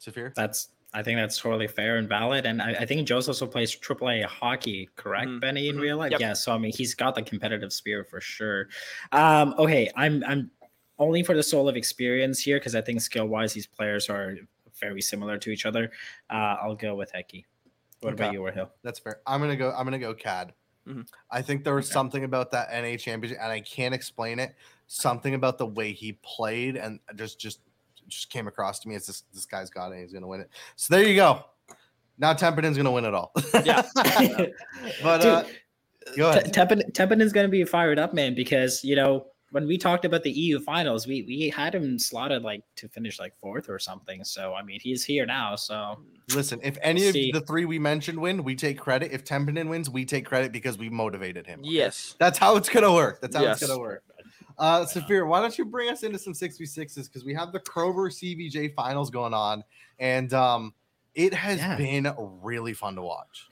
Safir? 0.00 0.34
That's 0.34 0.68
I 0.94 1.02
think 1.02 1.18
that's 1.18 1.38
totally 1.38 1.66
fair 1.66 1.96
and 1.96 2.08
valid. 2.08 2.46
And 2.46 2.62
I, 2.62 2.70
I 2.70 2.86
think 2.86 3.06
Jost 3.06 3.28
also 3.28 3.46
plays 3.46 3.76
AAA 3.76 4.24
hockey, 4.24 4.88
correct, 4.96 5.28
mm-hmm. 5.28 5.40
Benny, 5.40 5.68
in 5.68 5.74
mm-hmm. 5.74 5.82
real 5.82 5.96
life? 5.98 6.12
Yep. 6.12 6.20
Yeah. 6.20 6.32
So 6.32 6.52
I 6.52 6.58
mean 6.58 6.72
he's 6.72 6.94
got 6.94 7.14
the 7.14 7.22
competitive 7.22 7.72
spirit 7.72 8.08
for 8.08 8.20
sure. 8.20 8.68
Um, 9.12 9.54
okay, 9.58 9.90
I'm 9.96 10.22
I'm 10.26 10.50
only 10.98 11.22
for 11.22 11.34
the 11.34 11.42
soul 11.42 11.68
of 11.68 11.76
experience 11.76 12.40
here 12.40 12.58
because 12.58 12.74
I 12.74 12.80
think 12.80 13.00
skill 13.00 13.26
wise 13.26 13.52
these 13.52 13.66
players 13.66 14.08
are 14.08 14.36
very 14.80 15.00
similar 15.00 15.38
to 15.38 15.50
each 15.50 15.66
other. 15.66 15.90
Uh, 16.30 16.56
I'll 16.62 16.74
go 16.74 16.94
with 16.94 17.12
Eki. 17.12 17.44
What 18.00 18.14
Okay. 18.14 18.24
about 18.24 18.32
you, 18.32 18.40
Warhill? 18.40 18.70
That's 18.82 18.98
fair. 18.98 19.20
I'm 19.26 19.40
gonna 19.40 19.56
go. 19.56 19.72
I'm 19.76 19.84
gonna 19.84 19.98
go 19.98 20.14
CAD. 20.14 20.52
Mhm. 20.86 21.08
I 21.30 21.42
think 21.42 21.64
there 21.64 21.74
was 21.74 21.86
Okay. 21.86 21.94
something 21.94 22.24
about 22.24 22.50
that 22.52 22.68
NA 22.70 22.96
championship, 22.96 23.38
and 23.40 23.50
I 23.50 23.60
can't 23.60 23.94
explain 23.94 24.38
it. 24.38 24.54
Something 24.86 25.34
about 25.34 25.58
the 25.58 25.66
way 25.66 25.92
he 25.92 26.12
played, 26.22 26.76
and 26.76 27.00
just 27.16 27.40
just 27.40 27.60
just 28.08 28.30
came 28.30 28.46
across 28.46 28.78
to 28.80 28.88
me 28.88 28.94
as 28.94 29.06
this 29.06 29.22
this 29.32 29.46
guy's 29.46 29.68
got 29.70 29.90
it. 29.92 30.00
He's 30.00 30.12
gonna 30.12 30.28
win 30.28 30.40
it. 30.42 30.50
So 30.76 30.94
there 30.94 31.04
you 31.04 31.16
go. 31.16 31.44
Now 32.18 32.32
Temperton's 32.34 32.76
gonna 32.76 32.92
win 32.92 33.04
it 33.04 33.14
all. 33.14 33.32
Yeah. 33.64 33.82
but 35.02 35.18
Dude, 35.20 35.26
uh, 35.26 35.44
go 36.16 36.30
ahead. 36.30 36.52
Tepin 36.52 36.92
Tepin 36.92 37.20
is 37.20 37.32
going 37.32 37.46
to 37.46 37.50
be 37.50 37.64
fired 37.64 37.98
up, 37.98 38.14
man, 38.14 38.34
because 38.34 38.84
you 38.84 38.94
know 38.94 39.26
when 39.50 39.66
we 39.66 39.78
talked 39.78 40.04
about 40.04 40.22
the 40.22 40.30
EU 40.30 40.58
finals, 40.60 41.06
we 41.06 41.22
we 41.22 41.48
had 41.48 41.74
him 41.74 41.98
slotted 41.98 42.42
like 42.42 42.62
to 42.76 42.88
finish 42.88 43.18
like 43.18 43.34
fourth 43.40 43.68
or 43.68 43.78
something. 43.78 44.24
So 44.24 44.54
I 44.54 44.62
mean, 44.62 44.80
he's 44.80 45.04
here 45.04 45.24
now. 45.26 45.54
So 45.56 45.98
Listen, 46.34 46.60
if 46.64 46.76
any 46.82 47.06
of 47.06 47.12
See. 47.12 47.30
the 47.30 47.40
three 47.42 47.64
we 47.64 47.78
mentioned 47.78 48.18
win, 48.20 48.42
we 48.42 48.56
take 48.56 48.78
credit. 48.78 49.12
If 49.12 49.24
Temperton 49.24 49.68
wins, 49.68 49.88
we 49.88 50.04
take 50.04 50.26
credit 50.26 50.50
because 50.52 50.76
we 50.78 50.88
motivated 50.90 51.46
him. 51.46 51.60
Yes. 51.62 52.16
That's 52.18 52.38
how 52.38 52.56
it's 52.56 52.68
gonna 52.68 52.92
work. 52.92 53.20
That's 53.20 53.36
how 53.36 53.44
it's 53.44 53.64
gonna 53.64 53.78
work. 53.78 54.02
Uh, 54.58 54.84
Safir, 54.86 55.26
why 55.28 55.40
don't 55.40 55.56
you 55.58 55.64
bring 55.66 55.90
us 55.90 56.02
into 56.02 56.18
some 56.18 56.32
six 56.34 56.56
v 56.58 56.64
sixes 56.66 57.08
because 57.08 57.24
we 57.24 57.34
have 57.34 57.52
the 57.52 57.60
Kroger 57.60 58.10
CBJ 58.10 58.74
finals 58.74 59.10
going 59.10 59.34
on, 59.34 59.62
and 59.98 60.32
um, 60.32 60.72
it 61.14 61.34
has 61.34 61.58
Yeah. 61.58 61.76
been 61.76 62.12
really 62.42 62.72
fun 62.72 62.94
to 62.96 63.02
watch. 63.02 63.48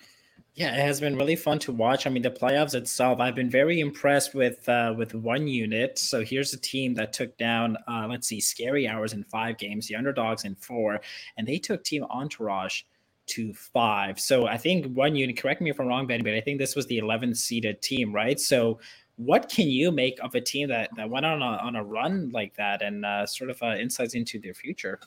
Yeah, 0.54 0.72
it 0.72 0.80
has 0.80 1.00
been 1.00 1.16
really 1.16 1.34
fun 1.34 1.58
to 1.60 1.72
watch. 1.72 2.06
I 2.06 2.10
mean, 2.10 2.22
the 2.22 2.30
playoffs 2.30 2.74
itself, 2.74 3.18
I've 3.18 3.34
been 3.34 3.50
very 3.50 3.80
impressed 3.80 4.34
with 4.34 4.68
uh, 4.68 4.94
with 4.96 5.14
one 5.14 5.48
unit. 5.48 5.98
So 5.98 6.24
here's 6.24 6.52
a 6.52 6.60
team 6.60 6.94
that 6.94 7.12
took 7.12 7.36
down, 7.36 7.76
uh, 7.88 8.06
let's 8.08 8.28
see, 8.28 8.40
Scary 8.40 8.86
Hours 8.86 9.12
in 9.12 9.24
five 9.24 9.58
games, 9.58 9.88
the 9.88 9.96
Underdogs 9.96 10.44
in 10.44 10.54
four, 10.54 11.00
and 11.36 11.46
they 11.46 11.58
took 11.58 11.82
Team 11.82 12.04
Entourage 12.04 12.82
to 13.26 13.52
five. 13.52 14.20
So 14.20 14.46
I 14.46 14.56
think 14.56 14.86
one 14.94 15.16
unit. 15.16 15.36
Correct 15.36 15.60
me 15.60 15.70
if 15.70 15.80
I'm 15.80 15.88
wrong, 15.88 16.06
Benny, 16.06 16.22
but 16.22 16.34
I 16.34 16.40
think 16.40 16.58
this 16.58 16.76
was 16.76 16.86
the 16.86 16.98
11th 16.98 17.36
seeded 17.36 17.82
team, 17.82 18.12
right? 18.12 18.38
So 18.38 18.78
what 19.16 19.48
can 19.48 19.68
you 19.68 19.90
make 19.90 20.18
of 20.20 20.34
a 20.34 20.40
team 20.40 20.68
that, 20.68 20.90
that 20.96 21.08
went 21.08 21.24
on 21.26 21.40
a, 21.40 21.44
on 21.44 21.74
a 21.74 21.82
run 21.82 22.30
like 22.30 22.54
that 22.56 22.82
and 22.82 23.04
uh, 23.04 23.26
sort 23.26 23.50
of 23.50 23.62
uh, 23.62 23.74
insights 23.76 24.14
into 24.14 24.38
their 24.38 24.54
future? 24.54 25.00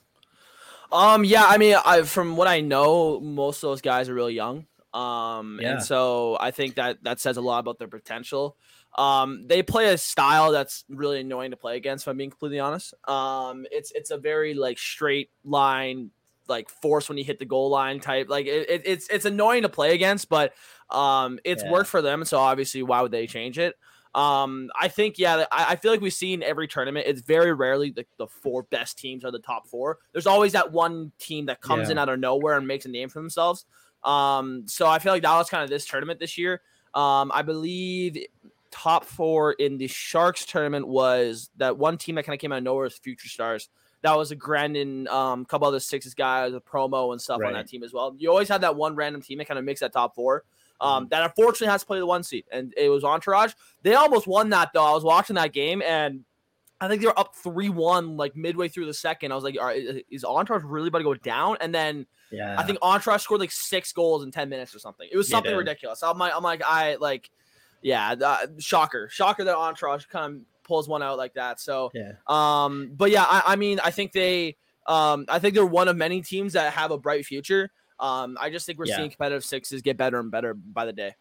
Um, 0.92 1.24
yeah, 1.24 1.46
I 1.46 1.58
mean, 1.58 1.76
I 1.86 2.02
from 2.04 2.38
what 2.38 2.48
I 2.48 2.62
know, 2.62 3.20
most 3.20 3.58
of 3.64 3.70
those 3.70 3.82
guys 3.82 4.10
are 4.10 4.14
really 4.14 4.34
young. 4.34 4.66
Um, 4.98 5.60
Yeah. 5.60 5.66
and 5.66 5.82
so 5.82 6.38
I 6.40 6.52
think 6.52 6.76
that 6.76 7.04
that 7.04 7.20
says 7.20 7.38
a 7.38 7.42
lot 7.42 7.60
about 7.60 7.78
their 7.78 7.88
potential. 7.88 8.58
Um, 8.98 9.46
they 9.48 9.62
play 9.62 9.90
a 9.94 9.98
style 9.98 10.52
that's 10.52 10.86
really 10.90 11.20
annoying 11.20 11.52
to 11.52 11.58
play 11.58 11.78
against. 11.78 12.04
If 12.06 12.08
I'm 12.10 12.18
being 12.18 12.32
completely 12.32 12.60
honest, 12.60 12.94
um, 13.08 13.66
it's 13.72 13.92
it's 13.92 14.12
a 14.12 14.18
very 14.18 14.54
like 14.54 14.80
straight 14.80 15.30
line, 15.44 16.12
like 16.48 16.70
force 16.70 17.10
when 17.10 17.18
you 17.18 17.24
hit 17.24 17.40
the 17.40 17.46
goal 17.46 17.70
line 17.70 18.00
type. 18.00 18.28
Like 18.30 18.48
it, 18.48 18.70
it, 18.70 18.82
it's 18.86 19.08
it's 19.10 19.26
annoying 19.26 19.64
to 19.64 19.70
play 19.70 19.94
against, 19.94 20.30
but 20.30 20.54
um, 20.90 21.40
it's 21.44 21.64
Yeah. 21.64 21.72
worked 21.72 21.90
for 21.90 22.02
them. 22.02 22.26
So 22.26 22.40
obviously, 22.40 22.82
why 22.82 23.02
would 23.02 23.12
they 23.12 23.28
change 23.28 23.60
it? 23.60 23.76
Um, 24.16 24.72
I 24.80 24.88
think 24.88 25.20
yeah, 25.20 25.46
I, 25.52 25.74
I 25.74 25.76
feel 25.76 25.92
like 25.92 26.02
we've 26.02 26.14
seen 26.14 26.42
every 26.42 26.68
tournament. 26.68 27.06
It's 27.08 27.22
very 27.22 27.54
rarely 27.54 27.92
the, 27.92 28.06
the 28.18 28.28
four 28.28 28.64
best 28.64 28.98
teams 28.98 29.24
are 29.24 29.32
the 29.32 29.38
top 29.40 29.68
four. 29.68 30.00
There's 30.12 30.26
always 30.26 30.54
that 30.54 30.72
one 30.72 31.12
team 31.20 31.46
that 31.48 31.62
comes 31.62 31.90
in 31.90 31.98
out 32.00 32.10
of 32.10 32.20
nowhere 32.20 32.58
and 32.58 32.66
makes 32.66 32.86
a 32.86 32.90
name 32.90 33.10
for 33.10 33.20
themselves. 33.20 33.66
Um, 34.04 34.64
so 34.68 34.88
I 34.88 35.00
feel 35.00 35.12
like 35.14 35.24
that 35.24 35.38
was 35.38 35.50
kind 35.50 35.64
of 35.64 35.70
this 35.70 35.86
tournament 35.86 36.20
this 36.20 36.38
year. 36.38 36.62
Um, 36.94 37.32
I 37.34 37.42
believe 37.42 38.18
top 38.72 39.06
four 39.06 39.54
in 39.54 39.78
the 39.78 39.88
Sharks 39.88 40.46
tournament 40.46 40.88
was 40.88 41.50
that 41.58 41.78
one 41.78 41.98
team 41.98 42.16
that 42.16 42.24
kind 42.24 42.34
of 42.36 42.40
came 42.40 42.52
out 42.52 42.60
of 42.60 42.64
nowhere 42.64 42.84
was 42.84 42.98
Future 42.98 43.28
Stars. 43.30 43.70
That 44.04 44.16
was 44.16 44.32
a 44.32 44.36
Grandin, 44.36 45.08
um, 45.08 45.44
couple 45.46 45.68
other 45.68 45.80
sixes 45.80 46.14
guys, 46.14 46.54
a 46.54 46.60
promo 46.60 47.12
and 47.12 47.22
stuff 47.22 47.40
on 47.48 47.54
that 47.54 47.68
team 47.68 47.84
as 47.84 47.94
well. 47.94 48.16
You 48.18 48.30
always 48.30 48.48
have 48.50 48.62
that 48.62 48.76
one 48.76 48.96
random 48.96 49.22
team 49.22 49.40
that 49.40 49.48
kind 49.48 49.58
of 49.58 49.66
makes 49.66 49.80
that 49.80 49.92
top 49.94 50.16
four. 50.16 50.44
Um, 50.80 51.08
that 51.10 51.24
unfortunately 51.24 51.68
has 51.72 51.82
to 51.82 51.88
play 51.88 51.98
the 51.98 52.06
one 52.06 52.22
seed, 52.22 52.46
and 52.52 52.72
it 52.78 52.90
was 52.90 53.04
Entourage. 53.04 53.54
They 53.82 53.96
almost 53.96 54.28
won 54.28 54.50
that 54.52 54.70
though. 54.74 54.86
I 54.86 54.94
was 54.94 55.04
watching 55.04 55.36
that 55.36 55.52
game, 55.52 55.82
and 55.82 56.24
I 56.80 56.88
think 56.88 57.02
they 57.02 57.08
were 57.08 57.20
up 57.20 57.36
three 57.36 57.70
one 57.70 58.16
like 58.16 58.36
midway 58.36 58.68
through 58.68 58.86
the 58.86 58.94
second. 58.94 59.32
I 59.32 59.36
was 59.36 59.44
like, 59.44 59.58
"All 59.60 59.66
right, 59.66 59.82
is- 59.82 60.04
is 60.12 60.24
Entourage 60.24 60.62
really 60.64 60.90
about 60.90 61.00
to 61.00 61.04
go 61.04 61.16
down?" 61.16 61.58
And 61.62 61.74
then 61.74 62.06
Yeah. 62.32 62.56
I 62.60 62.64
think 62.64 62.80
Entourage 62.82 63.22
scored 63.24 63.40
like 63.40 63.52
six 63.52 63.94
goals 63.94 64.24
in 64.24 64.32
ten 64.32 64.50
minutes 64.50 64.76
or 64.76 64.80
something. 64.80 65.08
It 65.12 65.16
was 65.18 65.30
something 65.30 65.56
ridiculous. 65.56 66.04
I'm 66.04 66.18
like, 66.18 66.34
I'm 66.36 66.44
like, 66.44 66.62
I 66.66 66.96
like, 66.96 67.30
yeah, 67.82 68.12
uh, 68.14 68.48
shocker, 68.60 69.08
shocker 69.10 69.44
that 69.46 69.56
Entourage 69.56 70.06
kind 70.06 70.36
of 70.36 70.42
pulls 70.64 70.90
one 70.90 71.02
out 71.02 71.18
like 71.18 71.36
that. 71.36 71.60
So, 71.60 71.92
Yeah. 71.94 72.14
um, 72.28 72.92
but 72.96 73.12
yeah, 73.12 73.24
I, 73.24 73.44
I 73.54 73.56
mean, 73.56 73.80
I 73.84 73.92
think 73.92 74.12
they, 74.12 74.58
um, 74.88 75.26
I 75.30 75.40
think 75.40 75.54
they're 75.54 75.66
one 75.66 75.88
of 75.88 75.96
many 75.96 76.22
teams 76.22 76.54
that 76.54 76.74
have 76.74 76.92
a 76.92 76.98
bright 76.98 77.26
future. 77.26 77.72
Um, 78.00 78.38
I 78.40 78.50
just 78.50 78.66
think 78.66 78.78
we're 78.78 78.86
Yeah. 78.88 78.98
seeing 78.98 79.10
competitive 79.10 79.44
sixes 79.46 79.82
get 79.82 79.96
better 79.98 80.20
and 80.20 80.30
better 80.30 80.54
by 80.54 80.86
the 80.86 80.94
day. 80.94 81.16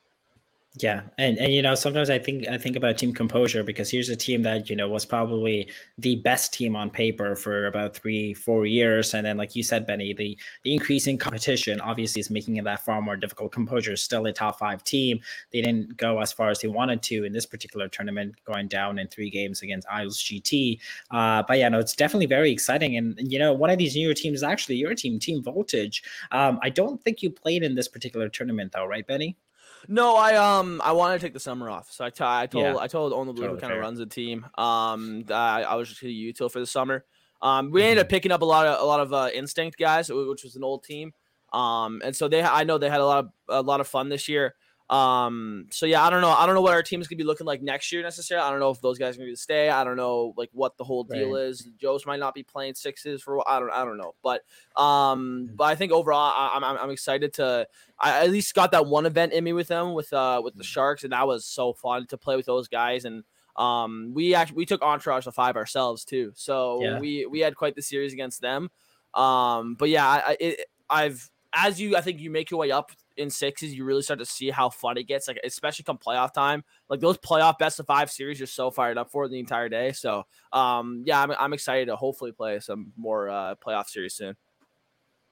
Yeah, 0.78 1.04
and 1.16 1.38
and 1.38 1.54
you 1.54 1.62
know 1.62 1.74
sometimes 1.74 2.10
I 2.10 2.18
think 2.18 2.46
I 2.48 2.58
think 2.58 2.76
about 2.76 2.98
team 2.98 3.14
composure 3.14 3.62
because 3.62 3.90
here's 3.90 4.10
a 4.10 4.16
team 4.16 4.42
that 4.42 4.68
you 4.68 4.76
know 4.76 4.90
was 4.90 5.06
probably 5.06 5.70
the 5.96 6.16
best 6.16 6.52
team 6.52 6.76
on 6.76 6.90
paper 6.90 7.34
for 7.34 7.66
about 7.66 7.96
three 7.96 8.34
four 8.34 8.66
years, 8.66 9.14
and 9.14 9.24
then 9.24 9.38
like 9.38 9.56
you 9.56 9.62
said, 9.62 9.86
Benny, 9.86 10.12
the 10.12 10.36
the 10.64 10.74
increasing 10.74 11.16
competition 11.16 11.80
obviously 11.80 12.20
is 12.20 12.28
making 12.28 12.56
it 12.56 12.64
that 12.64 12.84
far 12.84 13.00
more 13.00 13.16
difficult. 13.16 13.52
Composure 13.52 13.92
is 13.94 14.02
still 14.02 14.26
a 14.26 14.32
top 14.34 14.58
five 14.58 14.84
team. 14.84 15.18
They 15.50 15.62
didn't 15.62 15.96
go 15.96 16.20
as 16.20 16.30
far 16.30 16.50
as 16.50 16.58
they 16.60 16.68
wanted 16.68 17.02
to 17.04 17.24
in 17.24 17.32
this 17.32 17.46
particular 17.46 17.88
tournament, 17.88 18.34
going 18.44 18.68
down 18.68 18.98
in 18.98 19.08
three 19.08 19.30
games 19.30 19.62
against 19.62 19.88
Isles 19.88 20.18
GT. 20.22 20.78
Uh, 21.10 21.42
but 21.48 21.56
yeah, 21.56 21.70
no, 21.70 21.78
it's 21.78 21.96
definitely 21.96 22.26
very 22.26 22.50
exciting. 22.52 22.98
And 22.98 23.18
you 23.18 23.38
know, 23.38 23.54
one 23.54 23.70
of 23.70 23.78
these 23.78 23.96
newer 23.96 24.12
teams 24.12 24.36
is 24.40 24.42
actually 24.42 24.76
your 24.76 24.94
team, 24.94 25.18
Team 25.20 25.42
Voltage. 25.42 26.02
Um, 26.32 26.58
I 26.62 26.68
don't 26.68 27.02
think 27.02 27.22
you 27.22 27.30
played 27.30 27.62
in 27.62 27.74
this 27.74 27.88
particular 27.88 28.28
tournament 28.28 28.72
though, 28.72 28.84
right, 28.84 29.06
Benny? 29.06 29.38
No, 29.88 30.16
I 30.16 30.36
um 30.36 30.80
I 30.84 30.92
wanted 30.92 31.18
to 31.20 31.26
take 31.26 31.32
the 31.34 31.40
summer 31.40 31.70
off, 31.70 31.90
so 31.90 32.04
I 32.04 32.10
t- 32.10 32.24
I 32.24 32.46
told 32.46 32.64
Yeah. 32.64 32.76
I 32.76 32.86
told 32.88 33.12
Only 33.12 33.32
Blue 33.32 33.42
who 33.44 33.48
Totally 33.48 33.60
kind 33.60 33.72
of 33.72 33.80
runs 33.80 33.98
the 33.98 34.06
team. 34.06 34.44
Um, 34.56 35.24
I, 35.30 35.62
I 35.62 35.74
was 35.76 35.88
just 35.88 36.00
to 36.00 36.06
util 36.06 36.50
for 36.50 36.60
the 36.60 36.66
summer. 36.66 37.04
Um, 37.42 37.70
we 37.70 37.80
Mm-hmm. 37.80 37.90
ended 37.90 38.04
up 38.04 38.08
picking 38.08 38.32
up 38.32 38.42
a 38.42 38.44
lot 38.44 38.66
of 38.66 38.80
a 38.80 38.84
lot 38.84 39.00
of 39.00 39.12
uh, 39.12 39.28
instinct 39.34 39.78
guys, 39.78 40.10
which 40.10 40.42
was 40.42 40.56
an 40.56 40.64
old 40.64 40.84
team. 40.84 41.12
Um, 41.52 42.02
and 42.04 42.14
so 42.16 42.28
they 42.28 42.42
I 42.42 42.64
know 42.64 42.78
they 42.78 42.90
had 42.90 43.00
a 43.00 43.06
lot 43.06 43.24
of 43.24 43.30
a 43.48 43.62
lot 43.62 43.80
of 43.80 43.86
fun 43.88 44.08
this 44.08 44.28
year. 44.28 44.54
Um, 44.88 45.66
so 45.70 45.84
yeah, 45.84 46.04
I 46.04 46.10
don't 46.10 46.20
know. 46.20 46.30
I 46.30 46.46
don't 46.46 46.54
know 46.54 46.60
what 46.60 46.72
our 46.72 46.82
team's 46.82 47.08
gonna 47.08 47.18
be 47.18 47.24
looking 47.24 47.46
like 47.46 47.60
next 47.60 47.90
year 47.90 48.02
necessarily. 48.02 48.46
I 48.46 48.50
don't 48.50 48.60
know 48.60 48.70
if 48.70 48.80
those 48.80 48.98
guys 48.98 49.16
are 49.16 49.18
gonna 49.18 49.30
be 49.30 49.36
stay. 49.36 49.68
I 49.68 49.82
don't 49.82 49.96
know 49.96 50.32
like 50.36 50.50
what 50.52 50.76
the 50.76 50.84
whole 50.84 51.02
deal 51.04 51.34
Right. 51.34 51.42
is. 51.46 51.68
Joe's 51.80 52.06
might 52.06 52.20
not 52.20 52.34
be 52.34 52.42
playing 52.44 52.74
sixes 52.74 53.22
for. 53.22 53.48
I 53.48 53.58
don't. 53.58 53.70
I 53.70 53.84
don't 53.84 53.98
know. 53.98 54.14
But 54.22 54.42
um, 54.80 55.48
Mm. 55.50 55.56
but 55.56 55.64
I 55.64 55.74
think 55.74 55.90
overall, 55.92 56.32
I, 56.34 56.52
I'm 56.54 56.62
I'm 56.62 56.76
I'm 56.78 56.90
excited 56.90 57.32
to. 57.34 57.66
I 57.98 58.24
at 58.24 58.30
least 58.30 58.54
got 58.54 58.70
that 58.72 58.86
one 58.86 59.06
event 59.06 59.32
in 59.32 59.42
me 59.42 59.52
with 59.52 59.68
them 59.68 59.92
with 59.94 60.12
uh 60.12 60.40
with 60.44 60.54
the 60.54 60.62
Mm. 60.62 60.66
Sharks, 60.66 61.02
and 61.04 61.12
that 61.12 61.26
was 61.26 61.44
so 61.44 61.72
fun 61.72 62.06
to 62.08 62.16
play 62.16 62.36
with 62.36 62.46
those 62.46 62.68
guys. 62.68 63.04
And 63.04 63.24
um, 63.56 64.12
we 64.14 64.34
actually 64.34 64.56
we 64.58 64.66
took 64.66 64.82
Entourage 64.82 65.24
to 65.24 65.32
five 65.32 65.56
ourselves 65.56 66.04
too, 66.04 66.32
so 66.36 66.80
Yeah. 66.82 66.98
we 67.00 67.26
we 67.26 67.40
had 67.40 67.56
quite 67.56 67.74
the 67.74 67.82
series 67.82 68.12
against 68.12 68.40
them. 68.40 68.70
Um, 69.14 69.74
but 69.74 69.88
yeah, 69.88 70.06
I, 70.06 70.16
I 70.18 70.36
it, 70.38 70.60
I've 70.88 71.30
as 71.54 71.80
you 71.80 71.96
I 71.96 72.02
think 72.02 72.20
you 72.20 72.30
make 72.30 72.50
your 72.50 72.60
way 72.60 72.70
up 72.70 72.92
in 73.16 73.30
sixes, 73.30 73.74
you 73.74 73.84
really 73.84 74.02
start 74.02 74.18
to 74.20 74.26
see 74.26 74.50
how 74.50 74.68
fun 74.70 74.96
it 74.98 75.04
gets. 75.04 75.28
Like 75.28 75.38
especially 75.44 75.84
come 75.84 75.98
playoff 75.98 76.32
time, 76.32 76.64
like 76.88 77.00
those 77.00 77.18
playoff 77.18 77.58
best 77.58 77.80
of 77.80 77.86
five 77.86 78.10
series, 78.10 78.38
you're 78.38 78.46
so 78.46 78.70
fired 78.70 78.98
up 78.98 79.10
for 79.10 79.28
the 79.28 79.38
entire 79.38 79.68
day. 79.68 79.92
So 79.92 80.24
um, 80.52 81.02
yeah, 81.06 81.22
I'm 81.22 81.32
I'm 81.32 81.52
excited 81.52 81.86
to 81.86 81.96
hopefully 81.96 82.32
play 82.32 82.60
some 82.60 82.92
more 82.96 83.28
uh, 83.28 83.54
playoff 83.56 83.86
series 83.88 84.14
soon. 84.14 84.36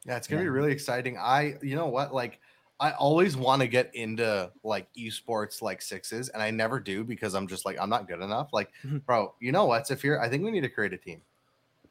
Yeah, 0.06 0.16
it's 0.16 0.26
gonna 0.28 0.42
be 0.42 0.48
really 0.48 0.72
exciting. 0.72 1.16
I, 1.18 1.54
you 1.62 1.76
know 1.76 1.86
what, 1.88 2.12
like, 2.12 2.40
I 2.80 2.92
always 2.92 3.36
want 3.36 3.62
to 3.62 3.68
get 3.68 3.94
into 3.94 4.52
like 4.62 4.88
esports, 4.94 5.62
like 5.62 5.80
sixes, 5.80 6.28
and 6.28 6.42
I 6.42 6.50
never 6.50 6.80
do 6.80 7.04
because 7.04 7.34
I'm 7.34 7.46
just 7.48 7.64
like 7.64 7.78
I'm 7.80 7.88
not 7.88 8.08
good 8.08 8.20
enough. 8.20 8.52
Like, 8.52 8.70
Mhm. 8.84 9.04
bro, 9.06 9.34
you 9.40 9.52
know 9.52 9.64
what, 9.66 9.84
Safir? 9.84 10.20
I 10.20 10.28
think 10.28 10.44
we 10.44 10.50
need 10.50 10.62
to 10.62 10.68
create 10.68 10.92
a 10.92 10.98
team, 10.98 11.22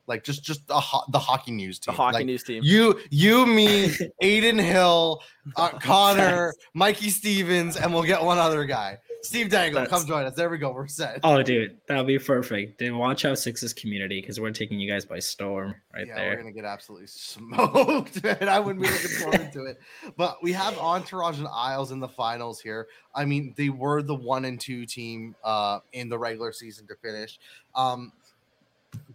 like 0.08 0.24
just 0.24 0.44
just 0.44 0.68
the 0.68 0.80
ho- 0.80 1.06
the 1.12 1.20
hockey 1.20 1.52
news 1.52 1.80
team. 1.80 1.92
The 1.92 1.96
team. 1.96 2.06
hockey 2.06 2.18
Like, 2.18 2.26
news 2.26 2.44
team. 2.44 2.62
You, 2.64 3.00
you, 3.10 3.46
me, 3.46 3.94
Adin 4.22 4.60
Hill, 4.60 5.22
uh, 5.56 5.70
Connor, 5.80 6.54
Mikey 6.74 7.10
Stevens, 7.10 7.78
and 7.78 7.94
we'll 7.94 8.04
get 8.04 8.24
one 8.24 8.38
other 8.38 8.66
guy. 8.66 8.98
Steve 9.24 9.50
Dangle, 9.50 9.86
come 9.86 10.06
join 10.06 10.26
us. 10.26 10.36
There 10.36 10.50
we 10.50 10.58
go. 10.58 10.74
We're 10.74 10.86
set. 10.86 11.22
Oh, 11.24 11.42
dude, 11.42 11.78
that'll 11.88 12.04
be 12.04 12.20
perfect. 12.20 12.78
Then 12.78 12.98
watch 12.98 13.24
out 13.24 13.40
Sixes 13.40 13.74
community 13.74 14.20
because 14.20 14.42
we're 14.42 14.52
taking 14.52 14.82
you 14.82 14.92
guys 14.92 15.06
by 15.06 15.20
storm 15.20 15.74
right 15.94 16.06
yeah, 16.06 16.18
we're 16.18 16.36
gonna 16.36 16.52
get 16.52 16.66
absolutely 16.66 17.08
smoked, 17.08 18.22
man. 18.24 18.50
I 18.50 18.60
wouldn't 18.60 18.84
be 18.84 18.92
looking 18.92 19.10
forward 19.12 19.54
to 19.54 19.66
it. 19.66 19.80
But 20.18 20.44
we 20.44 20.52
have 20.52 20.78
Entourage 20.78 21.40
and 21.40 21.48
Isles 21.48 21.94
in 21.94 22.02
the 22.02 22.10
finals 22.10 22.60
here. 22.60 22.88
I 23.16 23.24
mean, 23.24 23.54
they 23.56 23.70
were 23.70 24.02
the 24.02 24.16
one 24.16 24.44
and 24.44 24.60
two 24.60 24.86
team 24.86 25.36
uh 25.46 25.80
in 25.94 26.10
the 26.10 26.20
regular 26.20 26.52
season 26.52 26.86
to 26.88 26.96
finish. 26.96 27.40
Um 27.76 28.12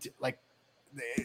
d- 0.01 0.11
like 0.21 0.39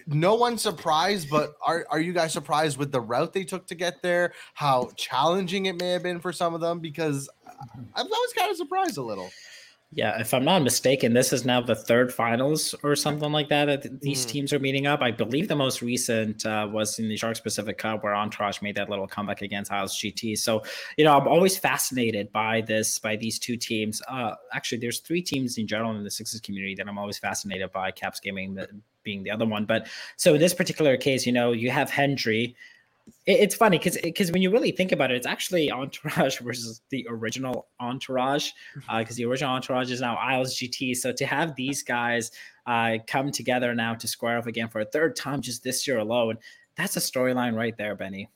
no 0.07 0.35
one's 0.35 0.61
surprised, 0.61 1.29
but 1.29 1.55
are, 1.65 1.85
are 1.89 1.99
you 1.99 2.13
guys 2.13 2.33
surprised 2.33 2.77
with 2.77 2.91
the 2.91 3.01
route 3.01 3.33
they 3.33 3.43
took 3.43 3.67
to 3.67 3.75
get 3.75 4.01
there? 4.01 4.33
How 4.53 4.89
challenging 4.95 5.65
it 5.67 5.79
may 5.79 5.89
have 5.89 6.03
been 6.03 6.19
for 6.19 6.31
some 6.31 6.53
of 6.53 6.61
them? 6.61 6.79
Because 6.79 7.29
I 7.47 8.01
I 8.01 8.03
was 8.03 8.33
kind 8.37 8.51
of 8.51 8.57
surprised 8.57 8.97
a 8.97 9.03
little. 9.03 9.31
Yeah, 9.95 10.19
if 10.19 10.33
I'm 10.33 10.43
not 10.43 10.63
mistaken, 10.63 11.13
this 11.13 11.31
is 11.31 11.45
now 11.45 11.61
the 11.61 11.75
third 11.75 12.11
finals 12.11 12.73
or 12.81 12.95
something 12.95 13.31
like 13.31 13.49
that 13.49 13.65
that 13.65 14.01
these 14.01 14.25
mm. 14.25 14.29
teams 14.29 14.51
are 14.51 14.57
meeting 14.57 14.87
up. 14.87 15.01
I 15.01 15.11
believe 15.11 15.47
the 15.47 15.55
most 15.55 15.83
recent 15.83 16.45
uh, 16.47 16.67
was 16.71 16.97
in 16.97 17.07
the 17.07 17.15
Sharks 17.15 17.39
Pacific 17.39 17.77
Cup 17.77 18.03
where 18.03 18.15
Entourage 18.15 18.61
made 18.61 18.75
that 18.75 18.89
little 18.89 19.07
comeback 19.07 19.43
against 19.43 19.71
Isles 19.71 19.95
GT. 19.95 20.37
So, 20.37 20.63
you 20.97 21.05
know, 21.05 21.15
I'm 21.15 21.27
always 21.27 21.57
fascinated 21.57 22.31
by 22.31 22.61
this, 22.61 22.97
by 22.97 23.15
these 23.15 23.37
two 23.37 23.55
teams. 23.55 24.01
Uh, 24.07 24.31
actually, 24.51 24.79
there's 24.79 24.99
three 24.99 25.21
teams 25.21 25.59
in 25.59 25.67
general 25.67 25.95
in 25.95 26.03
the 26.03 26.11
Sixes 26.11 26.41
community 26.41 26.73
that 26.75 26.87
I'm 26.87 26.97
always 26.97 27.19
fascinated 27.19 27.71
by, 27.71 27.91
Caps 27.91 28.19
Gaming 28.19 28.57
being 29.03 29.23
the 29.23 29.31
other 29.31 29.45
one. 29.45 29.65
But 29.65 29.87
so 30.17 30.33
in 30.33 30.39
this 30.39 30.53
particular 30.53 30.97
case, 30.97 31.25
you 31.25 31.31
know, 31.31 31.51
you 31.51 31.69
have 31.71 31.89
Hendry 31.89 32.55
it's 33.25 33.55
funny 33.55 33.77
because 33.77 33.97
because 33.97 34.31
when 34.31 34.41
you 34.41 34.51
really 34.51 34.71
think 34.71 34.91
about 34.91 35.11
it, 35.11 35.15
it's 35.15 35.27
actually 35.27 35.71
Entourage 35.71 36.39
versus 36.39 36.81
the 36.89 37.05
original 37.09 37.67
Entourage 37.79 38.51
because 38.75 38.85
mm-hmm. 38.87 39.11
uh, 39.11 39.15
the 39.15 39.25
original 39.25 39.53
Entourage 39.53 39.91
is 39.91 40.01
now 40.01 40.15
Isles 40.15 40.55
GT. 40.55 40.95
So 40.95 41.11
to 41.11 41.25
have 41.25 41.55
these 41.55 41.83
guys 41.83 42.31
uh, 42.65 42.97
come 43.07 43.31
together 43.31 43.73
now 43.73 43.93
to 43.95 44.07
square 44.07 44.37
off 44.37 44.47
again 44.47 44.69
for 44.69 44.81
a 44.81 44.85
third 44.85 45.15
time 45.15 45.41
just 45.41 45.63
this 45.63 45.87
year 45.87 45.99
alone, 45.99 46.37
that's 46.75 46.97
a 46.97 46.99
storyline 46.99 47.55
right 47.55 47.77
there, 47.77 47.95
Benny. 47.95 48.29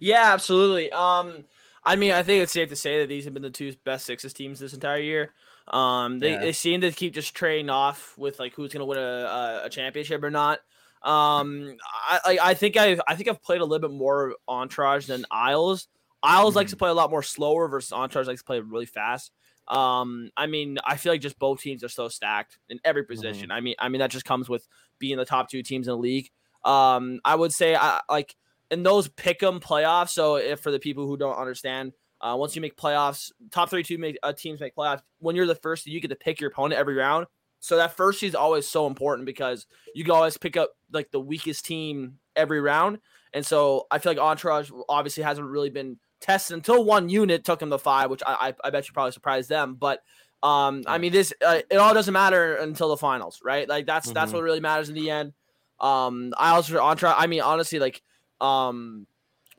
Yeah, 0.00 0.32
absolutely. 0.32 0.90
Um, 0.92 1.44
I 1.84 1.96
mean, 1.96 2.12
I 2.12 2.22
think 2.22 2.42
it's 2.42 2.52
safe 2.52 2.68
to 2.68 2.76
say 2.76 3.00
that 3.00 3.08
these 3.08 3.24
have 3.24 3.34
been 3.34 3.42
the 3.42 3.50
two 3.50 3.74
best 3.84 4.06
sixes 4.06 4.32
teams 4.32 4.60
this 4.60 4.74
entire 4.74 5.00
year. 5.00 5.32
Um, 5.68 6.18
they, 6.18 6.32
yeah. 6.32 6.38
they 6.38 6.52
seem 6.52 6.80
to 6.80 6.90
keep 6.92 7.14
just 7.14 7.34
trading 7.34 7.70
off 7.70 8.16
with 8.16 8.38
like 8.38 8.54
who's 8.54 8.72
going 8.72 8.80
to 8.80 8.86
win 8.86 8.98
a, 8.98 9.62
a 9.64 9.68
championship 9.70 10.22
or 10.22 10.30
not. 10.30 10.60
Um, 11.02 11.76
I 12.08 12.38
I 12.42 12.54
think 12.54 12.76
I 12.76 12.98
I 13.06 13.14
think 13.14 13.28
I've 13.28 13.42
played 13.42 13.60
a 13.60 13.64
little 13.64 13.88
bit 13.88 13.96
more 13.96 14.34
Entourage 14.48 15.06
than 15.06 15.24
Isles. 15.30 15.88
Isles 16.22 16.50
mm-hmm. 16.50 16.56
likes 16.56 16.70
to 16.70 16.76
mm-hmm. 16.76 16.80
play 16.80 16.90
a 16.90 16.94
lot 16.94 17.10
more 17.10 17.22
slower 17.22 17.68
versus 17.68 17.92
Entourage 17.92 18.26
likes 18.26 18.40
to 18.40 18.46
play 18.46 18.60
really 18.60 18.86
fast. 18.86 19.30
Um, 19.68 20.30
I 20.36 20.46
mean, 20.46 20.78
I 20.84 20.96
feel 20.96 21.12
like 21.12 21.20
just 21.20 21.38
both 21.38 21.60
teams 21.60 21.84
are 21.84 21.88
so 21.88 22.08
stacked 22.08 22.58
in 22.68 22.80
every 22.84 23.04
position. 23.04 23.44
Mm-hmm. 23.44 23.52
I 23.52 23.60
mean, 23.60 23.74
I 23.78 23.88
mean 23.90 23.98
that 24.00 24.10
just 24.10 24.24
comes 24.24 24.48
with 24.48 24.66
being 24.98 25.18
the 25.18 25.24
top 25.24 25.50
two 25.50 25.62
teams 25.62 25.86
in 25.86 25.92
the 25.92 25.98
league. 25.98 26.30
Um, 26.64 27.20
I 27.24 27.34
would 27.34 27.52
say 27.52 27.76
I 27.76 28.00
like 28.08 28.34
in 28.70 28.82
those 28.82 29.08
pick'em 29.08 29.60
playoffs. 29.60 30.10
So 30.10 30.36
if 30.36 30.60
for 30.60 30.70
the 30.70 30.80
people 30.80 31.06
who 31.06 31.16
don't 31.16 31.36
understand, 31.36 31.92
uh, 32.20 32.36
once 32.38 32.56
you 32.56 32.62
make 32.62 32.76
playoffs, 32.76 33.30
top 33.50 33.70
32 33.70 33.98
make, 33.98 34.18
uh, 34.22 34.32
teams 34.32 34.60
make 34.60 34.74
playoffs. 34.74 35.02
When 35.18 35.36
you're 35.36 35.46
the 35.46 35.54
first, 35.54 35.86
you 35.86 36.00
get 36.00 36.08
to 36.08 36.16
pick 36.16 36.40
your 36.40 36.50
opponent 36.50 36.78
every 36.78 36.94
round. 36.94 37.26
So 37.60 37.76
that 37.76 37.96
first 37.96 38.20
seed 38.20 38.28
is 38.28 38.34
always 38.34 38.68
so 38.68 38.86
important 38.86 39.26
because 39.26 39.66
you 39.94 40.04
can 40.04 40.12
always 40.12 40.36
pick 40.36 40.56
up 40.56 40.70
like 40.92 41.10
the 41.10 41.20
weakest 41.20 41.64
team 41.64 42.18
every 42.36 42.60
round. 42.60 42.98
And 43.32 43.44
so 43.44 43.86
I 43.90 43.98
feel 43.98 44.12
like 44.12 44.18
Entourage 44.18 44.70
obviously 44.88 45.22
hasn't 45.22 45.46
really 45.46 45.70
been 45.70 45.98
tested 46.20 46.54
until 46.54 46.84
one 46.84 47.08
unit 47.08 47.44
took 47.44 47.60
him 47.60 47.70
to 47.70 47.78
five, 47.78 48.10
which 48.10 48.22
I, 48.26 48.48
I, 48.62 48.68
I 48.68 48.70
bet 48.70 48.86
you 48.86 48.92
probably 48.92 49.12
surprised 49.12 49.48
them. 49.48 49.74
But 49.74 50.00
um, 50.42 50.84
I 50.86 50.98
mean, 50.98 51.12
this 51.12 51.32
uh, 51.44 51.60
it 51.68 51.76
all 51.76 51.94
doesn't 51.94 52.14
matter 52.14 52.54
until 52.56 52.90
the 52.90 52.96
finals, 52.96 53.40
right? 53.44 53.68
Like 53.68 53.86
that's 53.86 54.06
mm-hmm. 54.06 54.14
that's 54.14 54.32
what 54.32 54.42
really 54.42 54.60
matters 54.60 54.88
in 54.88 54.94
the 54.94 55.10
end. 55.10 55.32
Um, 55.80 56.32
I 56.36 56.50
also 56.50 56.78
Entourage. 56.78 57.16
I 57.18 57.26
mean, 57.26 57.40
honestly, 57.40 57.78
like 57.80 58.02
um, 58.40 59.06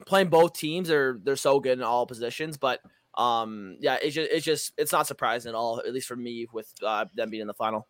playing 0.06 0.30
both 0.30 0.54
teams 0.54 0.90
are 0.90 1.20
they're 1.24 1.36
so 1.36 1.60
good 1.60 1.78
in 1.78 1.84
all 1.84 2.06
positions, 2.06 2.58
but 2.58 2.80
um, 3.16 3.78
yeah, 3.80 3.98
it's 4.02 4.16
just 4.16 4.32
it's 4.32 4.46
just 4.46 4.74
it's 4.78 4.92
not 4.92 5.08
surprising 5.08 5.50
at 5.50 5.56
all, 5.56 5.82
at 5.86 5.94
least 5.94 6.08
for 6.08 6.16
me, 6.16 6.48
with 6.54 6.72
uh, 6.84 7.06
them 7.16 7.30
being 7.30 7.42
in 7.42 7.48
the 7.48 7.54
final. 7.54 7.88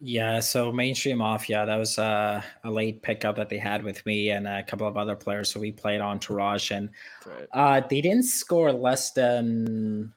Yeah, 0.00 0.40
so 0.40 0.70
Main 0.70 0.94
Street 0.94 1.14
Mafia, 1.14 1.60
yeah, 1.60 1.64
that 1.64 1.76
was 1.76 1.98
uh, 1.98 2.42
a 2.64 2.70
late 2.70 3.00
pickup 3.02 3.36
that 3.36 3.48
they 3.48 3.56
had 3.58 3.82
with 3.82 4.04
me 4.04 4.30
and 4.30 4.46
a 4.46 4.62
couple 4.62 4.86
of 4.86 4.98
other 4.98 5.16
players. 5.16 5.50
So 5.50 5.60
we 5.60 5.72
played 5.72 6.00
Entourage, 6.00 6.72
and 6.72 6.90
right. 7.24 7.48
uh, 7.52 7.86
they 7.88 8.00
didn't 8.00 8.24
score 8.24 8.72
less 8.72 9.12
than 9.12 10.12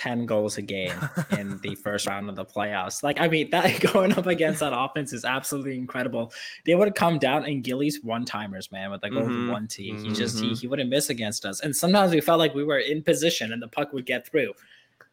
10 0.00 0.24
goals 0.24 0.56
a 0.56 0.62
game 0.62 0.94
in 1.38 1.58
the 1.62 1.74
first 1.74 2.06
round 2.06 2.30
of 2.30 2.34
the 2.34 2.44
playoffs. 2.44 3.02
Like, 3.02 3.20
I 3.20 3.28
mean, 3.28 3.50
that 3.50 3.80
going 3.92 4.16
up 4.16 4.26
against 4.26 4.60
that 4.60 4.72
offense 4.74 5.12
is 5.12 5.26
absolutely 5.26 5.76
incredible. 5.76 6.32
They 6.64 6.74
would 6.74 6.88
have 6.88 6.94
come 6.94 7.18
down 7.18 7.44
and 7.44 7.62
Gillies 7.62 8.02
one 8.02 8.24
timers, 8.24 8.72
man, 8.72 8.90
with 8.90 9.02
like 9.02 9.12
mm-hmm. 9.12 9.42
over 9.42 9.52
one 9.52 9.68
T. 9.68 9.94
He 9.98 10.12
just 10.14 10.38
he, 10.38 10.46
mm-hmm. 10.46 10.54
he 10.54 10.66
wouldn't 10.66 10.88
miss 10.88 11.10
against 11.10 11.44
us. 11.44 11.60
And 11.60 11.76
sometimes 11.76 12.12
we 12.12 12.22
felt 12.22 12.38
like 12.38 12.54
we 12.54 12.64
were 12.64 12.78
in 12.78 13.02
position 13.02 13.52
and 13.52 13.60
the 13.60 13.68
puck 13.68 13.92
would 13.92 14.06
get 14.06 14.26
through. 14.26 14.54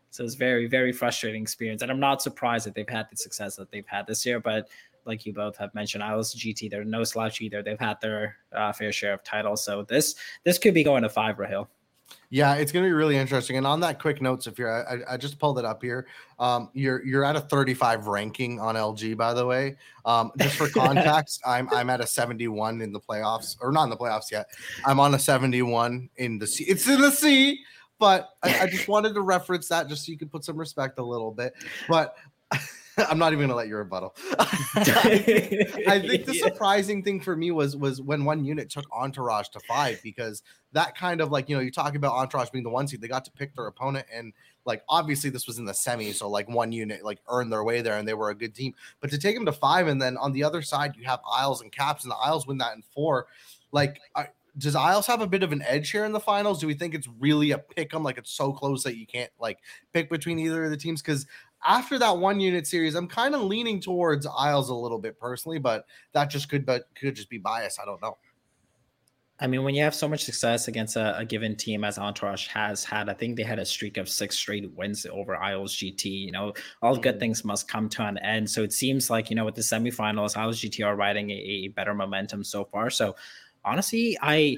So 0.10 0.24
it's 0.24 0.36
very, 0.36 0.68
very 0.68 0.94
frustrating 0.94 1.42
experience. 1.42 1.82
And 1.82 1.92
I'm 1.92 2.00
not 2.00 2.22
surprised 2.22 2.66
that 2.66 2.74
they've 2.74 2.88
had 2.88 3.08
the 3.12 3.18
success 3.18 3.58
that 3.58 3.70
they've 3.72 3.86
had 3.86 4.08
this 4.08 4.26
year, 4.26 4.40
but 4.40 4.70
like 5.04 5.26
you 5.26 5.34
both 5.34 5.58
have 5.58 5.76
mentioned, 5.76 6.02
Isles 6.02 6.34
GT, 6.34 6.70
they're 6.70 6.86
no 6.86 7.04
slouch 7.04 7.42
either. 7.42 7.62
They've 7.62 7.80
had 7.80 8.00
their 8.02 8.38
uh, 8.54 8.72
fair 8.72 8.94
share 8.94 9.14
of 9.14 9.24
titles. 9.24 9.64
So 9.66 9.84
this 9.84 10.16
this 10.46 10.58
could 10.58 10.74
be 10.74 10.84
going 10.84 11.04
to 11.04 11.10
five 11.10 11.38
Rahil. 11.38 11.68
Yeah, 12.30 12.56
it's 12.56 12.72
going 12.72 12.84
to 12.84 12.90
be 12.90 12.94
really 12.94 13.16
interesting. 13.16 13.58
And 13.58 13.66
on 13.66 13.80
that 13.82 14.00
quick 14.00 14.22
notes, 14.22 14.48
if 14.48 14.60
you're, 14.60 14.88
I, 14.88 15.14
I 15.14 15.18
just 15.18 15.40
pulled 15.40 15.60
it 15.60 15.66
up 15.66 15.82
here. 15.82 16.08
Um, 16.40 16.70
you're 16.74 17.06
you're 17.06 17.24
at 17.24 17.36
a 17.36 17.42
35 17.42 18.08
ranking 18.08 18.60
on 18.60 18.76
LG, 18.76 19.16
by 19.16 19.34
the 19.34 19.46
way. 19.46 19.78
Um, 20.06 20.32
just 20.38 20.56
for 20.56 20.68
context, 20.68 21.42
I'm 21.48 21.70
I'm 21.70 21.90
at 21.90 22.02
a 22.02 22.08
71 22.08 22.82
in 22.82 22.92
the 22.92 23.00
playoffs, 23.00 23.56
or 23.62 23.72
not 23.72 23.86
in 23.86 23.90
the 23.90 23.98
playoffs 23.98 24.30
yet. 24.30 24.48
I'm 24.86 25.00
on 25.00 25.14
a 25.14 25.20
71 25.20 26.10
in 26.18 26.38
the 26.38 26.48
C. 26.48 26.66
It's 26.66 26.88
in 26.88 27.02
the 27.02 27.12
C, 27.12 27.62
but 27.98 28.30
I, 28.44 28.60
I 28.60 28.68
just 28.68 28.88
wanted 28.88 29.14
to 29.14 29.22
reference 29.22 29.70
that 29.70 29.88
just 29.88 30.06
so 30.06 30.12
you 30.12 30.18
could 30.18 30.32
put 30.32 30.44
some 30.44 30.58
respect 30.58 31.00
a 31.00 31.04
little 31.04 31.32
bit. 31.32 31.54
But 31.88 32.18
I'm 33.10 33.20
not 33.20 33.32
even 33.32 33.44
gonna 33.48 33.56
let 33.56 33.68
you 33.68 33.78
rebuttal. 33.78 34.16
I 34.40 36.04
think 36.06 36.26
the 36.26 36.34
surprising 36.34 37.04
thing 37.04 37.20
for 37.20 37.36
me 37.36 37.52
was 37.52 37.76
was 37.76 38.02
when 38.02 38.26
one 38.26 38.44
unit 38.44 38.70
took 38.70 38.86
Entourage 38.92 39.50
to 39.50 39.60
five 39.62 40.00
because 40.04 40.42
that 40.72 40.98
kind 40.98 41.22
of 41.22 41.32
like 41.32 41.48
you 41.50 41.56
know 41.56 41.62
you 41.62 41.72
talk 41.72 41.96
about 41.96 42.14
Entourage 42.14 42.50
being 42.50 42.64
the 42.64 42.70
one 42.70 42.88
seed 42.88 43.02
they 43.02 43.08
got 43.08 43.26
to 43.26 43.32
pick 43.32 43.56
their 43.56 43.68
opponent 43.68 44.08
and 44.14 44.34
like 44.66 44.84
obviously 44.90 45.30
this 45.30 45.48
was 45.48 45.60
in 45.60 45.66
the 45.66 45.74
semi 45.74 46.12
so 46.12 46.30
like 46.30 46.50
one 46.50 46.72
unit 46.72 47.04
like 47.04 47.20
earned 47.30 47.52
their 47.52 47.64
way 47.64 47.82
there 47.82 47.98
and 47.98 48.08
they 48.08 48.14
were 48.14 48.30
a 48.30 48.36
good 48.36 48.54
team 48.54 48.74
but 49.00 49.10
to 49.10 49.18
take 49.18 49.36
them 49.36 49.46
to 49.46 49.52
five 49.52 49.88
and 49.88 50.02
then 50.02 50.18
on 50.18 50.34
the 50.34 50.44
other 50.44 50.62
side 50.62 50.96
you 50.96 51.06
have 51.06 51.20
Isles 51.32 51.62
and 51.62 51.72
Caps 51.72 52.04
and 52.04 52.12
the 52.12 52.18
Isles 52.18 52.48
win 52.48 52.58
that 52.58 52.76
in 52.76 52.84
four 52.94 53.28
like 53.72 54.00
I, 54.16 54.28
does 54.58 54.76
Isles 54.76 55.06
have 55.08 55.22
a 55.22 55.28
bit 55.28 55.44
of 55.44 55.52
an 55.52 55.62
edge 55.62 55.92
here 55.92 56.04
in 56.04 56.12
the 56.14 56.20
finals? 56.20 56.60
Do 56.60 56.68
we 56.68 56.74
think 56.74 56.96
it's 56.96 57.08
really 57.20 57.52
a 57.52 57.60
pick 57.60 57.94
'em 57.94 58.04
like 58.04 58.18
it's 58.18 58.32
so 58.32 58.52
close 58.52 58.84
that 58.84 58.98
you 58.98 59.06
can't 59.06 59.32
like 59.40 59.60
pick 59.94 60.10
between 60.10 60.40
either 60.40 60.66
of 60.66 60.72
the 60.72 60.78
teams? 60.78 61.02
Because 61.02 61.28
after 61.68 62.00
that 62.00 62.18
one 62.18 62.40
unit 62.40 62.66
series, 62.66 62.96
I'm 62.96 63.08
kind 63.08 63.36
of 63.36 63.42
leaning 63.42 63.80
towards 63.80 64.26
Isles 64.26 64.70
a 64.70 64.76
little 64.76 64.98
bit 64.98 65.20
personally, 65.20 65.60
but 65.60 65.86
that 66.14 66.30
just 66.30 66.50
could 66.50 66.66
but 66.66 66.88
could 66.96 67.16
just 67.16 67.30
be 67.30 67.38
bias. 67.38 67.78
I 67.80 67.86
don't 67.86 68.02
know. 68.02 68.18
I 69.40 69.46
mean, 69.46 69.64
when 69.64 69.76
you 69.76 69.84
have 69.84 69.94
so 69.94 70.08
much 70.08 70.24
success 70.24 70.68
against 70.68 70.96
a, 70.96 71.16
a, 71.20 71.24
given 71.24 71.56
team 71.56 71.84
as 71.84 72.00
Entourage 72.00 72.48
has 72.48 72.84
had, 72.84 73.08
I 73.08 73.14
think 73.14 73.36
they 73.36 73.44
had 73.44 73.60
a 73.60 73.66
streak 73.66 73.98
of 73.98 74.10
six 74.10 74.36
straight 74.36 74.72
wins 74.74 75.06
over 75.06 75.36
Isles 75.36 75.76
GT. 75.76 76.06
You 76.06 76.32
know, 76.32 76.54
all 76.82 76.96
good 76.96 77.14
mm-hmm. 77.14 77.20
things 77.20 77.46
must 77.46 77.68
come 77.68 77.88
to 77.90 78.04
an 78.04 78.18
end. 78.20 78.50
So 78.50 78.64
it 78.64 78.74
seems 78.74 79.12
like, 79.12 79.30
you 79.30 79.36
know, 79.36 79.46
with 79.46 79.54
the 79.54 79.62
semifinals, 79.62 80.36
Isles 80.36 80.60
GT 80.60 80.84
are 80.84 80.96
riding 80.96 81.30
a, 81.30 81.34
a 81.34 81.68
better 81.68 81.94
momentum 81.94 82.44
so 82.44 82.66
far. 82.66 82.90
So 82.90 83.16
honestly, 83.64 84.18
I 84.24 84.58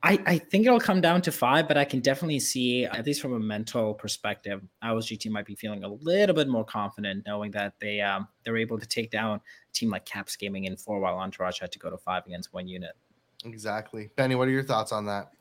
I, 0.00 0.18
I 0.26 0.38
think 0.38 0.64
it'll 0.64 0.78
come 0.78 1.00
down 1.00 1.22
to 1.22 1.32
five, 1.32 1.66
but 1.66 1.76
I 1.76 1.84
can 1.84 1.98
definitely 1.98 2.38
see, 2.38 2.84
at 2.84 3.04
least 3.04 3.20
from 3.20 3.32
a 3.32 3.40
mental 3.40 3.94
perspective, 3.94 4.62
Isles 4.80 5.08
GT 5.08 5.28
might 5.28 5.44
be 5.44 5.56
feeling 5.56 5.82
a 5.82 5.88
little 5.88 6.36
bit 6.36 6.46
more 6.46 6.64
confident 6.64 7.24
knowing 7.26 7.50
that 7.52 7.74
they 7.80 8.00
um 8.00 8.28
they're 8.44 8.56
able 8.56 8.78
to 8.78 8.86
take 8.86 9.10
down 9.10 9.38
a 9.38 9.72
team 9.72 9.90
like 9.90 10.04
Caps 10.04 10.36
Gaming 10.36 10.64
in 10.64 10.76
four 10.76 11.00
while 11.00 11.18
Entourage 11.18 11.58
had 11.60 11.72
to 11.72 11.80
go 11.80 11.90
to 11.90 11.98
five 11.98 12.24
against 12.26 12.52
one 12.52 12.68
unit. 12.68 12.92
Exactly. 13.44 14.10
Benny, 14.14 14.36
what 14.36 14.46
are 14.46 14.52
your 14.52 14.62
thoughts 14.62 14.92
on 14.92 15.06
that? 15.06 15.32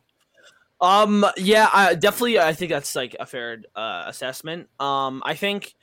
Um 0.81 1.23
yeah, 1.37 1.69
I 1.71 1.93
definitely 1.93 2.39
I 2.39 2.53
think 2.53 2.71
that's 2.71 2.95
like 2.95 3.15
a 3.19 3.27
fair 3.27 3.61
uh, 3.75 4.05
assessment. 4.07 4.69
Um 4.79 5.21
I 5.23 5.35
think 5.35 5.75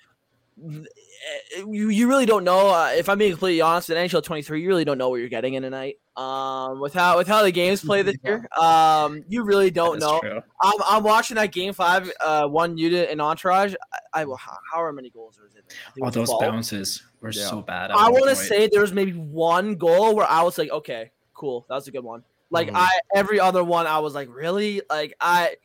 you, 0.57 1.89
you 1.89 2.09
really 2.09 2.27
don't 2.27 2.45
know 2.45 2.71
uh, 2.71 2.91
if 2.95 3.09
I'm 3.09 3.19
being 3.19 3.33
completely 3.33 3.61
honest. 3.61 3.91
In 3.91 3.97
NHL 3.97 4.23
23, 4.23 4.63
you 4.63 4.69
really 4.69 4.85
don't 4.85 4.99
know 4.99 5.09
what 5.09 5.17
you're 5.17 5.29
getting 5.29 5.55
in 5.55 5.65
a 5.65 5.71
night. 5.71 5.97
Um, 6.17 6.79
with 6.79 6.95
how 6.95 7.19
with 7.19 7.27
how 7.27 7.43
the 7.43 7.51
games 7.51 7.85
play 7.85 8.03
this 8.03 8.17
year, 8.23 8.47
um, 8.57 9.25
you 9.29 9.43
really 9.43 9.71
don't 9.71 9.99
know. 9.99 10.21
I'm, 10.63 10.79
I'm 10.87 11.03
watching 11.03 11.35
that 11.37 11.51
game 11.51 11.73
five, 11.73 12.11
uh, 12.21 12.47
one 12.47 12.79
unit 12.79 13.11
in 13.11 13.21
Entourage. 13.21 13.75
I, 14.13 14.23
I 14.23 14.27
however 14.73 14.93
many 14.93 15.11
goals 15.11 15.41
was 15.43 15.57
it? 15.57 15.65
Oh, 16.01 16.11
those 16.11 16.29
12. 16.29 16.41
bounces 16.41 17.03
were 17.21 17.31
yeah. 17.31 17.49
so 17.49 17.63
bad. 17.63 17.91
I 17.91 18.09
want 18.11 18.29
to 18.29 18.37
say 18.37 18.69
there 18.69 18.81
was 18.81 18.93
maybe 18.93 19.13
one 19.13 19.75
goal 19.75 20.15
where 20.15 20.27
I 20.27 20.43
was 20.43 20.57
like, 20.57 20.71
okay, 20.71 21.11
cool, 21.33 21.67
that 21.69 21.75
was 21.75 21.89
a 21.89 21.91
good 21.91 22.05
one. 22.05 22.23
Like 22.51 22.69
mm-hmm. 22.69 22.77
I 22.77 22.99
every 23.17 23.41
other 23.41 23.65
one, 23.65 23.89
I 23.89 23.99
was 23.99 24.15
like, 24.15 24.29
really? 24.33 24.83
Like 24.89 25.15
I 25.21 25.57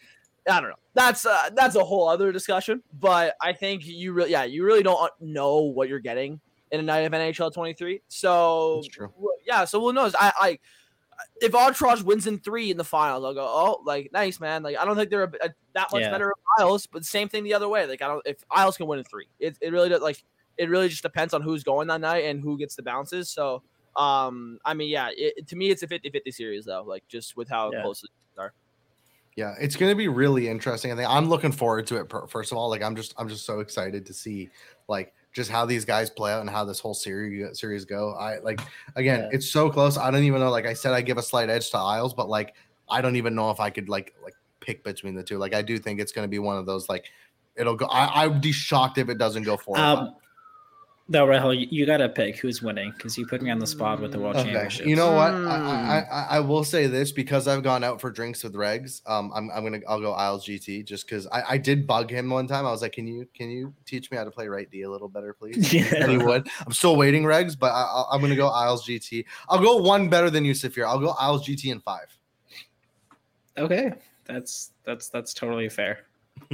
I 0.49 0.59
don't 0.61 0.69
know. 0.69 0.75
That's 0.95 1.27
uh, 1.27 1.51
that's 1.53 1.75
a 1.75 1.83
whole 1.83 2.07
other 2.07 2.31
discussion. 2.31 2.81
But 2.99 3.35
I 3.39 3.53
think 3.53 3.85
you 3.85 4.13
really, 4.13 4.31
yeah, 4.31 4.45
you 4.45 4.65
really 4.65 4.81
don't 4.81 5.11
know 5.21 5.59
what 5.59 5.89
you're 5.89 5.99
getting 5.99 6.39
in 6.71 6.79
a 6.79 6.83
night 6.83 6.99
of 6.99 7.11
NHL 7.11 7.53
23. 7.53 8.01
So 8.07 8.83
yeah, 9.45 9.65
so 9.65 9.79
we'll 9.79 9.93
know. 9.93 10.11
I, 10.19 10.33
I 10.39 10.59
if 11.41 11.53
Entourage 11.53 12.01
wins 12.01 12.27
in 12.27 12.39
three 12.39 12.71
in 12.71 12.77
the 12.77 12.83
finals, 12.83 13.23
I'll 13.23 13.33
go, 13.33 13.45
oh, 13.45 13.81
like 13.85 14.11
nice 14.13 14.39
man. 14.39 14.63
Like 14.63 14.77
I 14.77 14.85
don't 14.85 14.95
think 14.95 15.09
they're 15.09 15.23
a, 15.23 15.31
a, 15.41 15.49
that 15.73 15.91
much 15.91 16.01
yeah. 16.01 16.11
better 16.11 16.25
than 16.25 16.65
Isles, 16.65 16.87
but 16.87 17.05
same 17.05 17.29
thing 17.29 17.43
the 17.43 17.53
other 17.53 17.67
way. 17.67 17.85
Like 17.85 18.01
I 18.01 18.07
don't 18.07 18.25
if 18.25 18.43
Isles 18.51 18.77
can 18.77 18.87
win 18.87 18.99
in 18.99 19.05
three, 19.05 19.27
it, 19.39 19.57
it 19.61 19.71
really 19.71 19.89
does. 19.89 20.01
Like 20.01 20.23
it 20.57 20.69
really 20.69 20.89
just 20.89 21.03
depends 21.03 21.33
on 21.33 21.41
who's 21.41 21.63
going 21.63 21.87
that 21.87 22.01
night 22.01 22.25
and 22.25 22.41
who 22.41 22.57
gets 22.57 22.75
the 22.75 22.83
bounces. 22.83 23.29
So 23.29 23.63
um, 23.95 24.59
I 24.65 24.73
mean, 24.73 24.89
yeah, 24.89 25.09
it, 25.11 25.47
to 25.47 25.55
me 25.55 25.69
it's 25.69 25.83
a 25.83 25.87
50-50 25.87 26.33
series 26.33 26.65
though. 26.65 26.83
Like 26.85 27.07
just 27.07 27.35
with 27.35 27.49
how 27.49 27.71
yeah. 27.71 27.81
close 27.81 28.03
are. 28.37 28.53
Yeah, 29.35 29.55
it's 29.59 29.75
going 29.75 29.91
to 29.91 29.95
be 29.95 30.07
really 30.07 30.49
interesting. 30.49 30.91
I 30.91 30.95
think 30.95 31.09
I'm 31.09 31.29
looking 31.29 31.51
forward 31.51 31.87
to 31.87 31.97
it. 31.97 32.11
First 32.29 32.51
of 32.51 32.57
all, 32.57 32.69
like 32.69 32.81
I'm 32.81 32.95
just 32.95 33.13
I'm 33.17 33.29
just 33.29 33.45
so 33.45 33.59
excited 33.59 34.05
to 34.05 34.13
see 34.13 34.49
like 34.87 35.13
just 35.33 35.49
how 35.49 35.65
these 35.65 35.85
guys 35.85 36.09
play 36.09 36.31
out 36.31 36.41
and 36.41 36.49
how 36.49 36.65
this 36.65 36.79
whole 36.79 36.93
series 36.93 37.59
series 37.59 37.85
go. 37.85 38.13
I 38.13 38.39
like 38.39 38.59
again, 38.95 39.21
yeah. 39.21 39.29
it's 39.31 39.49
so 39.49 39.69
close. 39.69 39.97
I 39.97 40.11
don't 40.11 40.23
even 40.23 40.39
know. 40.39 40.49
Like 40.49 40.65
I 40.65 40.73
said, 40.73 40.93
I 40.93 41.01
give 41.01 41.17
a 41.17 41.23
slight 41.23 41.49
edge 41.49 41.69
to 41.71 41.77
Isles, 41.77 42.13
but 42.13 42.29
like 42.29 42.55
I 42.89 43.01
don't 43.01 43.15
even 43.15 43.35
know 43.35 43.51
if 43.51 43.59
I 43.59 43.69
could 43.69 43.89
like 43.89 44.15
like 44.23 44.35
pick 44.59 44.83
between 44.83 45.15
the 45.15 45.23
two. 45.23 45.37
Like 45.37 45.53
I 45.53 45.61
do 45.61 45.77
think 45.77 45.99
it's 45.99 46.11
going 46.11 46.25
to 46.25 46.29
be 46.29 46.39
one 46.39 46.57
of 46.57 46.65
those 46.65 46.89
like 46.89 47.05
it'll 47.55 47.75
go. 47.75 47.85
I, 47.87 48.05
I 48.05 48.27
would 48.27 48.41
be 48.41 48.51
shocked 48.51 48.97
if 48.97 49.09
it 49.09 49.17
doesn't 49.17 49.43
go 49.43 49.57
four. 49.57 49.77
Um, 49.77 50.15
no, 51.11 51.25
Rahil, 51.25 51.59
you, 51.59 51.67
you 51.71 51.85
got 51.87 51.97
to 51.97 52.07
pick 52.07 52.37
who's 52.37 52.61
winning 52.61 52.91
because 52.95 53.17
you 53.17 53.25
put 53.25 53.41
me 53.41 53.49
on 53.49 53.57
the 53.57 53.65
spot 53.65 53.99
with 53.99 54.11
the 54.11 54.19
World 54.19 54.35
okay. 54.35 54.51
Championship. 54.51 54.85
You 54.85 54.95
know 54.95 55.11
what? 55.11 55.33
I, 55.33 56.05
I, 56.11 56.27
I 56.37 56.39
will 56.39 56.63
say 56.63 56.85
this 56.85 57.11
because 57.11 57.47
I've 57.47 57.63
gone 57.63 57.83
out 57.83 57.99
for 57.99 58.11
drinks 58.11 58.43
with 58.43 58.53
Regs. 58.53 59.01
Um, 59.07 59.31
I'm, 59.33 59.49
I'm 59.49 59.63
gonna 59.63 59.79
I'll 59.87 59.99
go 59.99 60.13
Isles 60.13 60.45
GT 60.45 60.85
just 60.85 61.07
because 61.07 61.25
I, 61.27 61.41
I 61.49 61.57
did 61.57 61.87
bug 61.87 62.11
him 62.11 62.29
one 62.29 62.45
time. 62.45 62.63
I 62.67 62.69
was 62.69 62.83
like, 62.83 62.91
can 62.91 63.07
you 63.07 63.27
can 63.33 63.49
you 63.49 63.73
teach 63.87 64.11
me 64.11 64.17
how 64.17 64.23
to 64.23 64.29
play 64.29 64.47
right 64.47 64.69
D 64.69 64.83
a 64.83 64.89
little 64.89 65.09
better, 65.09 65.33
please? 65.33 65.73
Yeah. 65.79 65.95
And 65.95 66.11
he 66.11 66.17
would. 66.17 66.47
I'm 66.65 66.73
still 66.73 66.95
waiting, 66.95 67.23
Regs, 67.23 67.57
but 67.57 67.71
I, 67.71 68.03
I'm 68.11 68.21
gonna 68.21 68.35
go 68.35 68.49
Isles 68.49 68.85
GT. 68.85 69.25
I'll 69.49 69.61
go 69.61 69.77
one 69.77 70.09
better 70.09 70.29
than 70.29 70.45
you, 70.45 70.53
Safir. 70.53 70.85
I'll 70.85 70.99
go 70.99 71.15
Isles 71.19 71.47
GT 71.47 71.71
in 71.71 71.79
five. 71.79 72.15
Okay, 73.57 73.93
that's 74.25 74.71
that's 74.85 75.09
that's 75.09 75.33
totally 75.33 75.69
fair. 75.69 76.05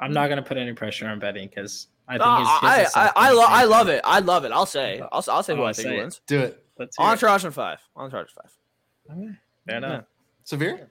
I'm 0.00 0.12
not 0.12 0.28
gonna 0.28 0.42
put 0.42 0.56
any 0.56 0.72
pressure 0.72 1.06
on 1.06 1.18
Benny 1.18 1.46
because 1.48 1.88
I 2.06 2.18
think 2.18 2.38
his, 2.38 2.86
his 2.86 2.94
I 2.94 3.06
I, 3.06 3.12
I, 3.16 3.32
lo- 3.32 3.46
I 3.46 3.64
love 3.64 3.88
it. 3.88 4.00
I 4.04 4.18
love 4.18 4.44
it. 4.44 4.52
I'll 4.52 4.66
say. 4.66 5.00
I'll 5.12 5.24
I'll 5.28 5.42
say 5.42 5.56
who 5.56 5.64
I 5.64 5.72
think 5.72 5.88
wins. 5.88 6.20
Do 6.26 6.40
it. 6.40 6.64
Let's 6.78 6.98
Entourage 6.98 7.44
and 7.44 7.54
five. 7.54 7.80
Entourage 7.96 8.30
and 8.36 8.42
five. 8.42 9.16
Okay. 9.16 9.30
Fair 9.66 9.76
enough. 9.76 10.04
Yeah. 10.50 10.56
Safir. 10.58 10.88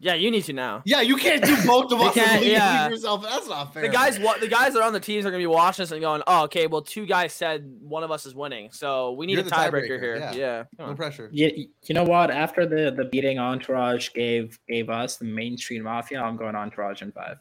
Yeah, 0.00 0.14
you 0.14 0.30
need 0.30 0.44
to 0.44 0.52
now. 0.52 0.82
Yeah, 0.84 1.00
you 1.00 1.16
can't 1.16 1.42
do 1.42 1.56
both 1.66 1.90
of 1.90 1.98
us. 2.00 2.14
yeah. 2.14 2.88
yourself. 2.90 3.22
That's 3.22 3.48
not 3.48 3.72
fair. 3.72 3.84
The 3.84 3.88
guys, 3.88 4.18
what 4.18 4.40
the 4.40 4.48
guys 4.48 4.74
that 4.74 4.80
are 4.80 4.86
on 4.86 4.92
the 4.92 5.00
teams 5.00 5.24
are 5.24 5.30
gonna 5.30 5.40
be 5.40 5.46
watching 5.46 5.82
this 5.82 5.92
and 5.92 6.00
going, 6.02 6.22
"Oh, 6.26 6.44
okay, 6.44 6.66
well, 6.66 6.82
two 6.82 7.06
guys 7.06 7.32
said 7.32 7.78
one 7.80 8.02
of 8.02 8.10
us 8.10 8.26
is 8.26 8.34
winning, 8.34 8.70
so 8.70 9.12
we 9.12 9.24
need 9.24 9.38
You're 9.38 9.46
a 9.46 9.50
tiebreaker 9.50 9.98
here." 9.98 10.16
Yeah, 10.16 10.32
yeah. 10.34 10.64
no 10.78 10.94
pressure. 10.94 11.30
Yeah, 11.32 11.48
you 11.54 11.94
know 11.94 12.04
what? 12.04 12.30
After 12.30 12.66
the 12.66 12.90
the 12.90 13.06
beating 13.06 13.38
Entourage 13.38 14.10
gave 14.12 14.58
gave 14.68 14.90
us 14.90 15.16
the 15.16 15.24
Main 15.24 15.56
Street 15.56 15.82
Mafia, 15.82 16.20
I'm 16.20 16.36
going 16.36 16.54
Entourage 16.54 17.00
in 17.00 17.10
five. 17.12 17.38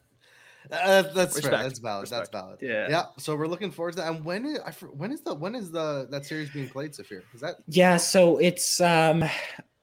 Uh, 0.71 1.01
that's 1.01 1.39
fair. 1.39 1.51
That's 1.51 1.79
valid. 1.79 2.03
Respect. 2.03 2.31
That's 2.31 2.43
valid. 2.43 2.59
Yeah. 2.61 2.89
Yeah. 2.89 3.05
So 3.17 3.35
we're 3.35 3.47
looking 3.47 3.71
forward 3.71 3.91
to 3.91 3.97
that. 3.97 4.11
And 4.11 4.23
when 4.25 4.45
is 4.45 4.59
I, 4.59 4.71
when 4.71 5.11
is 5.11 5.21
the 5.21 5.33
when 5.35 5.55
is 5.55 5.71
the 5.71 6.07
that 6.09 6.25
series 6.25 6.49
being 6.49 6.69
played, 6.69 6.91
Safir? 6.91 7.21
Is 7.33 7.41
that? 7.41 7.57
Yeah. 7.67 7.97
So 7.97 8.37
it's 8.37 8.79
um 8.81 9.23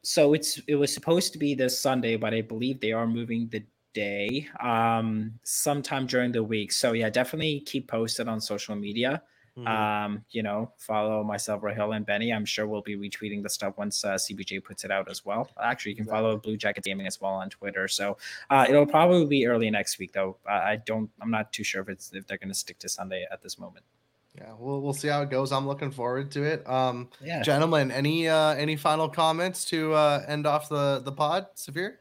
so 0.03 0.33
it's 0.33 0.59
it 0.67 0.77
was 0.77 0.93
supposed 0.93 1.33
to 1.33 1.39
be 1.39 1.55
this 1.55 1.79
Sunday, 1.79 2.17
but 2.17 2.35
I 2.35 2.43
believe 2.43 2.81
they 2.81 2.93
are 2.93 3.07
moving 3.07 3.49
the 3.51 3.65
day 3.93 4.49
um 4.61 5.33
sometime 5.43 6.07
during 6.07 6.33
the 6.33 6.43
week. 6.43 6.73
So 6.73 6.93
yeah, 6.93 7.11
definitely 7.11 7.61
keep 7.61 7.89
posted 7.89 8.29
on 8.29 8.41
social 8.41 8.77
media. 8.77 9.23
Mm-hmm. 9.57 9.67
Um, 9.67 10.25
you 10.31 10.43
know, 10.43 10.71
follow 10.79 11.25
myself, 11.25 11.63
Rahil, 11.63 11.97
and 11.97 12.07
Benny. 12.07 12.33
I'm 12.33 12.45
sure 12.45 12.67
we'll 12.67 12.83
be 12.83 12.97
retweeting 12.97 13.43
the 13.43 13.49
stuff 13.49 13.77
once 13.77 14.05
uh, 14.05 14.15
CBJ 14.15 14.63
puts 14.63 14.85
it 14.85 14.91
out 14.91 15.11
as 15.11 15.25
well. 15.25 15.51
Actually, 15.61 15.93
you 15.93 15.97
can 15.97 16.07
follow 16.07 16.37
Blue 16.37 16.57
Jacket 16.57 16.85
Gaming 16.85 17.07
as 17.07 17.21
well 17.21 17.33
on 17.33 17.51
Twitter. 17.51 17.89
So 17.89 18.17
uh, 18.49 18.67
it'll 18.69 18.87
probably 18.87 19.27
be 19.27 19.47
early 19.47 19.71
next 19.71 19.99
week, 19.99 20.13
though. 20.13 20.37
I 20.49 20.77
don't. 20.77 21.11
I'm 21.21 21.31
not 21.31 21.53
too 21.53 21.65
sure 21.65 21.83
if 21.83 21.89
it's 21.89 22.13
if 22.13 22.27
they're 22.27 22.39
going 22.39 22.49
to 22.49 22.55
stick 22.55 22.79
to 22.81 22.89
Sunday 22.89 23.27
at 23.31 23.43
this 23.43 23.59
moment. 23.59 23.85
Yeah, 24.39 24.53
we'll 24.59 24.81
we'll 24.81 24.93
see 24.93 25.09
how 25.09 25.23
it 25.23 25.31
goes. 25.31 25.51
I'm 25.53 25.67
looking 25.67 25.91
forward 25.91 26.31
to 26.33 26.45
it. 26.45 26.69
Um, 26.69 27.09
yeah, 27.23 27.43
gentlemen, 27.43 27.91
any 27.91 28.29
uh, 28.29 28.55
any 28.55 28.77
final 28.77 29.09
comments 29.09 29.65
to 29.67 29.93
uh, 29.93 30.25
end 30.29 30.47
off 30.47 30.69
the 30.69 31.01
the 31.05 31.13
pod, 31.13 31.49
Safir? 31.57 31.95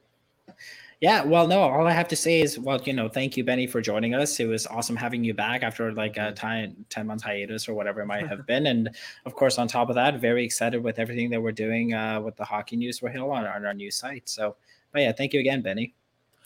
Yeah, 1.02 1.24
well, 1.24 1.47
no, 1.47 1.62
all 1.62 1.88
I 1.88 1.93
have 1.93 2.10
to 2.10 2.16
say 2.18 2.41
is, 2.41 2.60
well, 2.60 2.82
you 2.84 2.91
know, 2.91 3.08
thank 3.08 3.38
you, 3.38 3.45
Benny, 3.45 3.68
for 3.68 3.80
joining 3.80 4.14
us. 4.14 4.38
It 4.41 4.47
was 4.47 4.68
awesome 4.68 4.97
having 4.97 5.24
you 5.24 5.34
back 5.34 5.64
after 5.64 5.93
like 5.93 6.18
a 6.18 6.34
time, 6.34 6.86
10 6.89 7.08
months 7.08 7.24
hiatus 7.24 7.70
or 7.70 7.74
whatever 7.74 8.02
it 8.02 8.06
might 8.06 8.28
have 8.28 8.45
been. 8.47 8.68
And 8.68 8.89
of 9.26 9.34
course, 9.34 9.58
on 9.58 9.70
top 9.70 9.88
of 9.88 9.95
that, 9.95 10.20
very 10.20 10.43
excited 10.43 10.84
with 10.84 11.00
everything 11.00 11.30
that 11.30 11.41
we're 11.41 11.54
doing 11.54 11.93
uh, 11.93 12.20
with 12.20 12.36
the 12.36 12.43
hockey 12.43 12.76
news 12.76 13.00
for 13.00 13.08
Hill 13.08 13.32
on, 13.32 13.45
on 13.47 13.66
our 13.66 13.74
new 13.74 13.89
site. 13.91 14.28
So, 14.28 14.58
but 14.91 15.02
yeah, 15.02 15.14
thank 15.14 15.34
you 15.34 15.39
again, 15.39 15.62
Benny. 15.62 15.93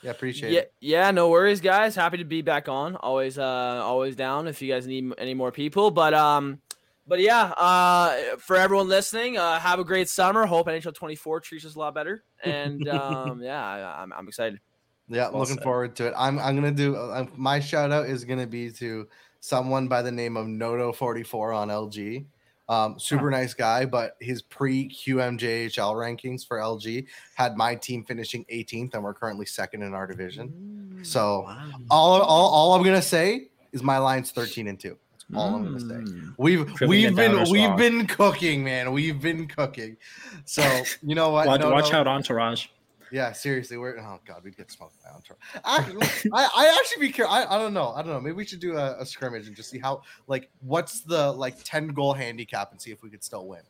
Yeah, 0.03 0.11
appreciate 0.11 0.51
yeah, 0.51 0.59
it. 0.59 0.73
Yeah, 0.81 1.11
no 1.11 1.29
worries, 1.29 1.61
guys. 1.61 1.95
Happy 1.95 2.17
to 2.17 2.25
be 2.25 2.43
back 2.43 2.69
on. 2.69 2.95
Always, 2.97 3.39
uh, 3.39 3.81
always 3.83 4.15
down 4.15 4.47
if 4.47 4.61
you 4.61 4.71
guys 4.71 4.85
need 4.85 5.13
any 5.17 5.33
more 5.33 5.51
people. 5.51 5.89
But 5.89 6.13
um, 6.13 6.59
but 7.05 7.19
yeah, 7.19 7.45
uh, 7.57 8.37
for 8.37 8.55
everyone 8.55 8.87
listening, 8.87 9.37
uh, 9.37 9.59
have 9.59 9.79
a 9.79 9.83
great 9.83 10.09
summer. 10.09 10.45
Hope 10.45 10.67
NHL 10.67 10.93
24 10.93 11.41
treats 11.41 11.65
us 11.65 11.75
a 11.75 11.79
lot 11.79 11.93
better. 11.93 12.23
And 12.43 12.89
um, 12.89 13.41
yeah, 13.41 13.65
I, 13.65 14.03
am 14.03 14.11
I'm, 14.11 14.19
I'm 14.19 14.27
excited. 14.27 14.59
Yeah, 15.07 15.29
well 15.29 15.39
looking 15.39 15.55
said. 15.55 15.63
forward 15.63 15.95
to 15.95 16.07
it. 16.07 16.13
I'm 16.17 16.37
I'm 16.39 16.55
gonna 16.55 16.71
do 16.71 16.97
uh, 16.97 17.25
my 17.37 17.61
shout 17.61 17.93
out 17.93 18.05
is 18.07 18.25
gonna 18.25 18.47
be 18.47 18.69
to 18.73 19.07
someone 19.39 19.87
by 19.87 20.01
the 20.01 20.11
name 20.11 20.35
of 20.35 20.47
Noto44 20.47 21.55
on 21.55 21.69
LG. 21.69 22.25
Um, 22.67 22.99
super 22.99 23.31
nice 23.31 23.53
guy, 23.53 23.85
but 23.85 24.17
his 24.19 24.41
pre 24.41 24.89
QMJHL 24.89 25.95
rankings 25.95 26.45
for 26.45 26.57
LG 26.57 27.05
had 27.35 27.55
my 27.55 27.75
team 27.75 28.03
finishing 28.03 28.43
18th, 28.51 28.93
and 28.93 29.03
we're 29.03 29.13
currently 29.13 29.45
second 29.45 29.83
in 29.83 29.93
our 29.93 30.05
division. 30.05 30.99
so 31.03 31.43
wow. 31.43 31.71
all, 31.89 32.21
all 32.21 32.49
all 32.49 32.73
I'm 32.73 32.83
gonna 32.83 33.01
say 33.01 33.47
is 33.71 33.81
my 33.81 33.97
line's 33.97 34.31
13 34.31 34.67
and 34.67 34.77
two 34.77 34.97
all 35.35 35.51
mm. 35.51 35.55
I'm 35.55 35.77
gonna 35.77 36.05
say. 36.05 36.31
We've 36.37 36.81
we've 36.81 37.15
been 37.15 37.49
we've 37.49 37.75
been 37.77 38.07
cooking, 38.07 38.63
man. 38.63 38.91
We've 38.91 39.21
been 39.21 39.47
cooking. 39.47 39.97
So 40.45 40.63
you 41.01 41.15
know 41.15 41.29
what? 41.29 41.47
watch, 41.47 41.61
no, 41.61 41.71
watch 41.71 41.91
no. 41.91 41.99
out, 41.99 42.07
Entourage. 42.07 42.67
Yeah, 43.11 43.31
seriously, 43.31 43.77
we're 43.77 43.99
oh 43.99 44.19
god, 44.25 44.43
we'd 44.43 44.57
get 44.57 44.71
smoked 44.71 44.95
by 45.03 45.11
Entourage. 45.11 45.37
I, 45.63 46.17
I, 46.33 46.49
I 46.55 46.79
actually 46.79 47.07
be 47.07 47.13
curious. 47.13 47.31
I, 47.31 47.45
I 47.45 47.59
don't 47.59 47.73
know. 47.73 47.89
I 47.89 48.01
don't 48.01 48.11
know. 48.11 48.19
Maybe 48.19 48.33
we 48.33 48.45
should 48.45 48.59
do 48.59 48.75
a, 48.75 48.99
a 48.99 49.05
scrimmage 49.05 49.45
and 49.45 49.55
just 49.55 49.69
see 49.69 49.77
how 49.77 50.01
like 50.25 50.49
what's 50.61 51.01
the 51.01 51.31
like 51.31 51.55
10 51.63 51.89
goal 51.89 52.13
handicap 52.13 52.71
and 52.71 52.81
see 52.81 52.91
if 52.91 53.03
we 53.03 53.11
could 53.11 53.23
still 53.23 53.47
win. 53.47 53.61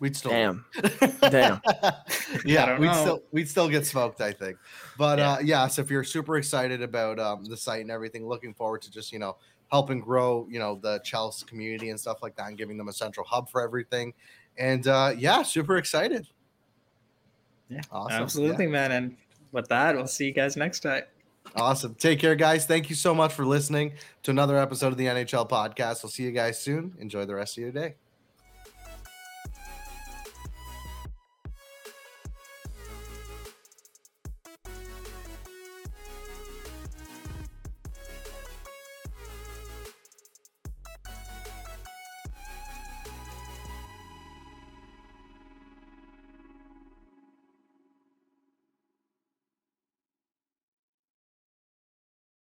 We'd 0.00 0.16
still 0.16 0.30
damn, 0.30 0.64
damn. 1.20 1.60
yeah, 2.46 2.78
we'd 2.78 2.86
know. 2.86 3.00
still 3.00 3.22
we'd 3.32 3.48
still 3.48 3.68
get 3.68 3.84
smoked, 3.84 4.22
I 4.22 4.32
think. 4.32 4.56
But 4.96 5.18
yeah. 5.18 5.30
uh 5.32 5.38
yeah, 5.40 5.66
so 5.66 5.82
if 5.82 5.90
you're 5.90 6.04
super 6.04 6.38
excited 6.38 6.80
about 6.80 7.18
um 7.18 7.44
the 7.44 7.56
site 7.56 7.82
and 7.82 7.90
everything, 7.90 8.26
looking 8.26 8.54
forward 8.54 8.80
to 8.82 8.90
just 8.90 9.12
you 9.12 9.18
know 9.18 9.36
helping 9.70 10.00
grow, 10.00 10.46
you 10.50 10.58
know, 10.58 10.78
the 10.82 11.00
Chelsea 11.04 11.46
community 11.46 11.90
and 11.90 11.98
stuff 11.98 12.18
like 12.22 12.36
that, 12.36 12.48
and 12.48 12.58
giving 12.58 12.76
them 12.76 12.88
a 12.88 12.92
central 12.92 13.26
hub 13.26 13.48
for 13.48 13.62
everything. 13.62 14.12
And 14.58 14.86
uh, 14.86 15.14
yeah, 15.16 15.42
super 15.42 15.76
excited. 15.76 16.28
Yeah, 17.68 17.80
awesome. 17.92 18.22
absolutely, 18.22 18.64
yeah. 18.64 18.70
man. 18.72 18.92
And 18.92 19.16
with 19.52 19.68
that, 19.68 19.94
we'll 19.94 20.06
see 20.06 20.26
you 20.26 20.32
guys 20.32 20.56
next 20.56 20.80
time. 20.80 21.04
Awesome. 21.56 21.94
Take 21.94 22.18
care, 22.18 22.34
guys. 22.34 22.66
Thank 22.66 22.90
you 22.90 22.96
so 22.96 23.14
much 23.14 23.32
for 23.32 23.46
listening 23.46 23.92
to 24.24 24.30
another 24.30 24.58
episode 24.58 24.88
of 24.88 24.96
the 24.96 25.06
NHChel 25.06 25.48
podcast. 25.48 26.02
We'll 26.02 26.10
see 26.10 26.24
you 26.24 26.32
guys 26.32 26.60
soon. 26.60 26.94
Enjoy 26.98 27.24
the 27.24 27.34
rest 27.34 27.56
of 27.56 27.62
your 27.62 27.72
day. 27.72 27.94